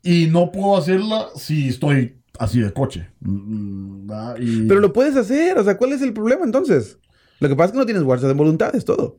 Y 0.04 0.28
no 0.28 0.52
puedo 0.52 0.78
hacerla 0.78 1.28
si 1.36 1.70
estoy 1.70 2.18
así 2.38 2.60
de 2.60 2.72
coche. 2.74 3.08
mm, 3.22 4.08
¿verdad? 4.08 4.36
Y- 4.40 4.68
Pero 4.68 4.80
lo 4.80 4.94
puedes 4.94 5.16
hacer, 5.16 5.58
o 5.58 5.64
sea, 5.64 5.78
¿cuál 5.78 5.94
es 5.94 6.02
el 6.04 6.14
problema 6.14 6.46
entonces? 6.46 7.00
Lo 7.48 7.56
que 7.56 7.58
pasa 7.58 7.68
es 7.68 7.72
que 7.74 7.78
no 7.80 7.86
tienes 7.86 8.04
fuerza 8.04 8.28
de 8.28 8.34
voluntad, 8.34 8.76
es 8.76 8.86
todo. 8.86 9.18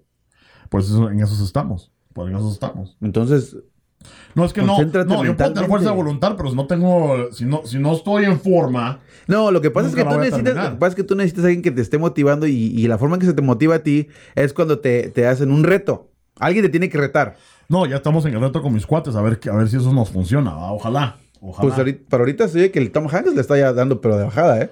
Pues 0.68 0.86
eso- 0.86 1.10
en 1.10 1.20
esos 1.20 1.40
estamos. 1.40 1.92
Pues 2.12 2.28
en 2.30 2.36
esos 2.36 2.52
estamos. 2.52 2.96
Entonces, 3.00 3.56
No, 4.36 4.44
es 4.44 4.52
que 4.52 4.60
no, 4.62 4.76
no, 4.78 5.24
yo 5.24 5.36
puedo 5.36 5.52
tener 5.54 5.68
fuerza 5.68 5.90
de 5.90 5.96
voluntad, 5.96 6.34
pero 6.36 6.50
si 6.50 6.54
no 6.56 6.66
tengo, 6.66 7.32
si 7.32 7.44
no, 7.44 7.62
si 7.64 7.78
no 7.78 7.92
estoy 7.92 8.24
en 8.24 8.38
forma, 8.38 9.00
No, 9.26 9.50
lo 9.50 9.60
que 9.60 9.70
pasa 9.70 9.88
es 9.88 9.94
que 9.94 10.04
tú 10.04 10.10
necesitas, 10.18 10.54
lo 10.64 10.70
que 10.70 10.76
pasa 10.76 10.88
es 10.90 10.94
que 10.94 11.02
tú 11.02 11.14
necesitas 11.16 11.44
a 11.44 11.46
alguien 11.48 11.62
que 11.62 11.70
te 11.72 11.80
esté 11.80 11.98
motivando 11.98 12.46
y, 12.46 12.52
y 12.52 12.86
la 12.86 12.98
forma 12.98 13.16
en 13.16 13.20
que 13.20 13.26
se 13.26 13.32
te 13.32 13.42
motiva 13.42 13.76
a 13.76 13.78
ti 13.80 14.08
es 14.36 14.52
cuando 14.52 14.78
te, 14.78 15.08
te 15.10 15.26
hacen 15.26 15.50
un 15.50 15.64
reto. 15.64 16.12
Alguien 16.38 16.64
te 16.64 16.68
tiene 16.68 16.88
que 16.90 16.98
retar. 16.98 17.36
no, 17.68 17.86
ya 17.86 17.96
estamos 17.96 18.24
en 18.26 18.34
el 18.34 18.40
reto 18.40 18.60
con 18.62 18.72
mis 18.74 18.86
cuates, 18.86 19.16
a 19.16 19.22
ver, 19.22 19.40
a 19.50 19.56
ver 19.56 19.68
si 19.68 19.76
eso 19.78 19.92
nos 19.92 20.10
funciona, 20.10 20.54
¿va? 20.54 20.70
ojalá, 20.72 21.16
ojalá. 21.40 21.62
Pues 21.68 21.78
ahorita, 21.78 22.08
para 22.10 22.20
ahorita 22.22 22.48
se 22.48 22.58
oye 22.58 22.70
que 22.70 22.78
el 22.78 22.92
Tom 22.92 23.08
Hanks 23.10 23.34
le 23.34 23.40
está 23.40 23.56
ya 23.58 23.72
dando 23.72 24.00
pero 24.00 24.16
de 24.18 24.24
bajada, 24.24 24.60
¿eh? 24.60 24.70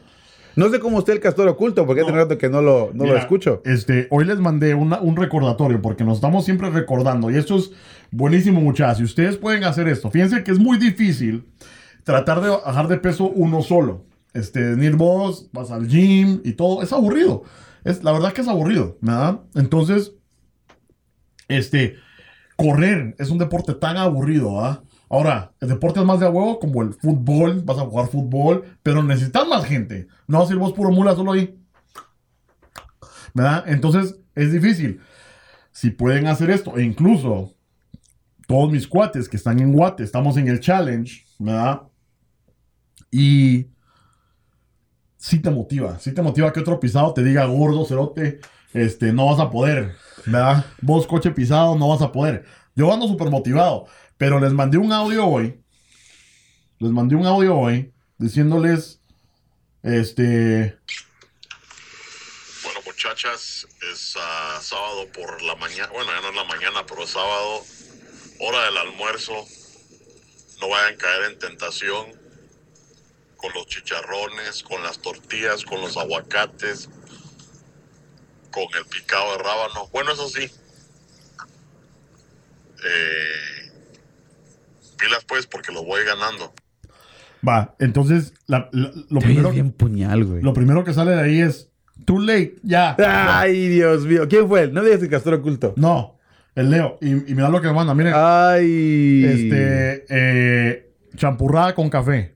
No 0.57 0.69
sé 0.71 0.79
cómo 0.81 0.99
esté 1.01 1.13
el 1.13 1.21
castor 1.21 1.49
oculto, 1.49 1.85
porque 1.87 2.03
No. 2.03 2.09
hace 2.09 2.17
rato 2.17 2.39
que 2.39 2.49
no 2.49 2.63
lo, 2.63 2.91
no 2.95 3.05
lo 3.07 3.17
escucho. 3.17 3.61
Este, 3.65 4.07
hoy 4.11 4.25
les 4.25 4.39
mandé 4.39 4.75
una- 4.75 5.01
un 5.01 5.17
recordatorio 5.17 5.83
porque 5.83 6.05
nos 6.05 6.17
estamos 6.19 6.45
siempre 6.45 6.71
recordando 6.71 7.31
y 7.31 7.37
esto 7.37 7.57
es 7.57 7.73
buenísimo 8.11 8.61
muchachos. 8.61 8.99
Si 8.99 9.05
ustedes 9.05 9.37
pueden 9.37 9.65
hacer 9.65 9.89
esto, 9.89 10.11
fíjense 10.11 10.45
que 10.45 10.53
es 10.53 10.59
muy 10.59 10.79
difícil 10.79 11.45
tratar 12.05 12.41
de 12.41 12.51
bajar 12.51 12.87
de 12.89 12.99
peso 12.99 13.25
uno 13.31 13.63
solo. 13.63 14.05
Este, 14.33 14.61
venir 14.61 14.97
vos, 14.97 15.49
vas 15.53 15.71
al 15.71 15.87
gym 15.89 16.41
y 16.45 16.53
todo, 16.53 16.83
es 16.83 16.93
aburrido. 16.93 17.43
Es, 17.85 18.03
la 18.03 18.13
verdad 18.13 18.33
que 18.33 18.41
es 18.41 18.49
aburrido, 18.49 18.97
¿verdad? 19.01 19.41
Entonces, 19.55 20.13
este, 21.49 21.97
correr 22.57 23.15
es 23.19 23.31
un 23.31 23.39
deporte 23.39 23.75
tan 23.75 23.97
aburrido, 23.97 24.65
¿ah? 24.65 24.83
Ahora, 25.15 25.53
el 25.61 25.69
deporte 25.69 26.01
es 26.01 26.07
más 26.07 26.19
de 26.19 26.27
huevo, 26.27 26.59
como 26.59 26.83
el 26.83 26.93
fútbol, 26.93 27.63
vas 27.63 27.79
a 27.79 27.83
jugar 27.83 28.09
fútbol, 28.09 28.65
pero 28.83 29.01
necesitas 29.01 29.47
más 29.47 29.65
gente. 29.65 30.09
No 30.27 30.45
ir 30.51 30.57
vos 30.57 30.73
puro 30.73 30.91
mula 30.91 31.15
solo 31.15 31.31
ahí. 31.31 31.57
¿Verdad? 33.33 33.63
Entonces, 33.69 34.19
es 34.35 34.51
difícil. 34.51 35.01
Si 35.71 35.91
pueden 35.91 36.27
hacer 36.27 36.51
esto, 36.51 36.77
e 36.77 36.83
incluso 36.83 37.55
todos 38.49 38.73
mis 38.73 38.89
cuates 38.89 39.29
que 39.29 39.37
están 39.37 39.61
en 39.61 39.73
Guate, 39.73 40.03
estamos 40.03 40.37
en 40.37 40.49
el 40.49 40.59
challenge, 40.59 41.25
¿verdad? 41.39 41.83
Y 43.13 43.69
sí 45.17 45.39
te 45.39 45.51
motiva, 45.51 45.97
sí 46.01 46.11
te 46.11 46.23
motiva 46.23 46.53
que 46.53 46.59
otro 46.59 46.81
pisado 46.81 47.15
te 47.15 47.23
diga 47.23 47.45
gordo, 47.45 47.85
cerote, 47.85 48.41
este, 48.73 49.13
no 49.13 49.27
vas 49.27 49.39
a 49.39 49.49
poder, 49.49 49.95
¿verdad? 50.27 50.67
Vos 50.83 51.07
coche 51.07 51.31
pisado, 51.31 51.79
no 51.79 51.91
vas 51.91 52.03
a 52.03 52.11
poder. 52.11 52.45
Yo 52.75 52.93
ando 52.93 53.07
súper 53.07 53.31
motivado, 53.31 53.87
pero 54.17 54.41
les 54.41 54.53
mandé 54.53 54.79
un 54.79 54.93
audio 54.93 55.27
hoy, 55.27 55.61
les 56.79 56.91
mandé 56.91 57.15
un 57.15 57.27
audio 57.27 57.57
hoy 57.57 57.93
diciéndoles, 58.19 59.01
este, 59.83 60.79
Bueno, 62.63 62.81
muchachas, 62.87 63.67
es 63.93 64.15
ah, 64.19 64.59
sábado 64.63 65.07
por 65.13 65.43
la 65.43 65.57
mañana, 65.57 65.89
bueno, 65.93 66.11
ya 66.13 66.21
no 66.21 66.29
es 66.31 66.35
la 66.35 66.45
mañana, 66.45 66.87
pero 66.87 67.05
es 67.05 67.11
sábado, 67.11 67.63
hora 68.41 68.65
del 68.65 68.77
almuerzo. 68.79 69.35
No 70.61 70.69
vayan 70.69 70.95
a 70.95 70.97
caer 70.97 71.33
en 71.33 71.39
tentación 71.39 72.25
con 73.37 73.53
los 73.53 73.67
chicharrones, 73.67 74.63
con 74.63 74.83
las 74.83 74.99
tortillas, 75.01 75.65
con 75.65 75.81
los 75.83 75.99
aguacates, 75.99 76.89
con 78.51 78.65
el 78.75 78.87
picado 78.87 79.33
de 79.33 79.43
rábano. 79.43 79.89
Bueno, 79.89 80.13
eso 80.13 80.29
sí. 80.29 80.51
Eh, 82.85 83.54
pilas 84.95 85.25
pues 85.27 85.47
porque 85.47 85.73
lo 85.73 85.85
voy 85.85 86.01
ganando. 86.05 86.53
Va, 87.47 87.75
entonces 87.79 88.33
la- 88.47 88.69
la- 88.73 88.91
lo, 89.11 89.21
Te 89.21 89.27
primero, 89.27 89.51
bien 89.51 89.71
puñal, 89.73 90.25
güey. 90.25 90.43
lo 90.43 90.55
primero 90.55 90.83
que 90.85 90.95
sale 90.95 91.11
de 91.13 91.21
ahí 91.21 91.41
es 91.41 91.71
too 92.07 92.19
late, 92.21 92.57
ya. 92.63 92.97
Ay, 92.99 93.69
Dios 93.69 94.05
mío. 94.07 94.27
¿Quién 94.29 94.49
fue? 94.49 94.69
No 94.69 94.83
digas 94.83 95.03
el 95.03 95.11
castor 95.11 95.35
oculto. 95.35 95.75
No, 95.77 96.19
el 96.55 96.71
Leo. 96.71 96.97
Y, 97.03 97.11
y 97.11 97.35
mira 97.35 97.49
lo 97.51 97.61
que 97.61 97.69
me 97.69 97.75
manda, 97.75 97.95
miren. 97.95 98.15
Ay. 98.17 99.25
Este, 99.27 100.05
eh, 100.09 100.93
champurrada 101.17 101.75
con 101.75 101.91
café. 101.91 102.35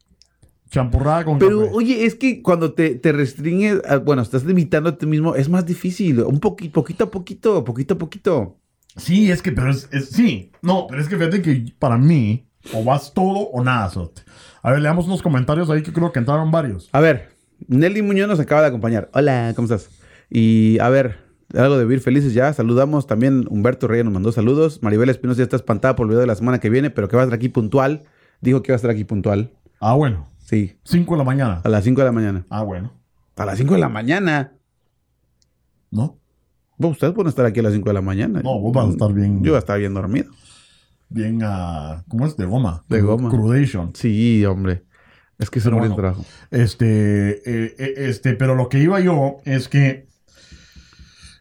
Champurrada 0.70 1.24
con 1.24 1.38
Pero, 1.38 1.60
café. 1.62 1.70
oye, 1.74 2.04
es 2.04 2.14
que 2.14 2.42
cuando 2.42 2.74
te, 2.74 2.94
te 2.96 3.10
restringes, 3.12 3.80
ah, 3.88 3.96
bueno, 3.96 4.20
estás 4.20 4.44
limitando 4.44 4.90
a 4.90 4.98
ti 4.98 5.06
mismo, 5.06 5.34
es 5.34 5.48
más 5.48 5.64
difícil. 5.64 6.20
Un 6.20 6.40
poquito, 6.40 6.72
poquito 6.74 7.04
a 7.04 7.10
poquito, 7.10 7.64
poquito 7.64 7.94
a 7.94 7.98
poquito. 7.98 8.58
Sí, 8.96 9.30
es 9.30 9.40
que, 9.40 9.52
pero 9.52 9.70
es, 9.70 9.88
es- 9.92 10.10
sí. 10.10 10.52
No, 10.60 10.86
pero 10.86 11.00
es 11.00 11.08
que 11.08 11.16
fíjate 11.16 11.40
que 11.40 11.72
para 11.78 11.96
mí, 11.96 12.46
o 12.72 12.84
vas 12.84 13.12
todo 13.14 13.48
o 13.50 13.62
nada, 13.62 13.88
Sote. 13.90 14.22
A 14.62 14.70
ver, 14.70 14.80
leamos 14.80 15.06
unos 15.06 15.22
comentarios 15.22 15.70
ahí 15.70 15.82
que 15.82 15.92
creo 15.92 16.12
que 16.12 16.18
entraron 16.18 16.50
varios. 16.50 16.88
A 16.92 17.00
ver, 17.00 17.30
Nelly 17.66 18.02
Muñoz 18.02 18.28
nos 18.28 18.40
acaba 18.40 18.62
de 18.62 18.68
acompañar. 18.68 19.08
Hola, 19.12 19.52
¿cómo 19.54 19.66
estás? 19.66 19.90
Y 20.30 20.78
a 20.80 20.88
ver, 20.88 21.16
algo 21.54 21.78
de 21.78 21.84
vivir 21.84 22.00
felices 22.00 22.34
ya. 22.34 22.52
Saludamos 22.52 23.06
también. 23.06 23.46
Humberto 23.48 23.88
Reyes 23.88 24.04
nos 24.04 24.14
mandó 24.14 24.32
saludos. 24.32 24.82
Maribel 24.82 25.08
Espinosa 25.08 25.38
ya 25.38 25.44
está 25.44 25.56
espantada 25.56 25.96
por 25.96 26.04
el 26.04 26.10
video 26.10 26.20
de 26.20 26.26
la 26.26 26.34
semana 26.34 26.58
que 26.60 26.70
viene, 26.70 26.90
pero 26.90 27.08
que 27.08 27.16
va 27.16 27.22
a 27.22 27.24
estar 27.24 27.36
aquí 27.36 27.48
puntual. 27.48 28.04
Dijo 28.40 28.62
que 28.62 28.72
va 28.72 28.74
a 28.74 28.76
estar 28.76 28.90
aquí 28.90 29.04
puntual. 29.04 29.52
Ah, 29.80 29.94
bueno. 29.94 30.28
Sí, 30.38 30.78
5 30.84 31.14
de 31.14 31.18
la 31.18 31.24
mañana. 31.24 31.60
a 31.62 31.68
las 31.68 31.84
5 31.84 32.00
de 32.00 32.04
la 32.06 32.12
mañana. 32.12 32.46
Ah, 32.48 32.62
bueno. 32.62 32.92
A 33.36 33.44
las 33.44 33.58
5 33.58 33.74
de 33.74 33.80
la 33.80 33.88
mañana. 33.88 34.52
¿No? 35.90 36.18
Bueno, 36.76 36.92
ustedes 36.92 37.12
pueden 37.12 37.28
estar 37.28 37.44
aquí 37.44 37.60
a 37.60 37.64
las 37.64 37.72
5 37.72 37.88
de 37.88 37.94
la 37.94 38.00
mañana. 38.00 38.40
No, 38.42 38.58
vos 38.60 38.72
vas 38.72 38.86
a 38.86 38.90
estar 38.90 39.12
bien. 39.12 39.42
Yo 39.42 39.52
voy 39.52 39.56
a 39.56 39.58
estar 39.58 39.78
bien 39.78 39.94
dormido. 39.94 40.30
Bien, 41.08 41.40
ah, 41.42 42.04
¿cómo 42.08 42.26
es? 42.26 42.36
De 42.36 42.44
goma. 42.44 42.84
De 42.88 43.00
goma. 43.00 43.30
Crudation. 43.30 43.92
Sí, 43.94 44.44
hombre. 44.44 44.84
Es 45.38 45.50
que 45.50 45.60
es 45.60 45.70
bueno. 45.70 45.94
trabajo. 45.94 46.24
Este, 46.50 47.30
eh, 47.30 47.74
eh, 47.78 47.94
este, 48.08 48.34
pero 48.34 48.54
lo 48.54 48.68
que 48.68 48.80
iba 48.80 49.00
yo 49.00 49.36
es 49.44 49.68
que 49.68 50.08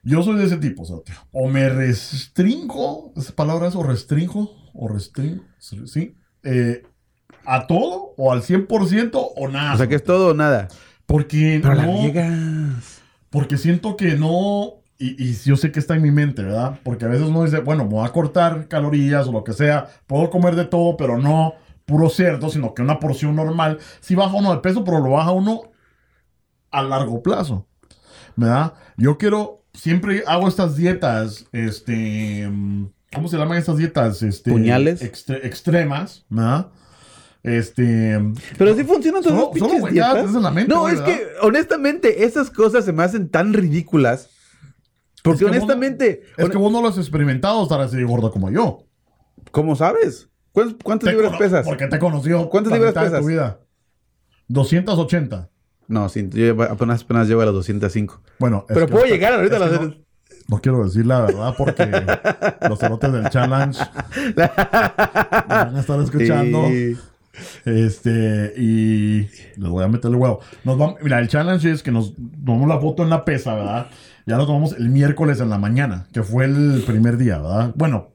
yo 0.04 0.24
soy 0.24 0.38
de 0.38 0.46
ese 0.46 0.58
tipo, 0.58 0.86
Sote. 0.86 1.12
O 1.32 1.50
me 1.50 1.68
restringo, 1.68 3.12
¿esa 3.18 3.34
palabra 3.34 3.68
es 3.68 3.76
o 3.76 3.84
restringo? 3.84 4.56
O 4.74 4.88
restringo, 4.88 5.44
sí. 5.60 6.16
Eh, 6.44 6.84
a 7.46 7.68
todo, 7.68 8.14
o 8.18 8.32
al 8.32 8.42
100%, 8.42 9.32
o 9.36 9.48
nada. 9.50 9.74
O 9.74 9.78
sea 9.78 9.88
que 9.88 9.96
es 9.96 10.04
todo 10.04 10.30
o 10.30 10.34
nada. 10.34 10.68
Porque 11.06 11.60
Pero 11.62 11.76
no, 11.76 12.76
porque 13.30 13.58
siento 13.58 13.98
que 13.98 14.16
no, 14.16 14.84
y, 15.00 15.24
y 15.24 15.34
yo 15.34 15.56
sé 15.58 15.72
que 15.72 15.80
está 15.80 15.96
en 15.96 16.02
mi 16.02 16.12
mente, 16.12 16.42
¿verdad? 16.44 16.80
Porque 16.84 17.06
a 17.06 17.08
veces 17.08 17.28
uno 17.28 17.44
dice, 17.44 17.60
bueno, 17.60 17.84
me 17.86 17.92
voy 17.92 18.06
a 18.08 18.12
cortar 18.12 18.68
calorías 18.68 19.28
o 19.28 19.32
lo 19.32 19.44
que 19.44 19.54
sea, 19.54 19.88
puedo 20.08 20.30
comer 20.30 20.56
de 20.56 20.66
todo, 20.66 20.98
pero 20.98 21.18
no 21.18 21.54
puro 21.86 22.10
cerdo, 22.10 22.50
sino 22.50 22.74
que 22.74 22.82
una 22.82 23.00
porción 23.00 23.36
normal. 23.36 23.80
Si 24.02 24.16
baja 24.16 24.36
uno 24.36 24.52
de 24.54 24.60
peso, 24.60 24.84
pero 24.84 25.00
lo 25.00 25.12
baja 25.12 25.32
uno 25.32 25.62
a 26.72 26.82
largo 26.84 27.22
plazo, 27.24 27.66
¿verdad? 28.36 28.74
Yo 28.98 29.18
quiero, 29.18 29.64
siempre 29.74 30.24
hago 30.28 30.48
estas 30.48 30.76
dietas, 30.76 31.46
este, 31.54 32.50
¿cómo 33.14 33.28
se 33.30 33.38
llaman 33.38 33.58
estas 33.58 33.78
dietas? 33.78 34.22
Este, 34.24 34.52
¿Puñales? 34.52 35.02
extre- 35.02 35.40
extremas, 35.46 36.26
¿verdad? 36.30 36.68
Este, 37.44 38.20
Pero 38.58 38.76
sí 38.76 38.84
funcionan 38.84 39.22
todas 39.24 39.38
Solo- 39.40 39.52
las 39.54 39.62
pinches 39.70 39.94
dietas. 39.94 40.36
en 40.36 40.44
la 40.44 40.52
mente, 40.52 40.74
no, 40.74 40.90
es 40.90 41.00
que 41.02 41.28
honestamente 41.42 42.26
esas 42.26 42.50
cosas 42.50 42.84
se 42.84 42.92
me 42.92 43.04
hacen 43.04 43.30
tan 43.30 43.54
ridículas. 43.54 44.30
Porque 45.30 45.36
Es 45.36 45.40
que 45.40 45.46
vos 45.46 45.52
no- 45.52 45.64
honestamente, 45.64 46.22
es 46.38 46.50
que 46.50 46.58
vos 46.58 46.72
no 46.72 46.82
lo 46.82 46.88
has 46.88 46.98
experimentado 46.98 47.64
estar 47.64 47.80
así 47.82 47.98
de 47.98 48.04
gordo 48.04 48.32
como 48.32 48.50
yo. 48.50 48.88
¿cómo 49.52 49.76
sabes? 49.76 50.30
¿Cuántas, 50.84 51.14
libras 51.14 51.38
pesas? 51.38 51.66
Porque 51.66 51.88
te 51.88 51.98
he 51.98 52.00
conocido. 52.00 52.50
¿Cuántas 52.50 52.74
libras 52.74 52.94
de 52.94 53.02
pesas? 53.02 53.22
tu 53.22 53.28
vida. 53.28 53.60
280. 54.48 55.50
No, 55.88 56.10
sí, 56.10 56.28
yo 56.32 56.62
apenas, 56.64 57.04
apenas 57.04 57.28
llego 57.28 57.42
a 57.42 57.46
las 57.46 57.54
205. 57.54 58.22
Bueno, 58.40 58.66
es 58.68 58.74
Pero 58.74 58.88
puedo 58.88 59.06
llegar 59.06 59.34
ahorita 59.34 59.56
a 59.56 59.60
las... 59.60 59.72
no, 59.82 59.96
no 60.50 60.62
quiero 60.62 60.84
decir 60.84 61.06
la 61.06 61.22
verdad 61.22 61.54
porque 61.58 61.86
los 62.70 62.80
cerotes 62.80 63.12
del 63.12 63.30
challenge 63.30 63.80
me 64.36 64.50
van 64.58 65.76
a 65.76 65.80
estar 65.80 66.00
escuchando. 66.02 66.68
Sí. 66.68 66.98
Este, 67.66 68.54
y 68.58 69.30
les 69.58 69.70
voy 69.70 69.84
a 69.84 69.88
meter 69.88 70.10
el 70.10 70.18
huevo. 70.18 70.40
Nos 70.64 70.78
vamos, 70.78 70.96
mira, 71.02 71.20
el 71.20 71.28
challenge 71.28 71.72
es 71.72 71.84
que 71.84 71.92
nos 71.92 72.14
tomamos 72.16 72.68
la 72.68 72.80
foto 72.80 73.04
en 73.04 73.10
la 73.10 73.24
pesa, 73.24 73.54
¿verdad? 73.54 73.88
Ya 74.28 74.38
lo 74.38 74.46
tomamos 74.46 74.74
el 74.74 74.90
miércoles 74.90 75.40
en 75.40 75.50
la 75.50 75.58
mañana, 75.58 76.08
que 76.12 76.22
fue 76.22 76.46
el 76.46 76.84
primer 76.86 77.18
día, 77.18 77.38
¿verdad? 77.40 77.72
Bueno, 77.76 78.10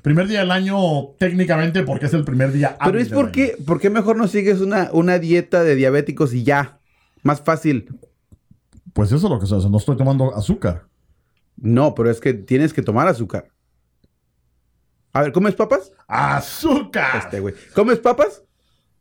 primer 0.00 0.28
día 0.28 0.38
del 0.40 0.52
año 0.52 0.78
técnicamente 1.18 1.82
porque 1.82 2.06
es 2.06 2.14
el 2.14 2.24
primer 2.24 2.52
día. 2.52 2.78
Pero 2.84 3.00
es 3.00 3.08
porque, 3.08 3.56
¿por 3.66 3.80
qué 3.80 3.90
mejor 3.90 4.16
no 4.16 4.28
sigues 4.28 4.60
una, 4.60 4.90
una 4.92 5.18
dieta 5.18 5.64
de 5.64 5.74
diabéticos 5.74 6.32
y 6.34 6.44
ya? 6.44 6.78
Más 7.24 7.40
fácil. 7.40 7.98
Pues 8.92 9.10
eso 9.10 9.26
es 9.26 9.30
lo 9.32 9.40
que 9.40 9.46
se 9.46 9.56
hace. 9.56 9.68
No 9.68 9.78
estoy 9.78 9.96
tomando 9.96 10.34
azúcar. 10.36 10.86
No, 11.56 11.94
pero 11.96 12.10
es 12.10 12.20
que 12.20 12.32
tienes 12.32 12.72
que 12.72 12.82
tomar 12.82 13.08
azúcar. 13.08 13.48
A 15.12 15.22
ver, 15.22 15.32
¿comes 15.32 15.54
papas? 15.56 15.92
¡Azúcar! 16.06 17.16
Este, 17.24 17.40
güey. 17.40 17.54
¿Comes 17.74 17.98
papas? 17.98 18.44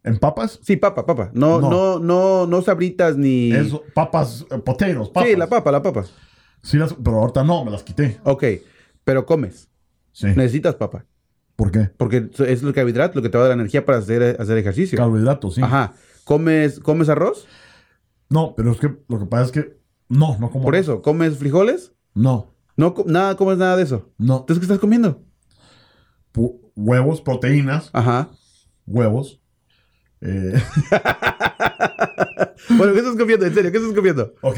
¿En 0.04 0.18
papas? 0.18 0.60
Sí, 0.64 0.78
papa, 0.78 1.06
papa. 1.06 1.30
No, 1.34 1.60
no, 1.62 1.70
No. 1.70 2.00
no, 2.00 2.48
no, 2.48 2.62
sabritas 2.62 3.18
ni. 3.18 3.52
Eso, 3.52 3.84
papas, 3.94 4.46
eh, 4.50 4.58
potatoes, 4.58 5.10
papas. 5.10 5.30
Sí, 5.30 5.36
la 5.36 5.48
papa, 5.48 5.72
la 5.72 5.82
papa. 5.84 6.06
Sí, 6.66 6.78
las- 6.78 6.94
pero 6.94 7.20
ahorita 7.20 7.44
no, 7.44 7.64
me 7.64 7.72
las 7.72 7.84
quité. 7.84 8.20
Ok, 8.24 8.44
pero 9.04 9.26
comes. 9.26 9.70
Sí. 10.12 10.28
Necesitas 10.28 10.76
papa. 10.76 11.06
¿Por 11.56 11.72
qué? 11.72 11.90
Porque 11.98 12.30
es 12.40 12.64
el 12.64 12.74
carbohidrato 12.74 13.16
lo 13.16 13.22
que 13.22 13.30
te 13.30 13.38
va 13.38 13.46
a 13.46 13.48
dar 13.48 13.56
la 13.56 13.62
energía 13.62 13.86
para 13.86 14.00
hacer, 14.00 14.36
hacer 14.42 14.58
ejercicio. 14.58 14.98
Carbohidratos, 14.98 15.56
sí. 15.56 15.62
Ajá. 15.62 15.94
¿Comes, 16.24 16.80
¿Comes 16.80 17.08
arroz? 17.08 17.48
No, 18.30 18.56
pero 18.58 18.72
es 18.72 18.80
que 18.80 18.94
lo 19.08 19.20
que 19.20 19.26
pasa 19.26 19.46
es 19.46 19.52
que 19.52 19.78
no, 20.10 20.38
no 20.40 20.50
como. 20.50 20.64
Por 20.66 20.76
eso. 20.76 21.02
¿Comes 21.02 21.38
frijoles? 21.38 21.94
No, 22.14 22.54
No, 22.78 22.94
nada, 23.06 23.36
comes 23.38 23.58
nada 23.58 23.78
de 23.78 23.84
eso. 23.84 24.12
no. 24.18 24.40
Entonces, 24.40 24.58
¿qué 24.60 24.66
estás 24.66 24.80
comiendo? 24.80 25.24
Pu- 26.34 26.60
huevos, 26.76 27.22
proteínas, 27.22 27.90
Ajá. 27.94 28.30
huevos. 28.88 29.40
Eh, 30.22 30.54
Bueno, 32.78 32.94
¿qué 32.94 33.00
estás 33.00 33.16
comiendo? 33.16 33.46
En 33.46 33.54
serio, 33.54 33.72
¿qué 33.72 33.78
estás 33.78 33.94
comiendo? 33.94 34.34
ok. 34.42 34.58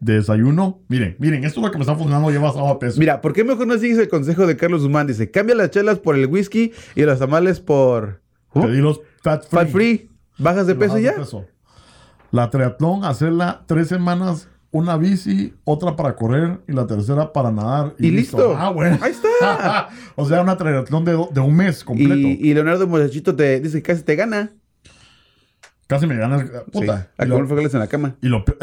Desayuno. 0.00 0.80
Miren, 0.88 1.16
miren, 1.18 1.44
esto 1.44 1.60
es 1.60 1.66
lo 1.66 1.70
que 1.70 1.78
me 1.78 1.82
está 1.84 1.94
funcionando. 1.94 2.28
Bajado 2.40 2.68
de 2.68 2.76
peso. 2.76 2.98
Mira, 2.98 3.20
¿por 3.20 3.32
qué 3.32 3.44
mejor 3.44 3.66
no 3.66 3.76
sigues 3.78 3.98
el 3.98 4.08
consejo 4.08 4.46
de 4.46 4.56
Carlos 4.56 4.82
Humán? 4.82 5.06
Dice, 5.06 5.30
cambia 5.30 5.54
las 5.54 5.70
chelas 5.70 5.98
por 5.98 6.16
el 6.16 6.26
whisky 6.26 6.72
y 6.94 7.02
los 7.02 7.18
tamales 7.18 7.60
por... 7.60 8.20
¿Cómo? 8.48 8.66
Pedí 8.66 8.78
los 8.80 9.00
fat 9.22 9.44
free. 9.46 9.58
Fat 9.58 9.68
free. 9.68 10.10
¿Bajas 10.38 10.66
de 10.66 10.74
peso 10.74 10.94
bajas 10.94 11.04
ya? 11.04 11.12
de 11.12 11.18
peso. 11.18 11.46
La 12.32 12.48
triatlón, 12.48 13.04
hacerla 13.04 13.62
tres 13.66 13.88
semanas, 13.88 14.48
una 14.70 14.96
bici, 14.96 15.54
otra 15.64 15.96
para 15.96 16.16
correr 16.16 16.60
y 16.66 16.72
la 16.72 16.86
tercera 16.86 17.32
para 17.32 17.50
nadar. 17.50 17.94
Y 17.98 18.10
listo. 18.10 18.56
Ah, 18.56 18.70
bueno. 18.70 18.98
Ahí 19.02 19.10
está. 19.12 19.88
o 20.16 20.26
sea, 20.26 20.40
una 20.40 20.56
triatlón 20.56 21.04
de, 21.04 21.12
de 21.30 21.40
un 21.40 21.54
mes 21.54 21.84
completo. 21.84 22.14
Y, 22.14 22.38
y 22.40 22.54
Leonardo 22.54 22.86
Muchachito 22.86 23.36
te 23.36 23.60
dice 23.60 23.82
que 23.82 23.92
casi 23.92 24.02
te 24.02 24.16
gana. 24.16 24.52
Casi 25.86 26.06
me 26.06 26.16
gana. 26.16 26.38
Sí, 26.38 26.46
Puta. 26.70 27.10
a 27.18 27.24
comer 27.24 27.40
lo, 27.40 27.46
frijoles 27.48 27.74
en 27.74 27.80
la 27.80 27.88
cama. 27.88 28.14
y 28.22 28.28
lo. 28.28 28.44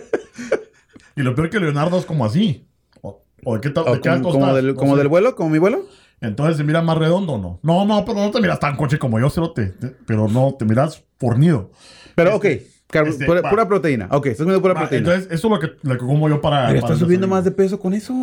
y 1.16 1.22
lo 1.22 1.34
peor 1.34 1.50
que 1.50 1.60
Leonardo 1.60 1.98
es 1.98 2.04
como 2.06 2.24
así. 2.24 2.66
O, 3.02 3.22
o 3.44 3.54
de 3.54 3.60
qué, 3.60 3.70
ta- 3.70 3.82
O 3.82 3.92
de 3.94 4.00
qué 4.00 4.08
como, 4.08 4.14
alto 4.16 4.28
como 4.30 4.46
estás, 4.46 4.62
del, 4.62 4.74
como 4.74 4.92
sé. 4.94 4.98
del 4.98 5.08
vuelo, 5.08 5.36
como 5.36 5.50
mi 5.50 5.58
vuelo. 5.58 5.86
Entonces 6.20 6.56
se 6.56 6.64
mira 6.64 6.80
más 6.80 6.96
redondo, 6.96 7.36
¿no? 7.38 7.58
No, 7.62 7.84
no, 7.84 8.04
pero 8.04 8.18
no 8.20 8.30
te 8.30 8.40
miras 8.40 8.58
tan 8.60 8.76
coche 8.76 8.98
como 8.98 9.18
yo, 9.20 9.28
cerote. 9.28 9.66
Te- 9.66 9.88
Pero 10.06 10.28
no, 10.28 10.54
te 10.58 10.64
miras 10.64 11.02
fornido. 11.18 11.70
Pero 12.14 12.30
Este, 12.36 12.56
ok, 12.56 12.62
car- 12.86 13.08
este, 13.08 13.26
pura, 13.26 13.68
proteína. 13.68 14.08
Ok, 14.10 14.26
estás 14.26 14.44
comiendo 14.44 14.62
pura 14.62 14.74
Va, 14.74 14.80
proteína. 14.80 15.08
entonces, 15.08 15.30
eso 15.32 15.48
es 15.48 15.50
lo 15.52 15.58
que, 15.60 15.72
lo 15.82 15.92
que 15.98 16.06
como 16.06 16.28
yo 16.28 16.40
para. 16.40 16.68
Pero 16.68 16.78
estás 16.78 16.98
subiendo 16.98 17.28
más 17.28 17.44
de 17.44 17.50
peso 17.50 17.78
con 17.78 17.92
eso. 17.92 18.14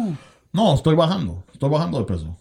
No, 0.54 0.74
estoy 0.74 0.96
bajando. 0.96 1.44
Estoy 1.54 1.70
bajando 1.70 2.00
de 2.00 2.06
peso. 2.06 2.38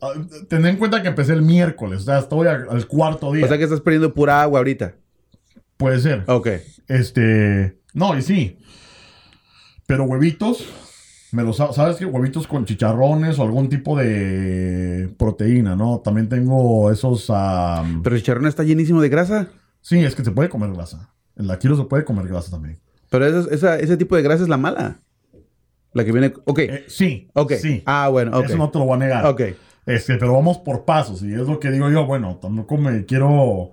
Ah, 0.00 0.12
Ten 0.48 0.64
en 0.64 0.76
cuenta 0.76 1.02
que 1.02 1.08
empecé 1.08 1.32
el 1.32 1.42
miércoles. 1.42 2.02
O 2.02 2.04
sea, 2.04 2.18
estoy 2.20 2.46
al 2.46 2.86
cuarto 2.86 3.32
día. 3.32 3.44
O 3.44 3.48
sea 3.48 3.58
que 3.58 3.64
estás 3.64 3.80
perdiendo 3.80 4.14
pura 4.14 4.40
agua 4.40 4.60
ahorita. 4.60 4.94
Puede 5.76 5.98
ser. 5.98 6.24
Ok. 6.28 6.48
Este. 6.86 7.79
No, 7.94 8.16
y 8.16 8.22
sí. 8.22 8.58
Pero 9.86 10.04
huevitos. 10.04 10.64
Me 11.32 11.44
los, 11.44 11.56
sa- 11.58 11.72
¿Sabes 11.72 11.96
qué? 11.96 12.06
Huevitos 12.06 12.46
con 12.48 12.64
chicharrones 12.64 13.38
o 13.38 13.42
algún 13.44 13.68
tipo 13.68 13.96
de 13.96 15.12
proteína, 15.16 15.76
¿no? 15.76 16.00
También 16.00 16.28
tengo 16.28 16.90
esos. 16.90 17.26
Pero 18.02 18.16
el 18.16 18.20
chicharrón 18.20 18.46
está 18.46 18.64
llenísimo 18.64 19.00
de 19.00 19.08
grasa. 19.08 19.48
Sí, 19.80 19.98
es 20.04 20.14
que 20.16 20.24
se 20.24 20.32
puede 20.32 20.48
comer 20.48 20.72
grasa. 20.72 21.10
En 21.36 21.46
la 21.46 21.58
kilo 21.58 21.76
se 21.76 21.84
puede 21.84 22.04
comer 22.04 22.26
grasa 22.26 22.50
también. 22.50 22.78
Pero 23.10 23.26
esa- 23.26 23.54
esa- 23.54 23.78
ese 23.78 23.96
tipo 23.96 24.16
de 24.16 24.22
grasa 24.22 24.42
es 24.42 24.48
la 24.48 24.56
mala. 24.56 25.00
La 25.92 26.04
que 26.04 26.12
viene. 26.12 26.32
Ok. 26.46 26.58
Eh, 26.60 26.84
sí. 26.88 27.28
ok. 27.34 27.52
Sí. 27.60 27.82
Ah, 27.86 28.08
bueno, 28.08 28.36
ok. 28.36 28.44
Eso 28.46 28.56
no 28.56 28.70
te 28.70 28.78
lo 28.78 28.84
voy 28.86 28.96
a 28.96 28.98
negar. 28.98 29.26
Ok. 29.26 29.40
Este, 29.86 30.16
pero 30.18 30.34
vamos 30.34 30.58
por 30.58 30.84
pasos. 30.84 31.22
Y 31.22 31.32
es 31.32 31.40
lo 31.48 31.58
que 31.60 31.70
digo 31.70 31.88
yo. 31.90 32.06
Bueno, 32.06 32.38
tampoco 32.42 32.76
me 32.76 33.04
quiero 33.06 33.70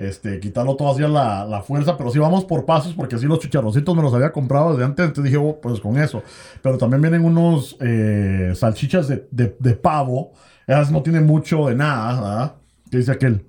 este, 0.00 0.40
quitarlo 0.40 0.76
todo 0.76 0.90
hacia 0.92 1.08
la, 1.08 1.44
la 1.44 1.62
fuerza, 1.62 1.96
pero 1.96 2.10
sí 2.10 2.18
vamos 2.18 2.44
por 2.44 2.64
pasos 2.64 2.94
porque 2.94 3.16
así 3.16 3.26
los 3.26 3.38
chicharroncitos 3.40 3.94
me 3.94 4.02
los 4.02 4.14
había 4.14 4.32
comprado 4.32 4.70
desde 4.72 4.84
antes. 4.84 5.04
Entonces 5.06 5.24
dije, 5.32 5.36
oh, 5.44 5.60
pues 5.60 5.80
con 5.80 5.98
eso. 5.98 6.22
Pero 6.62 6.78
también 6.78 7.02
vienen 7.02 7.24
unos 7.24 7.76
eh, 7.80 8.52
salchichas 8.54 9.08
de, 9.08 9.28
de- 9.30 9.56
de 9.58 9.74
pavo. 9.74 10.32
Esas 10.66 10.90
no 10.90 11.02
tienen 11.02 11.26
mucho 11.26 11.66
de 11.66 11.74
nada. 11.74 12.20
¿verdad? 12.20 12.54
¿Qué 12.90 12.96
dice 12.98 13.12
aquel? 13.12 13.46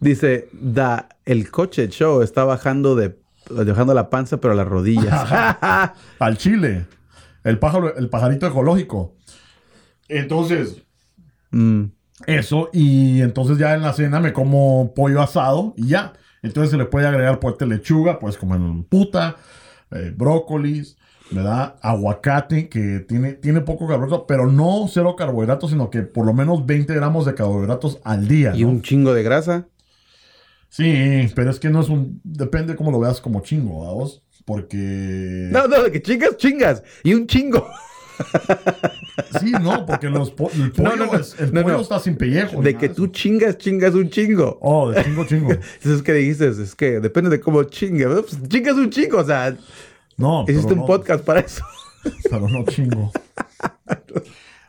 Dice, 0.00 0.48
da, 0.52 1.08
el 1.24 1.50
coche 1.50 1.88
show 1.88 2.20
está 2.22 2.44
bajando 2.44 2.94
de 2.94 3.16
bajando 3.48 3.94
la 3.94 4.10
panza, 4.10 4.38
pero 4.40 4.52
a 4.52 4.56
las 4.56 4.66
rodillas. 4.66 5.26
Al 6.18 6.36
chile. 6.36 6.86
El 7.44 7.58
pájaro, 7.60 7.96
el 7.96 8.08
pajarito 8.10 8.46
ecológico. 8.46 9.14
Entonces, 10.08 10.82
Mm. 11.52 11.84
Eso, 12.26 12.70
y 12.72 13.20
entonces 13.20 13.58
ya 13.58 13.74
en 13.74 13.82
la 13.82 13.92
cena 13.92 14.20
me 14.20 14.32
como 14.32 14.94
pollo 14.94 15.20
asado 15.20 15.74
y 15.76 15.88
ya. 15.88 16.14
Entonces 16.42 16.70
se 16.70 16.76
le 16.76 16.86
puede 16.86 17.06
agregar 17.06 17.40
pues 17.40 17.60
lechuga, 17.60 18.18
pues 18.18 18.36
como 18.38 18.54
en 18.54 18.84
puta, 18.84 19.36
eh, 19.90 20.14
brócolis, 20.16 20.96
¿verdad? 21.30 21.76
Aguacate, 21.82 22.68
que 22.68 23.00
tiene, 23.00 23.34
tiene 23.34 23.60
poco 23.60 23.86
carbohidrato, 23.86 24.26
pero 24.26 24.50
no 24.50 24.86
cero 24.88 25.16
carbohidratos, 25.16 25.70
sino 25.70 25.90
que 25.90 26.02
por 26.02 26.24
lo 26.24 26.32
menos 26.32 26.64
20 26.64 26.94
gramos 26.94 27.26
de 27.26 27.34
carbohidratos 27.34 27.98
al 28.04 28.28
día. 28.28 28.54
Y 28.54 28.64
un 28.64 28.80
chingo 28.80 29.12
de 29.12 29.22
grasa. 29.22 29.66
Sí, 30.68 31.30
pero 31.34 31.50
es 31.50 31.58
que 31.58 31.70
no 31.70 31.80
es 31.80 31.88
un... 31.88 32.20
Depende 32.22 32.76
cómo 32.76 32.90
lo 32.90 33.00
veas 33.00 33.20
como 33.20 33.40
chingo, 33.40 33.84
vamos. 33.86 34.22
Porque... 34.44 35.48
No, 35.50 35.66
no, 35.66 35.82
de 35.82 35.92
que 35.92 36.02
chingas, 36.02 36.36
chingas. 36.36 36.82
Y 37.02 37.14
un 37.14 37.26
chingo. 37.26 37.66
Sí, 39.40 39.52
no, 39.52 39.84
porque 39.86 40.08
los 40.08 40.30
po- 40.30 40.50
el 40.54 40.72
pollo, 40.72 40.88
No, 40.90 40.96
no, 40.96 41.06
no. 41.12 41.18
es- 41.18 41.38
el 41.38 41.52
No, 41.52 41.62
pollo 41.62 41.80
está 41.80 41.98
sin 41.98 42.16
pellejo. 42.16 42.60
De 42.62 42.76
que 42.76 42.88
tú 42.88 43.08
chingas, 43.08 43.58
chingas 43.58 43.94
un 43.94 44.08
chingo. 44.10 44.58
Oh, 44.60 44.90
de 44.90 45.02
chingo, 45.04 45.24
chingo. 45.26 45.50
Eso 45.80 45.94
es 45.94 46.02
que 46.02 46.12
dijiste, 46.14 46.48
es 46.48 46.74
que 46.74 47.00
depende 47.00 47.30
de 47.30 47.40
cómo 47.40 47.62
chingas. 47.64 48.22
Pues, 48.22 48.48
chingas 48.48 48.74
un 48.76 48.90
chingo, 48.90 49.18
o 49.18 49.24
sea, 49.24 49.56
No, 50.16 50.44
hiciste 50.48 50.72
un 50.72 50.86
podcast 50.86 51.24
para 51.24 51.40
eso. 51.40 51.62
Pero 52.30 52.48
no 52.48 52.64
chingo. 52.64 53.12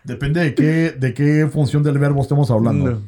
Depende 0.03 0.39
de 0.41 0.55
qué, 0.55 0.91
de 0.91 1.13
qué 1.13 1.47
función 1.51 1.83
del 1.83 1.97
verbo 1.99 2.21
estemos 2.21 2.49
hablando. 2.49 3.01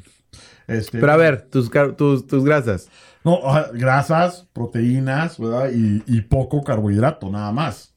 Este, 0.68 1.00
Pero 1.00 1.12
a 1.12 1.16
ver, 1.18 1.44
tus, 1.50 1.72
tus, 1.98 2.28
tus 2.28 2.44
grasas. 2.44 2.90
No, 3.24 3.40
ajá, 3.48 3.70
grasas, 3.74 4.48
proteínas, 4.54 5.40
¿verdad? 5.40 5.72
Y, 5.74 6.04
y 6.08 6.22
poco 6.22 6.64
carbohidrato, 6.64 7.30
nada 7.30 7.52
más. 7.52 7.94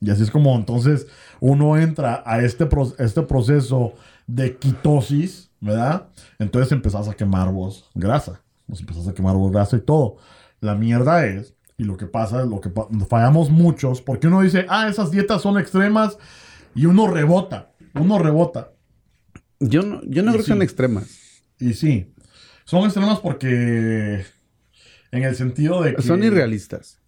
Y 0.00 0.10
así 0.10 0.22
es 0.22 0.30
como 0.30 0.54
entonces 0.54 1.06
uno 1.40 1.76
entra 1.78 2.22
a 2.24 2.40
este, 2.42 2.66
pro- 2.66 2.94
este 2.98 3.22
proceso 3.22 3.94
de 4.26 4.56
quitosis, 4.56 5.50
¿verdad? 5.60 6.08
Entonces 6.38 6.72
empezás 6.72 7.08
a 7.08 7.14
quemar 7.14 7.50
vos 7.50 7.90
grasa. 7.94 8.42
Vos 8.66 8.80
empezás 8.80 9.08
a 9.08 9.14
quemar 9.14 9.34
vos 9.34 9.50
grasa 9.50 9.76
y 9.76 9.80
todo. 9.80 10.16
La 10.60 10.74
mierda 10.74 11.26
es, 11.26 11.54
y 11.76 11.84
lo 11.84 11.96
que 11.96 12.06
pasa, 12.06 12.44
lo 12.44 12.60
que 12.60 12.70
fallamos 13.08 13.50
muchos, 13.50 14.00
porque 14.02 14.28
uno 14.28 14.42
dice, 14.42 14.66
ah, 14.68 14.88
esas 14.88 15.10
dietas 15.10 15.42
son 15.42 15.58
extremas, 15.58 16.18
y 16.74 16.86
uno 16.86 17.08
rebota, 17.08 17.72
uno 17.94 18.18
rebota. 18.18 18.72
Yo 19.58 19.82
no, 19.82 20.00
yo 20.04 20.22
no 20.22 20.30
Y 20.30 20.34
creo 20.34 20.44
que 20.44 20.46
sean 20.46 20.62
extremas. 20.62 21.42
Y 21.58 21.74
sí, 21.74 22.14
son 22.64 22.84
extremas 22.84 23.18
porque, 23.18 24.24
en 25.10 25.24
el 25.24 25.34
sentido 25.34 25.82
de 25.82 25.96
que... 25.96 26.02
Son 26.02 26.22
irrealistas. 26.22 26.99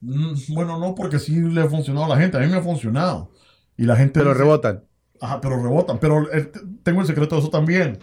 Mm, 0.00 0.34
Bueno, 0.54 0.78
no, 0.78 0.94
porque 0.94 1.18
sí 1.18 1.36
le 1.40 1.62
ha 1.62 1.68
funcionado 1.68 2.06
a 2.06 2.08
la 2.16 2.16
gente. 2.20 2.36
A 2.36 2.40
mí 2.40 2.46
me 2.46 2.56
ha 2.56 2.62
funcionado. 2.62 3.30
Y 3.76 3.84
la 3.84 3.96
gente. 3.96 4.20
Pero 4.20 4.30
dice- 4.30 4.42
rebotan. 4.44 4.84
Ajá, 5.20 5.40
pero 5.40 5.62
rebotan. 5.62 5.98
Pero 5.98 6.32
eh, 6.32 6.50
tengo 6.82 7.00
el 7.02 7.06
secreto 7.06 7.34
de 7.36 7.40
eso 7.42 7.50
también. 7.50 7.98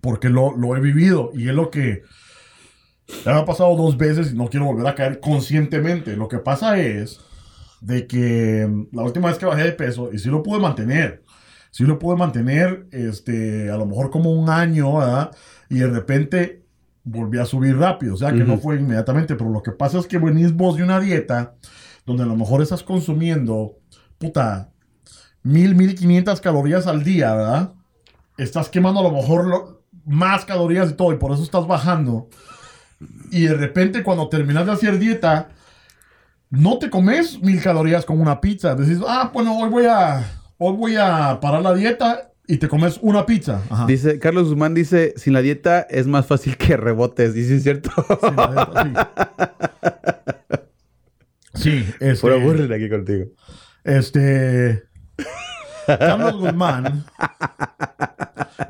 Porque 0.00 0.28
lo, 0.28 0.56
lo 0.56 0.76
he 0.76 0.80
vivido. 0.80 1.30
Y 1.34 1.48
es 1.48 1.54
lo 1.54 1.70
que. 1.70 2.02
Ya 3.24 3.32
me 3.34 3.40
ha 3.40 3.44
pasado 3.44 3.76
dos 3.76 3.96
veces 3.96 4.32
y 4.32 4.36
no 4.36 4.48
quiero 4.48 4.66
volver 4.66 4.86
a 4.86 4.94
caer 4.94 5.20
conscientemente. 5.20 6.16
Lo 6.16 6.28
que 6.28 6.38
pasa 6.38 6.78
es 6.80 7.20
de 7.80 8.06
que 8.06 8.66
mm, 8.68 8.88
la 8.96 9.02
última 9.02 9.28
vez 9.28 9.38
que 9.38 9.46
bajé 9.46 9.64
de 9.64 9.72
peso, 9.72 10.10
y 10.12 10.18
sí 10.18 10.28
lo 10.30 10.42
pude 10.42 10.60
mantener. 10.60 11.22
Sí 11.70 11.84
lo 11.84 11.98
pude 11.98 12.16
mantener, 12.16 12.86
este, 12.92 13.70
a 13.70 13.76
lo 13.76 13.86
mejor 13.86 14.10
como 14.10 14.32
un 14.32 14.48
año, 14.50 14.98
¿verdad? 14.98 15.32
Y 15.70 15.78
de 15.80 15.88
repente 15.88 16.63
volví 17.04 17.38
a 17.38 17.44
subir 17.44 17.76
rápido. 17.76 18.14
O 18.14 18.16
sea 18.16 18.32
que 18.32 18.44
no 18.44 18.58
fue 18.58 18.76
inmediatamente. 18.76 19.34
Pero 19.36 19.50
lo 19.50 19.62
que 19.62 19.72
pasa 19.72 19.98
es 19.98 20.06
que 20.06 20.18
venís 20.18 20.52
vos 20.54 20.76
de 20.76 20.82
una 20.82 21.00
dieta 21.00 21.54
donde 22.06 22.22
a 22.24 22.26
lo 22.26 22.36
mejor 22.36 22.62
estás 22.62 22.82
consumiendo, 22.82 23.76
puta, 24.18 24.70
mil, 25.42 25.74
mil 25.74 25.94
quinientas 25.94 26.40
calorías 26.40 26.86
al 26.86 27.02
día, 27.04 27.34
¿verdad? 27.34 27.72
Estás 28.36 28.68
quemando 28.68 29.00
a 29.00 29.04
lo 29.04 29.12
mejor 29.12 29.46
lo- 29.46 29.82
más 30.06 30.44
calorías 30.44 30.90
y 30.90 30.94
todo, 30.94 31.12
y 31.12 31.16
por 31.16 31.32
eso 31.32 31.42
estás 31.42 31.66
bajando. 31.66 32.28
Y 33.30 33.42
de 33.46 33.54
repente, 33.54 34.02
cuando 34.02 34.28
terminas 34.28 34.66
de 34.66 34.72
hacer 34.72 34.98
dieta, 34.98 35.48
no 36.50 36.78
te 36.78 36.90
comes 36.90 37.40
mil 37.42 37.60
calorías 37.62 38.04
con 38.04 38.20
una 38.20 38.40
pizza. 38.40 38.74
Decís, 38.74 38.98
ah, 39.06 39.30
bueno, 39.32 39.56
hoy 39.58 39.70
voy 39.70 39.86
a, 39.86 40.24
hoy 40.58 40.76
voy 40.76 40.96
a 40.96 41.38
parar 41.40 41.62
la 41.62 41.72
dieta 41.74 42.32
y 42.46 42.58
te 42.58 42.68
comes 42.68 42.98
una 43.02 43.24
pizza. 43.26 43.62
Ajá. 43.70 43.86
Dice, 43.86 44.18
Carlos 44.18 44.48
Guzmán 44.48 44.74
dice, 44.74 45.14
sin 45.16 45.32
la 45.32 45.40
dieta 45.42 45.80
es 45.88 46.06
más 46.06 46.26
fácil 46.26 46.56
que 46.56 46.76
rebotes. 46.76 47.34
Y 47.36 47.44
sí 47.44 47.54
es 47.54 47.62
cierto. 47.62 47.90
Sí, 47.96 48.34
la 48.36 48.48
neta, 48.48 48.82
sí. 48.84 48.90
Sí, 51.54 51.84
este, 52.00 52.20
Por 52.20 52.32
aburrir 52.32 52.72
aquí 52.72 52.88
contigo. 52.90 53.26
este, 53.84 54.82
Carlos 55.86 56.36
Guzmán. 56.38 57.04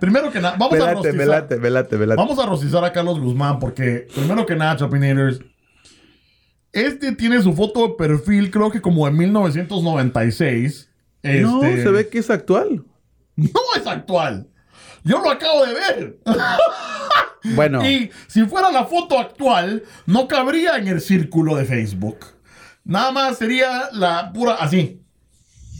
Primero 0.01 0.31
que 0.31 0.41
nada, 0.41 0.57
vamos 0.59 0.79
a 0.81 0.93
rostizar. 0.93 1.16
me 1.16 1.27
late, 1.27 1.57
me 1.57 1.70
late, 1.70 1.97
me 1.97 2.07
late. 2.07 2.16
Vamos 2.16 2.39
a 2.39 2.47
rostizar 2.47 2.85
a 2.85 2.93
Carlos 2.93 3.18
Guzmán 3.20 3.59
porque, 3.59 4.07
primero 4.14 4.45
que 4.45 4.55
nada, 4.55 4.77
Chapinators, 4.77 5.41
este 6.72 7.12
tiene 7.12 7.41
su 7.43 7.53
foto 7.55 7.89
de 7.89 7.95
perfil, 7.95 8.51
creo 8.51 8.70
que 8.70 8.81
como 8.81 9.07
de 9.07 9.12
1996. 9.12 10.91
No, 11.22 11.64
Este, 11.64 11.83
se 11.83 11.91
ve 11.91 12.09
que 12.09 12.18
es 12.18 12.29
actual. 12.31 12.85
No 13.37 13.61
es 13.76 13.87
actual. 13.87 14.49
Yo 15.03 15.20
lo 15.20 15.30
acabo 15.30 15.66
de 15.66 15.74
ver. 15.74 16.18
Bueno, 17.55 17.87
Y 17.87 18.11
si 18.26 18.47
fuera 18.47 18.70
la 18.70 18.87
foto 18.87 19.18
actual, 19.18 19.82
no 20.07 20.26
cabría 20.26 20.78
en 20.78 20.89
el 20.89 21.03
círculo 21.03 21.57
de 21.57 21.66
Facebook. 21.66 22.20
Nada 22.85 23.12
más 23.12 23.37
sería 23.37 23.91
la 23.93 24.32
pura 24.32 24.55
así. 24.55 25.03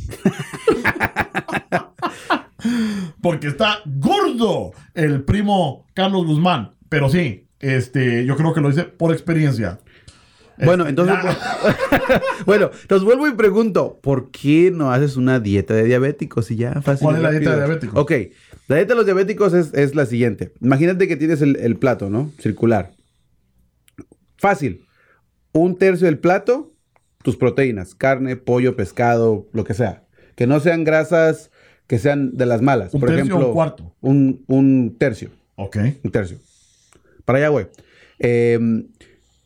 Porque 3.23 3.47
está 3.47 3.79
gordo 3.87 4.73
el 4.93 5.25
primo 5.25 5.87
Carlos 5.95 6.27
Guzmán. 6.27 6.75
Pero 6.91 7.09
sí, 7.09 7.49
este, 7.61 8.27
yo 8.27 8.37
creo 8.37 8.53
que 8.53 8.61
lo 8.61 8.69
hice 8.69 8.85
por 8.85 9.13
experiencia. 9.13 9.81
Bueno, 10.65 10.87
Este, 10.87 10.91
entonces... 10.91 11.17
la- 11.25 12.23
bueno, 12.47 12.71
entonces 12.83 13.05
vuelvo 13.05 13.27
y 13.29 13.33
pregunto, 13.35 13.99
¿por 14.03 14.31
qué 14.31 14.71
no 14.71 14.93
haces 14.93 15.17
una 15.17 15.41
dieta 15.41 15.75
de 15.75 15.85
diabéticos 15.85 16.51
y 16.51 16.57
ya 16.57 16.81
fácil? 16.83 17.05
¿Cuál 17.05 17.17
es 17.17 17.23
la 17.23 17.31
dieta 17.31 17.51
de 17.51 17.57
diabéticos? 17.57 17.99
Ok, 18.01 18.13
la 18.69 18.77
dieta 18.77 18.93
de 18.93 18.97
los 18.97 19.05
diabéticos 19.07 19.53
es, 19.55 19.73
es 19.75 19.95
la 19.95 20.07
siguiente. 20.07 20.53
Imagínate 20.61 21.09
que 21.09 21.17
tienes 21.17 21.43
el, 21.43 21.57
el 21.57 21.77
plato, 21.77 22.11
¿no? 22.11 22.31
Circular. 22.41 22.93
Fácil. 24.39 24.85
Un 25.53 25.77
tercio 25.79 26.07
del 26.07 26.19
plato, 26.19 26.73
tus 27.23 27.37
proteínas, 27.37 27.95
carne, 27.95 28.37
pollo, 28.37 28.77
pescado, 28.77 29.47
lo 29.53 29.65
que 29.65 29.75
sea. 29.75 30.05
Que 30.35 30.47
no 30.47 30.61
sean 30.61 30.85
grasas 30.85 31.51
que 31.87 31.99
sean 31.99 32.37
de 32.37 32.47
las 32.47 32.63
malas. 32.63 32.93
Un 32.95 33.01
Por 33.01 33.09
tercio 33.11 33.25
o 33.25 33.27
ejemplo, 33.27 33.49
un 33.49 33.55
cuarto. 33.55 33.95
Un, 34.01 34.45
un 34.49 34.97
tercio. 34.99 35.31
ok. 35.57 35.77
Un 36.03 36.11
tercio. 36.11 36.39
Para 37.25 37.39
allá, 37.39 37.49
güey. 37.49 37.67
Eh, 38.19 38.59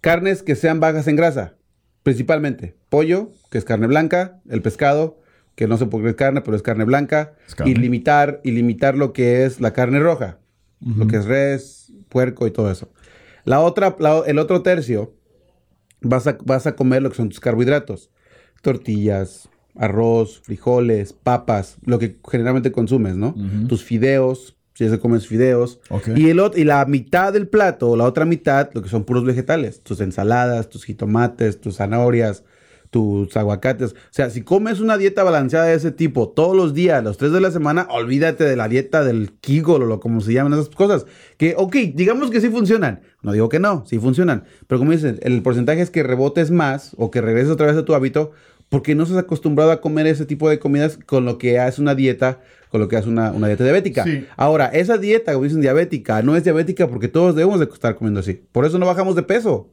carnes 0.00 0.42
que 0.42 0.54
sean 0.56 0.80
bajas 0.80 1.06
en 1.08 1.16
grasa. 1.16 1.54
Principalmente 2.02 2.76
pollo, 2.88 3.30
que 3.50 3.58
es 3.58 3.64
carne 3.64 3.86
blanca, 3.86 4.40
el 4.48 4.62
pescado, 4.62 5.20
que 5.54 5.66
no 5.66 5.76
sé 5.76 5.86
por 5.86 6.02
qué 6.02 6.10
es 6.10 6.14
carne, 6.16 6.40
pero 6.40 6.56
es 6.56 6.62
carne 6.62 6.84
blanca. 6.84 7.34
Es 7.46 7.54
carne. 7.54 7.72
Y 7.72 7.74
limitar, 7.74 8.40
y 8.44 8.52
limitar 8.52 8.96
lo 8.96 9.12
que 9.12 9.44
es 9.44 9.60
la 9.60 9.72
carne 9.72 9.98
roja. 10.00 10.38
Lo 10.80 11.06
que 11.08 11.16
es 11.16 11.24
res, 11.24 11.92
puerco 12.08 12.46
y 12.46 12.52
todo 12.52 12.70
eso. 12.70 12.90
La 13.44 13.60
otra, 13.60 13.96
la- 13.98 14.22
el 14.26 14.38
otro 14.38 14.62
tercio, 14.62 15.14
vas 16.00 16.26
a, 16.28 16.38
vas 16.44 16.66
a 16.68 16.76
comer 16.76 17.02
lo 17.02 17.10
que 17.10 17.16
son 17.16 17.28
tus 17.30 17.40
carbohidratos. 17.40 18.10
Tortillas, 18.62 19.48
arroz, 19.74 20.40
frijoles, 20.42 21.12
papas, 21.12 21.78
lo 21.84 21.98
que 21.98 22.18
generalmente 22.30 22.70
consumes, 22.72 23.16
¿no? 23.16 23.34
Tus 23.68 23.82
fideos, 23.82 24.56
si 24.78 24.84
ya 24.84 24.90
se 24.90 25.00
comes 25.00 25.26
fideos. 25.26 25.80
Y, 26.14 26.30
el, 26.30 26.40
y 26.54 26.62
la 26.62 26.84
mitad 26.84 27.32
del 27.32 27.48
plato, 27.48 27.90
o 27.90 27.96
la 27.96 28.04
otra 28.04 28.24
mitad, 28.24 28.70
lo 28.74 28.80
que 28.80 28.88
son 28.88 29.02
puros 29.02 29.24
vegetales. 29.24 29.82
Tus 29.82 30.00
ensaladas, 30.00 30.68
tus 30.68 30.84
jitomates, 30.84 31.60
tus 31.60 31.78
zanahorias, 31.78 32.44
tus 32.90 33.36
aguacates. 33.36 33.94
O 33.94 33.96
sea, 34.10 34.30
si 34.30 34.42
comes 34.42 34.78
una 34.78 34.96
dieta 34.96 35.24
balanceada 35.24 35.66
de 35.66 35.74
ese 35.74 35.90
tipo 35.90 36.28
todos 36.28 36.56
los 36.56 36.74
días, 36.74 37.02
los 37.02 37.18
tres 37.18 37.32
de 37.32 37.40
la 37.40 37.50
semana, 37.50 37.88
olvídate 37.90 38.44
de 38.44 38.54
la 38.54 38.68
dieta 38.68 39.02
del 39.02 39.32
Kegel 39.40 39.82
o 39.82 39.86
lo 39.86 39.98
como 39.98 40.20
se 40.20 40.32
llaman 40.32 40.52
esas 40.52 40.68
cosas. 40.68 41.06
Que, 41.38 41.56
ok, 41.56 41.74
digamos 41.94 42.30
que 42.30 42.40
sí 42.40 42.48
funcionan. 42.48 43.00
No 43.20 43.32
digo 43.32 43.48
que 43.48 43.58
no, 43.58 43.84
sí 43.84 43.98
funcionan. 43.98 44.44
Pero 44.68 44.78
como 44.78 44.92
dicen, 44.92 45.18
el 45.22 45.42
porcentaje 45.42 45.82
es 45.82 45.90
que 45.90 46.04
rebotes 46.04 46.52
más 46.52 46.94
o 46.98 47.10
que 47.10 47.20
regreses 47.20 47.50
otra 47.50 47.66
vez 47.66 47.76
a 47.76 47.84
tu 47.84 47.96
hábito 47.96 48.30
porque 48.68 48.94
no 48.94 49.04
estás 49.04 49.18
acostumbrado 49.18 49.70
a 49.70 49.80
comer 49.80 50.06
ese 50.06 50.26
tipo 50.26 50.48
de 50.48 50.58
comidas 50.58 50.98
con 51.06 51.24
lo 51.24 51.38
que 51.38 51.56
es 51.56 51.78
una 51.78 51.94
dieta, 51.94 52.40
con 52.70 52.80
lo 52.80 52.88
que 52.88 52.96
es 52.96 53.06
una, 53.06 53.32
una 53.32 53.46
dieta 53.46 53.64
diabética. 53.64 54.04
Sí. 54.04 54.26
Ahora, 54.36 54.66
esa 54.66 54.98
dieta, 54.98 55.32
como 55.32 55.44
dicen, 55.44 55.60
diabética, 55.62 56.22
no 56.22 56.36
es 56.36 56.44
diabética 56.44 56.86
porque 56.86 57.08
todos 57.08 57.34
debemos 57.34 57.58
de 57.60 57.64
estar 57.66 57.94
comiendo 57.96 58.20
así. 58.20 58.34
Por 58.52 58.64
eso 58.66 58.78
no 58.78 58.86
bajamos 58.86 59.14
de 59.16 59.22
peso. 59.22 59.72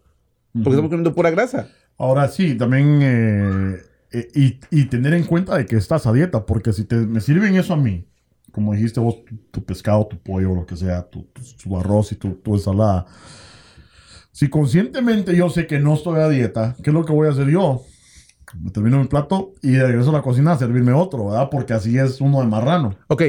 Porque 0.54 0.70
estamos 0.70 0.90
comiendo 0.90 1.14
pura 1.14 1.32
grasa. 1.32 1.68
Ahora 1.98 2.30
sí, 2.30 2.56
también 2.56 3.00
eh, 3.02 3.76
eh, 4.14 4.28
y, 4.34 4.60
y 4.72 4.86
tener 4.86 5.14
en 5.14 5.26
cuenta 5.26 5.58
de 5.58 5.66
que 5.66 5.76
estás 5.76 6.08
a 6.08 6.14
dieta, 6.14 6.46
porque 6.46 6.72
si 6.72 6.86
te, 6.86 6.96
me 6.96 7.20
sirven 7.20 7.56
eso 7.56 7.74
a 7.74 7.78
mí, 7.78 8.06
como 8.54 8.74
dijiste 8.74 9.02
vos, 9.02 9.26
tu, 9.26 9.36
tu 9.52 9.64
pescado, 9.66 10.08
tu 10.08 10.18
pollo, 10.18 10.56
lo 10.56 10.66
que 10.66 10.78
sea, 10.78 11.04
tu, 11.04 11.24
tu- 11.24 11.42
tu 11.62 11.78
arroz 11.78 12.14
y 12.14 12.16
tu, 12.16 12.36
tu 12.36 12.54
ensalada. 12.54 13.06
Si 14.32 14.50
conscientemente 14.50 15.36
yo 15.36 15.50
sé 15.50 15.68
que 15.68 15.80
no 15.80 15.94
estoy 15.96 16.20
a 16.22 16.30
dieta, 16.30 16.76
¿qué 16.84 16.90
es 16.90 16.94
lo 16.94 17.04
que 17.06 17.12
voy 17.14 17.28
a 17.28 17.32
hacer 17.32 17.48
yo? 17.48 17.84
Me 18.62 18.72
termino 18.72 19.00
mi 19.00 19.08
plato 19.08 19.54
y 19.62 19.78
regreso 19.78 20.12
a 20.12 20.14
la 20.14 20.22
cocina 20.22 20.52
a 20.54 20.58
servirme 20.58 20.94
otro, 20.94 21.26
¿verdad? 21.30 21.50
Porque 21.50 21.74
así 21.74 21.98
es 21.98 22.22
uno 22.22 22.42
de 22.42 22.48
marrano. 22.48 22.96
Ok, 23.08 23.24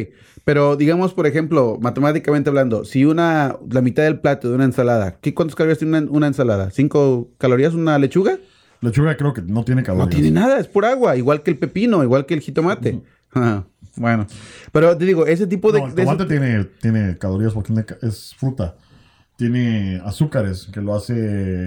pero 0.44 0.76
digamos, 0.76 1.14
por 1.14 1.26
ejemplo, 1.26 1.78
matemáticamente 1.80 2.50
hablando, 2.50 2.84
si 2.84 3.04
una, 3.04 3.56
la 3.70 3.80
mitad 3.82 4.02
del 4.04 4.20
plato 4.20 4.48
de 4.48 4.54
una 4.54 4.64
ensalada, 4.64 5.18
¿qué, 5.20 5.34
¿cuántas 5.34 5.54
calorías 5.56 5.78
tiene 5.78 5.98
una, 5.98 6.10
una 6.10 6.26
ensalada? 6.28 6.70
¿Cinco 6.70 7.30
calorías 7.38 7.74
una 7.74 7.98
lechuga? 7.98 8.38
Lechuga 8.82 9.16
creo 9.16 9.32
que 9.32 9.42
no 9.42 9.64
tiene 9.64 9.80
No 9.80 9.86
calorías. 9.86 10.10
tiene 10.10 10.30
nada, 10.30 10.60
es 10.60 10.68
por 10.68 10.84
agua, 10.84 11.16
igual 11.16 11.42
que 11.42 11.50
el 11.50 11.58
pepino, 11.58 12.02
igual 12.04 12.26
que 12.26 12.34
el 12.34 12.40
jitomate. 12.40 13.00
Ajá, 13.32 13.66
bueno, 13.96 14.26
pero 14.70 14.96
te 14.96 15.04
digo, 15.06 15.26
ese 15.26 15.46
tipo 15.46 15.72
de... 15.72 15.80
No, 15.80 15.86
el 15.88 15.94
de- 15.94 16.04
tomate 16.04 16.26
tiene, 16.26 16.64
tiene 16.80 17.16
calorías 17.18 17.52
porque 17.54 17.72
es 18.02 18.34
fruta. 18.36 18.76
Tiene 19.36 20.00
azúcares 20.04 20.68
que 20.72 20.80
lo 20.80 20.94
hace. 20.94 21.12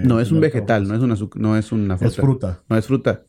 no 0.04 0.18
es 0.18 0.32
un 0.32 0.40
vegetal, 0.40 0.88
no 0.88 0.94
es 0.96 1.00
una, 1.02 1.14
no 1.36 1.56
es 1.56 1.70
una 1.70 1.96
fruta. 1.96 2.08
Es 2.10 2.16
fruta. 2.16 2.60
No 2.68 2.76
es 2.76 2.86
fruta, 2.86 3.22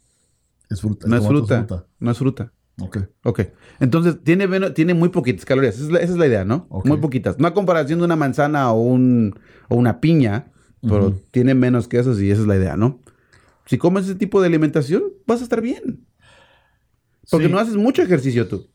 Es 0.72 0.82
fruta. 0.82 1.08
no 1.08 1.16
es 1.18 1.28
fruta, 1.28 1.86
no 2.00 2.12
es 2.12 2.18
fruta. 2.18 2.52
Ok. 2.82 2.98
Ok, 3.26 3.42
entonces 3.80 4.18
tiene, 4.24 4.48
menos- 4.48 4.74
tiene 4.74 4.94
muy 4.96 5.10
poquitas 5.10 5.46
calorías, 5.46 5.76
esa 5.76 5.84
es 5.86 5.92
la, 5.92 6.00
esa 6.00 6.14
es 6.14 6.18
la 6.18 6.26
idea, 6.26 6.46
¿no? 6.46 6.68
Muy 6.86 6.98
poquitas. 6.98 7.38
No 7.38 7.48
a 7.48 7.54
comparación 7.54 8.00
de 8.00 8.06
una 8.06 8.16
manzana 8.16 8.72
o, 8.72 8.82
un, 8.82 9.36
o 9.70 9.76
una 9.76 10.00
piña, 10.02 10.52
pero 10.82 11.12
tiene 11.32 11.54
menos 11.54 11.88
que 11.88 12.00
eso 12.00 12.20
y 12.20 12.32
esa 12.32 12.42
es 12.42 12.48
la 12.48 12.56
idea, 12.56 12.78
¿no? 12.78 13.00
Si 13.68 13.78
comes 13.78 14.06
ese 14.06 14.16
tipo 14.16 14.42
de 14.42 14.48
alimentación, 14.48 15.04
vas 15.28 15.42
a 15.42 15.44
estar 15.44 15.62
bien. 15.62 16.08
Porque 17.30 17.46
Sí. 17.48 17.52
no 17.52 17.60
haces 17.60 17.76
mucho 17.76 18.02
ejercicio 18.02 18.48
tú. 18.48 18.68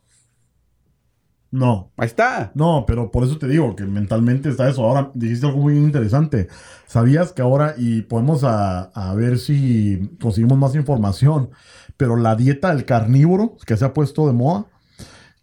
No. 1.50 1.92
Ahí 1.96 2.06
está. 2.06 2.52
No, 2.54 2.84
pero 2.86 3.10
por 3.10 3.24
eso 3.24 3.38
te 3.38 3.48
digo 3.48 3.74
que 3.76 3.84
mentalmente 3.84 4.48
está 4.50 4.68
eso. 4.68 4.84
Ahora 4.84 5.10
dijiste 5.14 5.46
algo 5.46 5.58
muy 5.62 5.76
interesante. 5.76 6.48
¿Sabías 6.86 7.32
que 7.32 7.40
ahora, 7.42 7.74
y 7.78 8.02
podemos 8.02 8.44
a, 8.44 8.82
a 8.82 9.14
ver 9.14 9.38
si 9.38 10.10
conseguimos 10.20 10.58
más 10.58 10.74
información, 10.74 11.50
pero 11.96 12.16
la 12.16 12.36
dieta 12.36 12.74
del 12.74 12.84
carnívoro 12.84 13.56
que 13.66 13.76
se 13.76 13.84
ha 13.84 13.92
puesto 13.94 14.26
de 14.26 14.32
moda, 14.32 14.66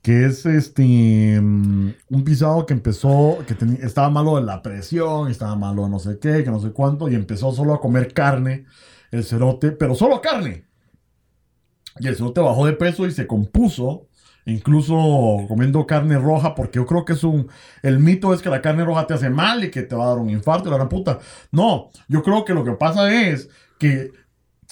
que 0.01 0.25
es 0.25 0.45
este 0.45 1.39
mm, 1.41 1.93
un 2.09 2.23
pisado 2.23 2.65
que 2.65 2.73
empezó, 2.73 3.37
que 3.47 3.57
teni- 3.57 3.79
estaba 3.81 4.09
malo 4.09 4.35
de 4.35 4.43
la 4.43 4.61
presión, 4.61 5.29
estaba 5.31 5.55
malo 5.55 5.83
de 5.83 5.89
no 5.89 5.99
sé 5.99 6.19
qué, 6.19 6.43
que 6.43 6.51
no 6.51 6.59
sé 6.59 6.71
cuánto, 6.71 7.09
y 7.09 7.15
empezó 7.15 7.51
solo 7.53 7.73
a 7.73 7.79
comer 7.81 8.13
carne, 8.13 8.65
el 9.11 9.23
cerote, 9.23 9.71
pero 9.71 9.95
solo 9.95 10.19
carne. 10.21 10.65
Y 11.99 12.07
el 12.07 12.15
cerote 12.15 12.41
bajó 12.41 12.65
de 12.65 12.73
peso 12.73 13.05
y 13.05 13.11
se 13.11 13.27
compuso, 13.27 14.07
incluso 14.45 15.45
comiendo 15.47 15.85
carne 15.85 16.17
roja, 16.17 16.53
porque 16.55 16.79
yo 16.79 16.85
creo 16.85 17.05
que 17.05 17.13
es 17.13 17.23
un... 17.23 17.47
El 17.81 17.99
mito 17.99 18.33
es 18.33 18.41
que 18.41 18.49
la 18.49 18.61
carne 18.61 18.83
roja 18.83 19.07
te 19.07 19.13
hace 19.13 19.29
mal 19.29 19.63
y 19.63 19.71
que 19.71 19.83
te 19.83 19.95
va 19.95 20.05
a 20.05 20.09
dar 20.09 20.17
un 20.17 20.29
infarto 20.29 20.69
la 20.69 20.77
gran 20.77 20.89
puta. 20.89 21.19
No, 21.51 21.91
yo 22.07 22.23
creo 22.23 22.43
que 22.43 22.53
lo 22.53 22.63
que 22.65 22.71
pasa 22.73 23.13
es 23.13 23.47
que 23.79 24.11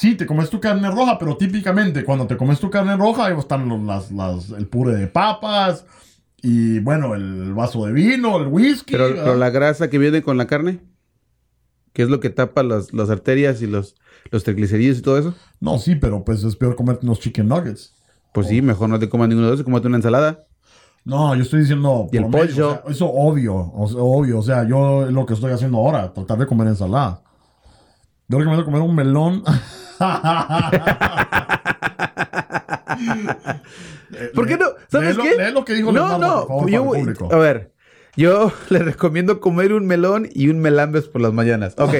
sí, 0.01 0.15
te 0.15 0.25
comes 0.25 0.49
tu 0.49 0.59
carne 0.59 0.89
roja, 0.89 1.19
pero 1.19 1.37
típicamente 1.37 2.03
cuando 2.03 2.25
te 2.25 2.35
comes 2.35 2.59
tu 2.59 2.71
carne 2.71 2.97
roja, 2.97 3.27
ahí 3.27 3.37
están 3.37 3.69
los- 3.69 3.81
las, 3.83 4.11
las- 4.11 4.49
el 4.49 4.67
puré 4.67 4.95
de 4.95 5.05
papas 5.07 5.85
y 6.41 6.79
bueno, 6.79 7.13
el 7.13 7.53
vaso 7.53 7.85
de 7.85 7.93
vino, 7.93 8.37
el 8.39 8.47
whisky. 8.47 8.93
Pero, 8.93 9.35
la 9.35 9.49
grasa 9.51 9.91
que 9.91 9.99
viene 9.99 10.23
con 10.23 10.37
la 10.39 10.47
carne, 10.47 10.79
que 11.93 12.01
es 12.01 12.09
lo 12.09 12.19
que 12.19 12.31
tapa 12.31 12.63
las, 12.63 12.93
las 12.93 13.11
arterias 13.11 13.61
y 13.61 13.67
los, 13.67 13.95
los 14.31 14.43
triglicéridos 14.43 14.97
y 14.97 15.01
todo 15.03 15.19
eso, 15.19 15.35
No, 15.59 15.77
sí, 15.77 15.95
pero 15.95 16.23
pues 16.25 16.43
es 16.43 16.55
peor 16.55 16.75
comerte 16.75 17.05
unos 17.05 17.19
chicken 17.19 17.47
nuggets. 17.47 17.93
pues 18.33 18.47
sí, 18.47 18.61
mejor 18.63 18.89
no 18.89 18.97
te 18.97 19.07
comas 19.07 19.27
ninguno 19.29 19.49
de 19.49 19.53
esos, 19.53 19.65
cómate 19.65 19.87
una 19.87 19.97
ensalada. 19.97 20.45
No, 21.03 21.35
yo 21.35 21.41
estoy 21.43 21.59
diciendo. 21.61 22.07
Y 22.11 22.17
el 22.17 22.25
pollo. 22.27 22.69
o 22.69 22.71
sea, 22.73 22.83
eso 22.89 23.07
obvio, 23.11 23.55
o 23.55 23.87
sea, 23.87 23.99
obvio. 24.01 24.37
O 24.39 24.43
sea, 24.43 24.67
yo 24.67 25.05
lo 25.09 25.25
que 25.25 25.33
estoy 25.33 25.51
haciendo 25.51 25.77
ahora, 25.79 26.13
tratar 26.13 26.37
de 26.37 26.45
comer 26.45 26.67
ensalada. 26.67 27.23
Yo 28.27 28.37
recomiendo 28.37 28.63
comer 28.65 28.81
un 28.81 28.95
melón. 28.95 29.43
¿Por 34.35 34.47
qué 34.47 34.57
no? 34.57 34.67
¿Sabes 34.89 35.17
qué? 35.17 35.35
lee 35.37 35.51
lo 35.53 35.65
que 35.65 35.73
dijo 35.73 35.91
No, 35.91 36.07
Leonardo, 36.07 36.19
no, 36.41 36.47
favor, 36.47 36.69
yo, 36.69 36.83
público. 36.85 37.29
a 37.31 37.37
ver, 37.37 37.71
yo 38.15 38.51
le 38.69 38.79
recomiendo 38.79 39.39
comer 39.39 39.73
un 39.73 39.85
melón 39.87 40.27
y 40.33 40.49
un 40.49 40.59
melambes 40.59 41.07
por 41.07 41.21
las 41.21 41.33
mañanas. 41.33 41.75
Ok, 41.77 41.93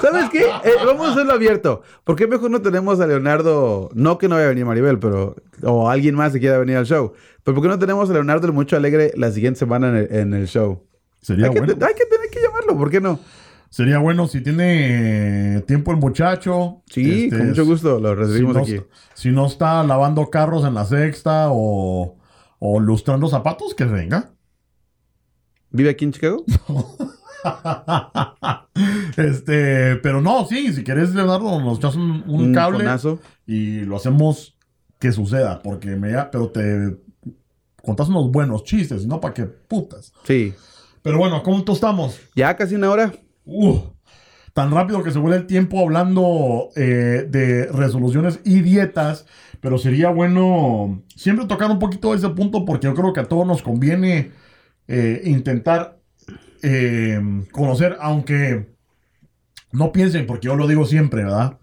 ¿sabes 0.00 0.30
qué? 0.30 0.42
Eh, 0.64 0.72
vamos 0.84 1.08
a 1.08 1.12
hacerlo 1.12 1.32
abierto. 1.34 1.82
¿Por 2.04 2.16
qué 2.16 2.26
mejor 2.26 2.50
no 2.50 2.62
tenemos 2.62 3.00
a 3.00 3.06
Leonardo? 3.06 3.90
No 3.94 4.18
que 4.18 4.28
no 4.28 4.34
vaya 4.36 4.46
a 4.46 4.50
venir 4.50 4.64
Maribel, 4.64 4.98
pero 4.98 5.36
o 5.62 5.90
alguien 5.90 6.14
más 6.14 6.32
que 6.32 6.40
quiera 6.40 6.58
venir 6.58 6.76
al 6.76 6.86
show. 6.86 7.12
Pero 7.44 7.54
¿por 7.54 7.62
qué 7.62 7.68
no 7.68 7.78
tenemos 7.78 8.10
a 8.10 8.12
Leonardo 8.12 8.46
el 8.46 8.52
Mucho 8.52 8.76
Alegre 8.76 9.12
la 9.16 9.30
siguiente 9.30 9.58
semana 9.58 9.88
en 9.90 9.96
el, 9.96 10.14
en 10.14 10.34
el 10.34 10.46
show? 10.48 10.84
Sería 11.20 11.46
Hay 11.46 11.50
bueno. 11.50 11.66
hay 11.84 11.94
que 11.94 12.06
tener 12.06 12.30
que 12.30 12.40
llamarlo, 12.40 12.76
¿por 12.76 12.90
qué 12.90 13.00
no? 13.00 13.18
Sería 13.70 13.98
bueno 13.98 14.26
si 14.28 14.40
tiene 14.42 15.56
eh, 15.56 15.60
tiempo 15.62 15.90
el 15.92 15.98
muchacho. 15.98 16.82
Sí, 16.90 17.24
Este, 17.24 17.38
con 17.38 17.48
mucho 17.48 17.64
gusto, 17.66 18.00
lo 18.00 18.14
Si 18.14 18.20
recibimos 18.20 18.56
no, 18.56 18.62
aquí. 18.62 18.80
si 19.14 19.30
no 19.30 19.46
está 19.46 19.82
lavando 19.84 20.30
carros 20.30 20.64
en 20.64 20.74
la 20.74 20.84
sexta 20.86 21.48
o, 21.50 22.16
o 22.58 22.80
lustrando 22.80 23.28
zapatos, 23.28 23.74
que 23.74 23.84
venga. 23.84 24.30
¿Vive 25.70 25.90
aquí 25.90 26.06
en 26.06 26.12
Chicago? 26.12 26.44
este, 29.16 29.96
pero 29.96 30.20
no, 30.20 30.46
sí, 30.46 30.72
si 30.72 30.84
quieres, 30.84 31.14
Leonardo, 31.14 31.60
nos 31.60 31.78
echas 31.78 31.94
un, 31.94 32.24
un 32.26 32.46
Un 32.46 32.54
cable 32.54 32.78
fonazo. 32.78 33.18
y 33.46 33.80
lo 33.80 33.96
hacemos 33.96 34.56
que 34.98 35.12
suceda, 35.12 35.60
porque 35.62 35.96
me 35.96 36.12
pero 36.32 36.50
te 36.50 36.96
contás 37.82 38.08
unos 38.08 38.30
buenos 38.30 38.64
chistes, 38.64 39.06
no 39.06 39.20
para 39.20 39.34
que 39.34 39.44
putas. 39.44 40.12
Sí. 40.24 40.54
Pero 41.02 41.18
bueno, 41.18 41.42
¿cómo 41.42 41.64
estamos? 41.66 42.18
Ya 42.34 42.56
casi 42.56 42.74
una 42.74 42.90
hora. 42.90 43.12
Uh, 43.50 43.80
tan 44.52 44.70
rápido 44.70 45.02
que 45.02 45.10
se 45.10 45.18
vuelve 45.18 45.38
el 45.38 45.46
tiempo 45.46 45.80
hablando 45.80 46.68
eh, 46.76 47.26
de 47.28 47.66
resoluciones 47.66 48.40
y 48.44 48.60
dietas, 48.60 49.24
pero 49.60 49.78
sería 49.78 50.10
bueno 50.10 51.02
siempre 51.16 51.46
tocar 51.46 51.70
un 51.70 51.78
poquito 51.78 52.14
ese 52.14 52.28
punto 52.30 52.64
porque 52.64 52.88
yo 52.88 52.94
creo 52.94 53.12
que 53.12 53.20
a 53.20 53.28
todos 53.28 53.46
nos 53.46 53.62
conviene 53.62 54.32
eh, 54.86 55.22
intentar 55.24 55.98
eh, 56.62 57.20
conocer, 57.52 57.96
aunque 58.00 58.74
no 59.72 59.92
piensen, 59.92 60.26
porque 60.26 60.46
yo 60.46 60.56
lo 60.56 60.66
digo 60.66 60.84
siempre, 60.84 61.24
¿verdad? 61.24 61.58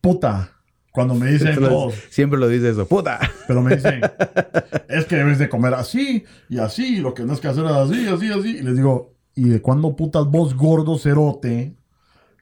Puta, 0.00 0.50
cuando 0.90 1.14
me 1.14 1.30
dicen 1.30 1.52
Siempre 1.52 1.68
todos, 1.68 1.94
siempre 2.10 2.38
lo 2.38 2.48
dice 2.48 2.70
eso. 2.70 2.86
¡Puta! 2.86 3.18
pero 3.46 3.62
me 3.62 3.76
dicen, 3.76 4.00
es 4.88 5.06
que 5.06 5.16
debes 5.16 5.38
de 5.38 5.48
comer 5.48 5.72
así 5.74 6.24
y 6.50 6.58
así, 6.58 6.96
lo 6.96 7.14
que 7.14 7.22
tienes 7.22 7.40
que 7.40 7.48
hacer 7.48 7.64
es 7.64 7.70
así, 7.70 8.06
así, 8.08 8.32
así. 8.32 8.56
Y 8.58 8.62
les 8.62 8.76
digo, 8.76 9.11
¿y 9.34 9.48
de 9.48 9.60
cuándo 9.62 9.94
putas 9.96 10.26
vos 10.26 10.54
gordo 10.54 10.98
cerote, 10.98 11.74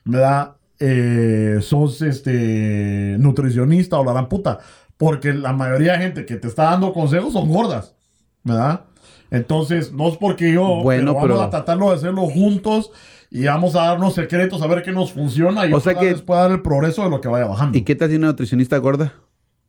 ¿verdad? 0.04 0.56
Eh, 0.78 1.58
sos 1.60 2.00
este 2.02 3.16
nutricionista 3.18 3.98
o 3.98 4.04
la 4.04 4.12
gran 4.12 4.28
puta? 4.28 4.58
Porque 4.96 5.32
la 5.32 5.52
mayoría 5.52 5.92
de 5.92 5.98
gente 5.98 6.26
que 6.26 6.36
te 6.36 6.48
está 6.48 6.64
dando 6.64 6.92
consejos 6.92 7.32
son 7.32 7.48
gordas, 7.48 7.94
¿verdad? 8.44 8.84
Entonces, 9.30 9.92
no 9.92 10.08
es 10.08 10.16
porque 10.16 10.52
yo, 10.52 10.82
Bueno, 10.82 11.12
pero 11.12 11.14
vamos 11.14 11.28
pero- 11.28 11.42
a 11.42 11.50
tratarlo 11.50 11.90
de 11.90 11.96
hacerlo 11.96 12.22
juntos 12.28 12.90
y 13.30 13.44
vamos 13.44 13.76
a 13.76 13.82
darnos 13.84 14.14
secretos 14.14 14.60
a 14.60 14.66
ver 14.66 14.82
qué 14.82 14.90
nos 14.92 15.12
funciona 15.12 15.66
y 15.66 15.72
O 15.72 15.80
sea 15.80 15.94
que- 15.94 16.14
pueda 16.16 16.42
dar 16.42 16.50
el 16.50 16.62
progreso 16.62 17.04
de 17.04 17.10
lo 17.10 17.20
que 17.20 17.28
vaya 17.28 17.46
bajando. 17.46 17.78
¿Y 17.78 17.82
qué 17.82 17.94
tal 17.94 18.10
si 18.10 18.16
una 18.16 18.26
nutricionista 18.28 18.76
gorda? 18.78 19.14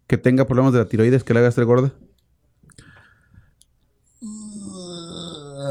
Que 0.08 0.18
tenga 0.18 0.46
problemas 0.48 0.74
de 0.74 0.80
la 0.80 0.86
tiroides, 0.86 1.24
que 1.24 1.34
le 1.34 1.40
haga 1.40 1.50
estar 1.50 1.64
gorda. 1.66 1.94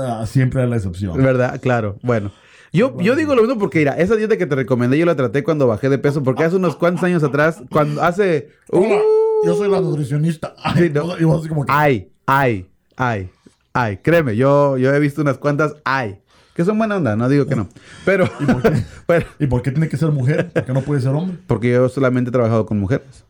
Ah, 0.00 0.26
Siempre 0.26 0.62
es 0.62 0.68
la 0.68 0.76
excepción. 0.76 1.16
¿Verdad? 1.22 1.60
Claro. 1.60 1.98
Bueno. 2.02 2.30
Yo, 2.72 2.96
yo 3.00 3.16
digo 3.16 3.34
lo 3.34 3.42
mismo 3.42 3.58
porque, 3.58 3.80
mira, 3.80 3.94
esa 3.98 4.14
dieta 4.14 4.36
que 4.36 4.46
te 4.46 4.54
recomendé 4.54 4.96
yo 4.96 5.04
la 5.04 5.16
traté 5.16 5.42
cuando 5.42 5.66
bajé 5.66 5.88
de 5.88 5.98
peso, 5.98 6.22
porque 6.22 6.44
hace 6.44 6.54
unos 6.54 6.76
cuantos 6.76 7.02
años 7.02 7.22
atrás, 7.24 7.60
cuando 7.70 8.00
hace... 8.02 8.50
Hola, 8.70 8.94
Uh, 9.42 9.46
yo 9.46 9.54
soy 9.56 9.68
la 9.70 9.80
nutricionista. 9.80 10.54
Ay, 10.62 10.84
Sí, 10.88 10.90
no. 10.94 11.18
y 11.18 11.24
vos 11.24 11.40
así 11.40 11.48
como 11.48 11.64
que, 11.64 11.72
Ay, 11.72 12.12
ay, 12.26 12.68
ay, 12.96 13.30
ay. 13.72 13.96
Créeme, 13.96 14.36
yo, 14.36 14.76
yo 14.76 14.94
he 14.94 15.00
visto 15.00 15.22
unas 15.22 15.38
cuantas 15.38 15.74
ay. 15.84 16.20
Que 16.54 16.64
son 16.64 16.76
buena 16.78 16.96
onda, 16.98 17.16
no 17.16 17.28
digo 17.28 17.46
que 17.46 17.56
no. 17.56 17.66
Pero, 18.04 18.28
pero 19.06 19.26
¿Y 19.38 19.46
por 19.46 19.62
qué 19.62 19.70
tiene 19.72 19.88
que 19.88 19.96
ser 19.96 20.10
mujer? 20.10 20.52
¿Por 20.52 20.64
qué 20.64 20.72
no 20.74 20.82
puede 20.82 21.00
ser 21.00 21.10
hombre? 21.12 21.38
porque 21.46 21.70
yo 21.72 21.88
solamente 21.88 22.28
he 22.28 22.32
trabajado 22.32 22.66
con 22.66 22.78
mujeres. 22.78 23.24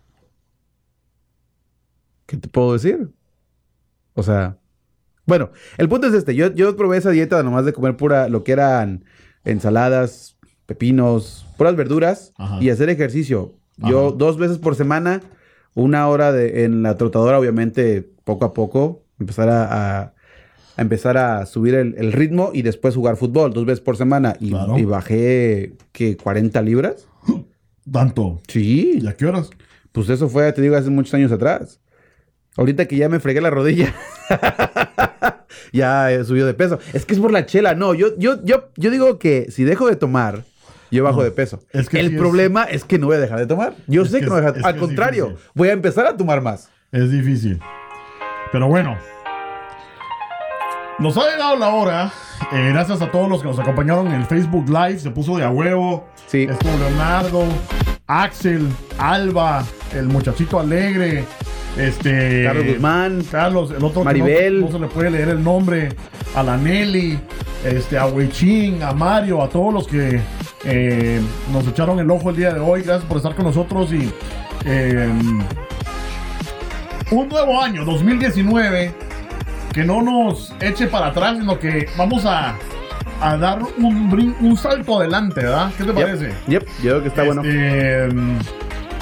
¿Qué 2.27 2.37
te 2.37 2.49
puedo 2.49 2.73
decir? 2.73 3.09
O 4.15 4.23
sea, 4.23 4.57
bueno, 5.31 5.51
el 5.79 5.89
punto 5.89 6.09
es 6.09 6.15
este. 6.15 6.35
Yo, 6.35 6.53
yo 6.53 6.77
probé 6.77 6.99
esa 6.99 7.11
dieta 7.11 7.43
nomás 7.43 7.65
de 7.65 7.73
comer 7.73 7.97
pura, 7.97 8.29
lo 8.29 8.43
que 8.45 8.53
eran 8.53 9.05
ensaladas, 9.45 10.37
pepinos, 10.67 11.47
puras 11.57 11.77
verduras 11.77 12.33
Ajá. 12.37 12.59
y 12.61 12.71
hacer 12.71 12.89
ejercicio. 12.91 13.55
Yo 13.77 14.09
Ajá. 14.09 14.17
dos 14.19 14.37
veces 14.39 14.59
por 14.59 14.75
semana, 14.75 15.21
una 15.75 16.09
hora 16.09 16.33
de, 16.33 16.65
en 16.65 16.83
la 16.83 16.97
trotadora, 16.97 17.39
obviamente, 17.39 18.09
poco 18.25 18.45
a 18.45 18.53
poco, 18.53 19.03
empezar 19.19 19.49
a, 19.49 19.65
a- 20.01 20.15
a 20.77 20.83
empezar 20.83 21.17
a 21.19 21.45
subir 21.47 21.75
el, 21.75 21.95
el 21.99 22.13
ritmo 22.13 22.51
y 22.55 22.63
después 22.63 22.95
jugar 22.95 23.17
fútbol 23.17 23.53
dos 23.53 23.67
veces 23.67 23.81
por 23.81 23.97
semana. 23.97 24.35
Y, 24.41 24.51
Claro. 24.51 24.79
y 24.79 24.85
bajé, 24.85 25.75
¿qué? 25.93 26.17
¿40 26.17 26.63
libras? 26.65 27.07
Tanto. 27.91 28.41
Sí, 28.49 28.99
¿Y 29.03 29.07
a 29.07 29.15
qué 29.15 29.27
horas? 29.27 29.51
pues 29.93 30.09
eso 30.09 30.29
fue, 30.29 30.53
te 30.53 30.63
digo, 30.63 30.77
hace 30.77 30.89
muchos 30.91 31.13
años 31.15 31.33
atrás. 31.33 31.81
Ahorita 32.61 32.87
que 32.87 32.97
ya 32.97 33.09
me 33.09 33.19
fregué 33.21 33.41
la 33.41 33.49
rodilla, 33.51 33.93
ya 35.73 36.13
he 36.13 36.23
subido 36.25 36.47
de 36.47 36.55
peso. 36.55 36.79
Es 36.93 37.07
que 37.07 37.15
es 37.15 37.19
por 37.21 37.33
la 37.33 37.47
chela. 37.47 37.75
No, 37.75 37.95
yo, 37.95 38.09
yo, 38.19 38.37
yo, 38.45 38.69
yo 38.77 38.91
digo 38.91 39.19
que 39.19 39.51
si 39.51 39.65
dejo 39.65 39.89
de 39.89 39.97
tomar, 39.97 40.43
yo 40.91 41.03
bajo 41.03 41.19
No, 41.19 41.23
de 41.25 41.31
peso. 41.31 41.61
es 41.73 41.89
que 41.89 41.99
El 42.01 42.11
sí 42.11 42.17
problema 42.17 42.65
es... 42.65 42.85
que 42.85 42.99
no 42.99 43.07
voy 43.07 43.17
a 43.17 43.21
dejar 43.21 43.39
de 43.39 43.47
tomar. 43.47 43.73
Yo 43.87 44.03
Es 44.03 44.11
sé 44.11 44.19
que 44.19 44.25
que, 44.25 44.31
no 44.31 44.37
voy 44.37 44.45
a 44.45 44.53
dejar 44.53 44.75
Al 44.75 44.79
contrario, 44.79 45.25
difícil. 45.29 45.51
voy 45.55 45.69
a 45.69 45.73
empezar 45.73 46.07
a 46.07 46.17
tomar 46.17 46.43
más. 46.43 46.69
Es 46.93 47.11
difícil. 47.11 47.59
Pero 48.53 48.69
bueno. 48.69 48.97
Nos 50.99 51.17
ha 51.17 51.31
llegado 51.31 51.57
la 51.57 51.69
hora. 51.71 52.13
eh, 52.53 52.71
gracias 52.75 53.01
a 53.01 53.11
todos 53.11 53.27
los 53.31 53.41
que 53.41 53.49
nos 53.49 53.59
acompañaron 53.59 54.07
en 54.09 54.21
el 54.21 54.27
Facebook 54.27 54.69
Live. 54.69 54.99
Se 54.99 55.11
puso 55.11 55.39
de 55.39 55.45
a 55.45 55.51
huevo. 55.51 56.07
Sí. 56.27 56.43
Estuvo 56.51 56.77
Leonardo, 56.77 57.45
Axel, 58.11 58.69
Alba, 58.99 59.65
el 59.95 60.07
muchachito 60.09 60.59
alegre. 60.59 61.25
Este. 61.77 62.45
Carlos 62.45 62.67
Guzmán. 62.67 63.23
Carlos, 63.31 63.71
el 63.71 63.85
otro 63.85 64.03
Maribel. 64.03 64.61
no, 64.61 64.67
no 64.67 64.73
se 64.73 64.79
le 64.81 64.87
puede 64.89 65.11
leer 65.11 65.29
el 65.29 65.43
nombre. 65.43 65.91
A 66.35 66.43
la 66.43 66.57
Nelly, 66.57 67.19
este, 67.65 67.99
a 67.99 68.07
Huichín, 68.07 68.83
a 68.83 68.93
Mario, 68.93 69.43
a 69.43 69.49
todos 69.49 69.75
los 69.75 69.87
que 69.87 70.21
eh, 70.65 71.21
nos 71.53 71.67
echaron 71.67 71.99
el 71.99 72.11
ojo 72.11 72.31
el 72.31 72.37
día 72.37 72.53
de 72.53 72.61
hoy. 72.61 72.83
Gracias 72.83 73.05
por 73.07 73.17
estar 73.17 73.35
con 73.35 73.45
nosotros 73.47 73.93
y. 73.93 74.13
eh, 74.65 75.09
un 77.11 77.29
nuevo 77.29 77.61
año, 77.61 77.85
2019, 77.85 78.93
que 79.73 79.85
no 79.85 80.01
nos 80.03 80.53
eche 80.61 80.87
para 80.87 81.09
atrás, 81.09 81.39
sino 81.39 81.59
que 81.59 81.89
vamos 81.97 82.25
a, 82.25 82.57
a 83.21 83.37
dar 83.37 83.61
un, 83.79 84.11
brin- 84.11 84.37
un 84.41 84.57
salto 84.57 84.99
adelante, 84.99 85.41
¿verdad? 85.43 85.71
¿Qué 85.77 85.85
te 85.85 85.93
parece? 85.93 86.27
Yep, 86.49 86.49
yep, 86.49 86.63
yo 86.83 86.91
creo 86.91 87.03
que 87.03 87.09
está 87.09 87.23
bueno. 87.25 87.43
Este, 87.45 88.09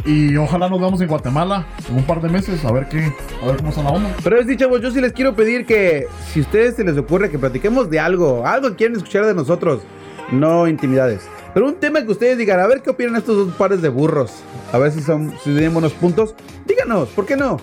Y 0.04 0.36
ojalá 0.36 0.68
nos 0.68 0.80
veamos 0.80 1.00
en 1.00 1.08
Guatemala 1.08 1.66
en 1.88 1.96
un 1.96 2.04
par 2.04 2.20
de 2.22 2.28
meses, 2.28 2.64
a 2.64 2.72
ver 2.72 2.88
qué, 2.88 3.12
a 3.42 3.46
ver 3.46 3.56
cómo 3.58 3.68
está 3.70 3.82
la 3.82 3.90
onda. 3.90 4.10
Pero 4.24 4.38
es 4.40 4.46
dicho, 4.46 4.64
chavos, 4.64 4.80
yo 4.80 4.90
sí 4.90 5.00
les 5.00 5.12
quiero 5.12 5.34
pedir 5.34 5.66
que 5.66 6.06
si 6.32 6.40
a 6.40 6.42
ustedes 6.42 6.76
se 6.76 6.84
les 6.84 6.96
ocurre 6.96 7.30
que 7.30 7.38
platiquemos 7.38 7.90
de 7.90 8.00
algo, 8.00 8.46
algo 8.46 8.70
que 8.70 8.76
quieren 8.76 8.96
escuchar 8.96 9.26
de 9.26 9.34
nosotros, 9.34 9.82
no 10.30 10.66
intimidades. 10.68 11.28
Pero 11.54 11.66
un 11.66 11.74
tema 11.74 12.02
que 12.02 12.10
ustedes 12.12 12.38
digan, 12.38 12.60
a 12.60 12.66
ver 12.66 12.82
qué 12.82 12.90
opinan 12.90 13.16
estos 13.16 13.36
dos 13.46 13.54
pares 13.56 13.82
de 13.82 13.88
burros. 13.88 14.32
A 14.72 14.78
ver 14.78 14.92
si 14.92 15.00
son, 15.00 15.30
si 15.42 15.50
tienen 15.50 15.72
buenos 15.72 15.92
puntos. 15.92 16.34
Díganos, 16.66 17.08
¿por 17.10 17.26
qué 17.26 17.36
no? 17.36 17.58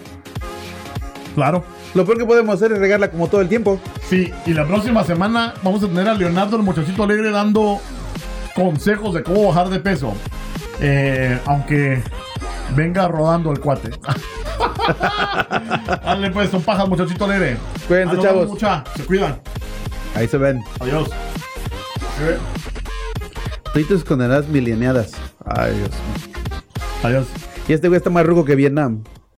Claro. 1.36 1.64
Lo 1.96 2.06
peor 2.06 2.18
que 2.18 2.26
podemos 2.26 2.54
hacer 2.54 2.74
es 2.74 2.80
regarla 2.80 3.10
como 3.10 3.30
todo 3.30 3.39
el 3.39 3.48
tiempo. 3.48 3.80
Sí, 4.10 4.30
y 4.46 4.54
la 4.54 4.68
próxima 4.68 5.06
semana 5.06 5.54
vamos 5.64 5.82
a 5.82 5.88
tener 5.88 6.10
a 6.10 6.14
Leonardo, 6.14 6.58
el 6.58 6.64
muchachito 6.64 7.04
alegre, 7.04 7.32
dando 7.32 7.80
consejos 8.54 9.14
de 9.14 9.24
cómo 9.24 9.48
bajar 9.48 9.70
de 9.70 9.80
peso. 9.80 10.14
Eh, 10.82 11.39
aunque 11.46 12.04
venga 12.76 13.08
rodando 13.08 13.50
el 13.52 13.62
cuate. 13.62 13.91
Dale 16.04 16.32
pues, 16.32 16.50
son 16.50 16.62
pajas, 16.64 16.89
muchachito 16.89 17.24
alegre. 17.24 17.56
Cuídense, 17.88 18.18
chavos. 18.22 18.50
mucha. 18.50 18.84
Se 18.98 19.06
cuidan. 19.06 19.39
Ahí 20.16 20.28
se 20.28 20.38
ven. 20.38 20.62
Adiós. 20.82 21.08
Eh, 22.22 22.38
Toditos 23.74 24.04
condenadas 24.04 24.50
mileniadas. 24.50 25.14
Ay, 25.46 25.76
Dios 25.76 25.89
mío. 25.89 26.39
Adiós. 27.04 27.28
Y 27.70 27.74
este 27.74 27.88
güey 27.88 28.00
está 28.00 28.10
más 28.10 28.26
rugo 28.26 28.43
que 28.43 28.56
Vietnam. 28.56 29.02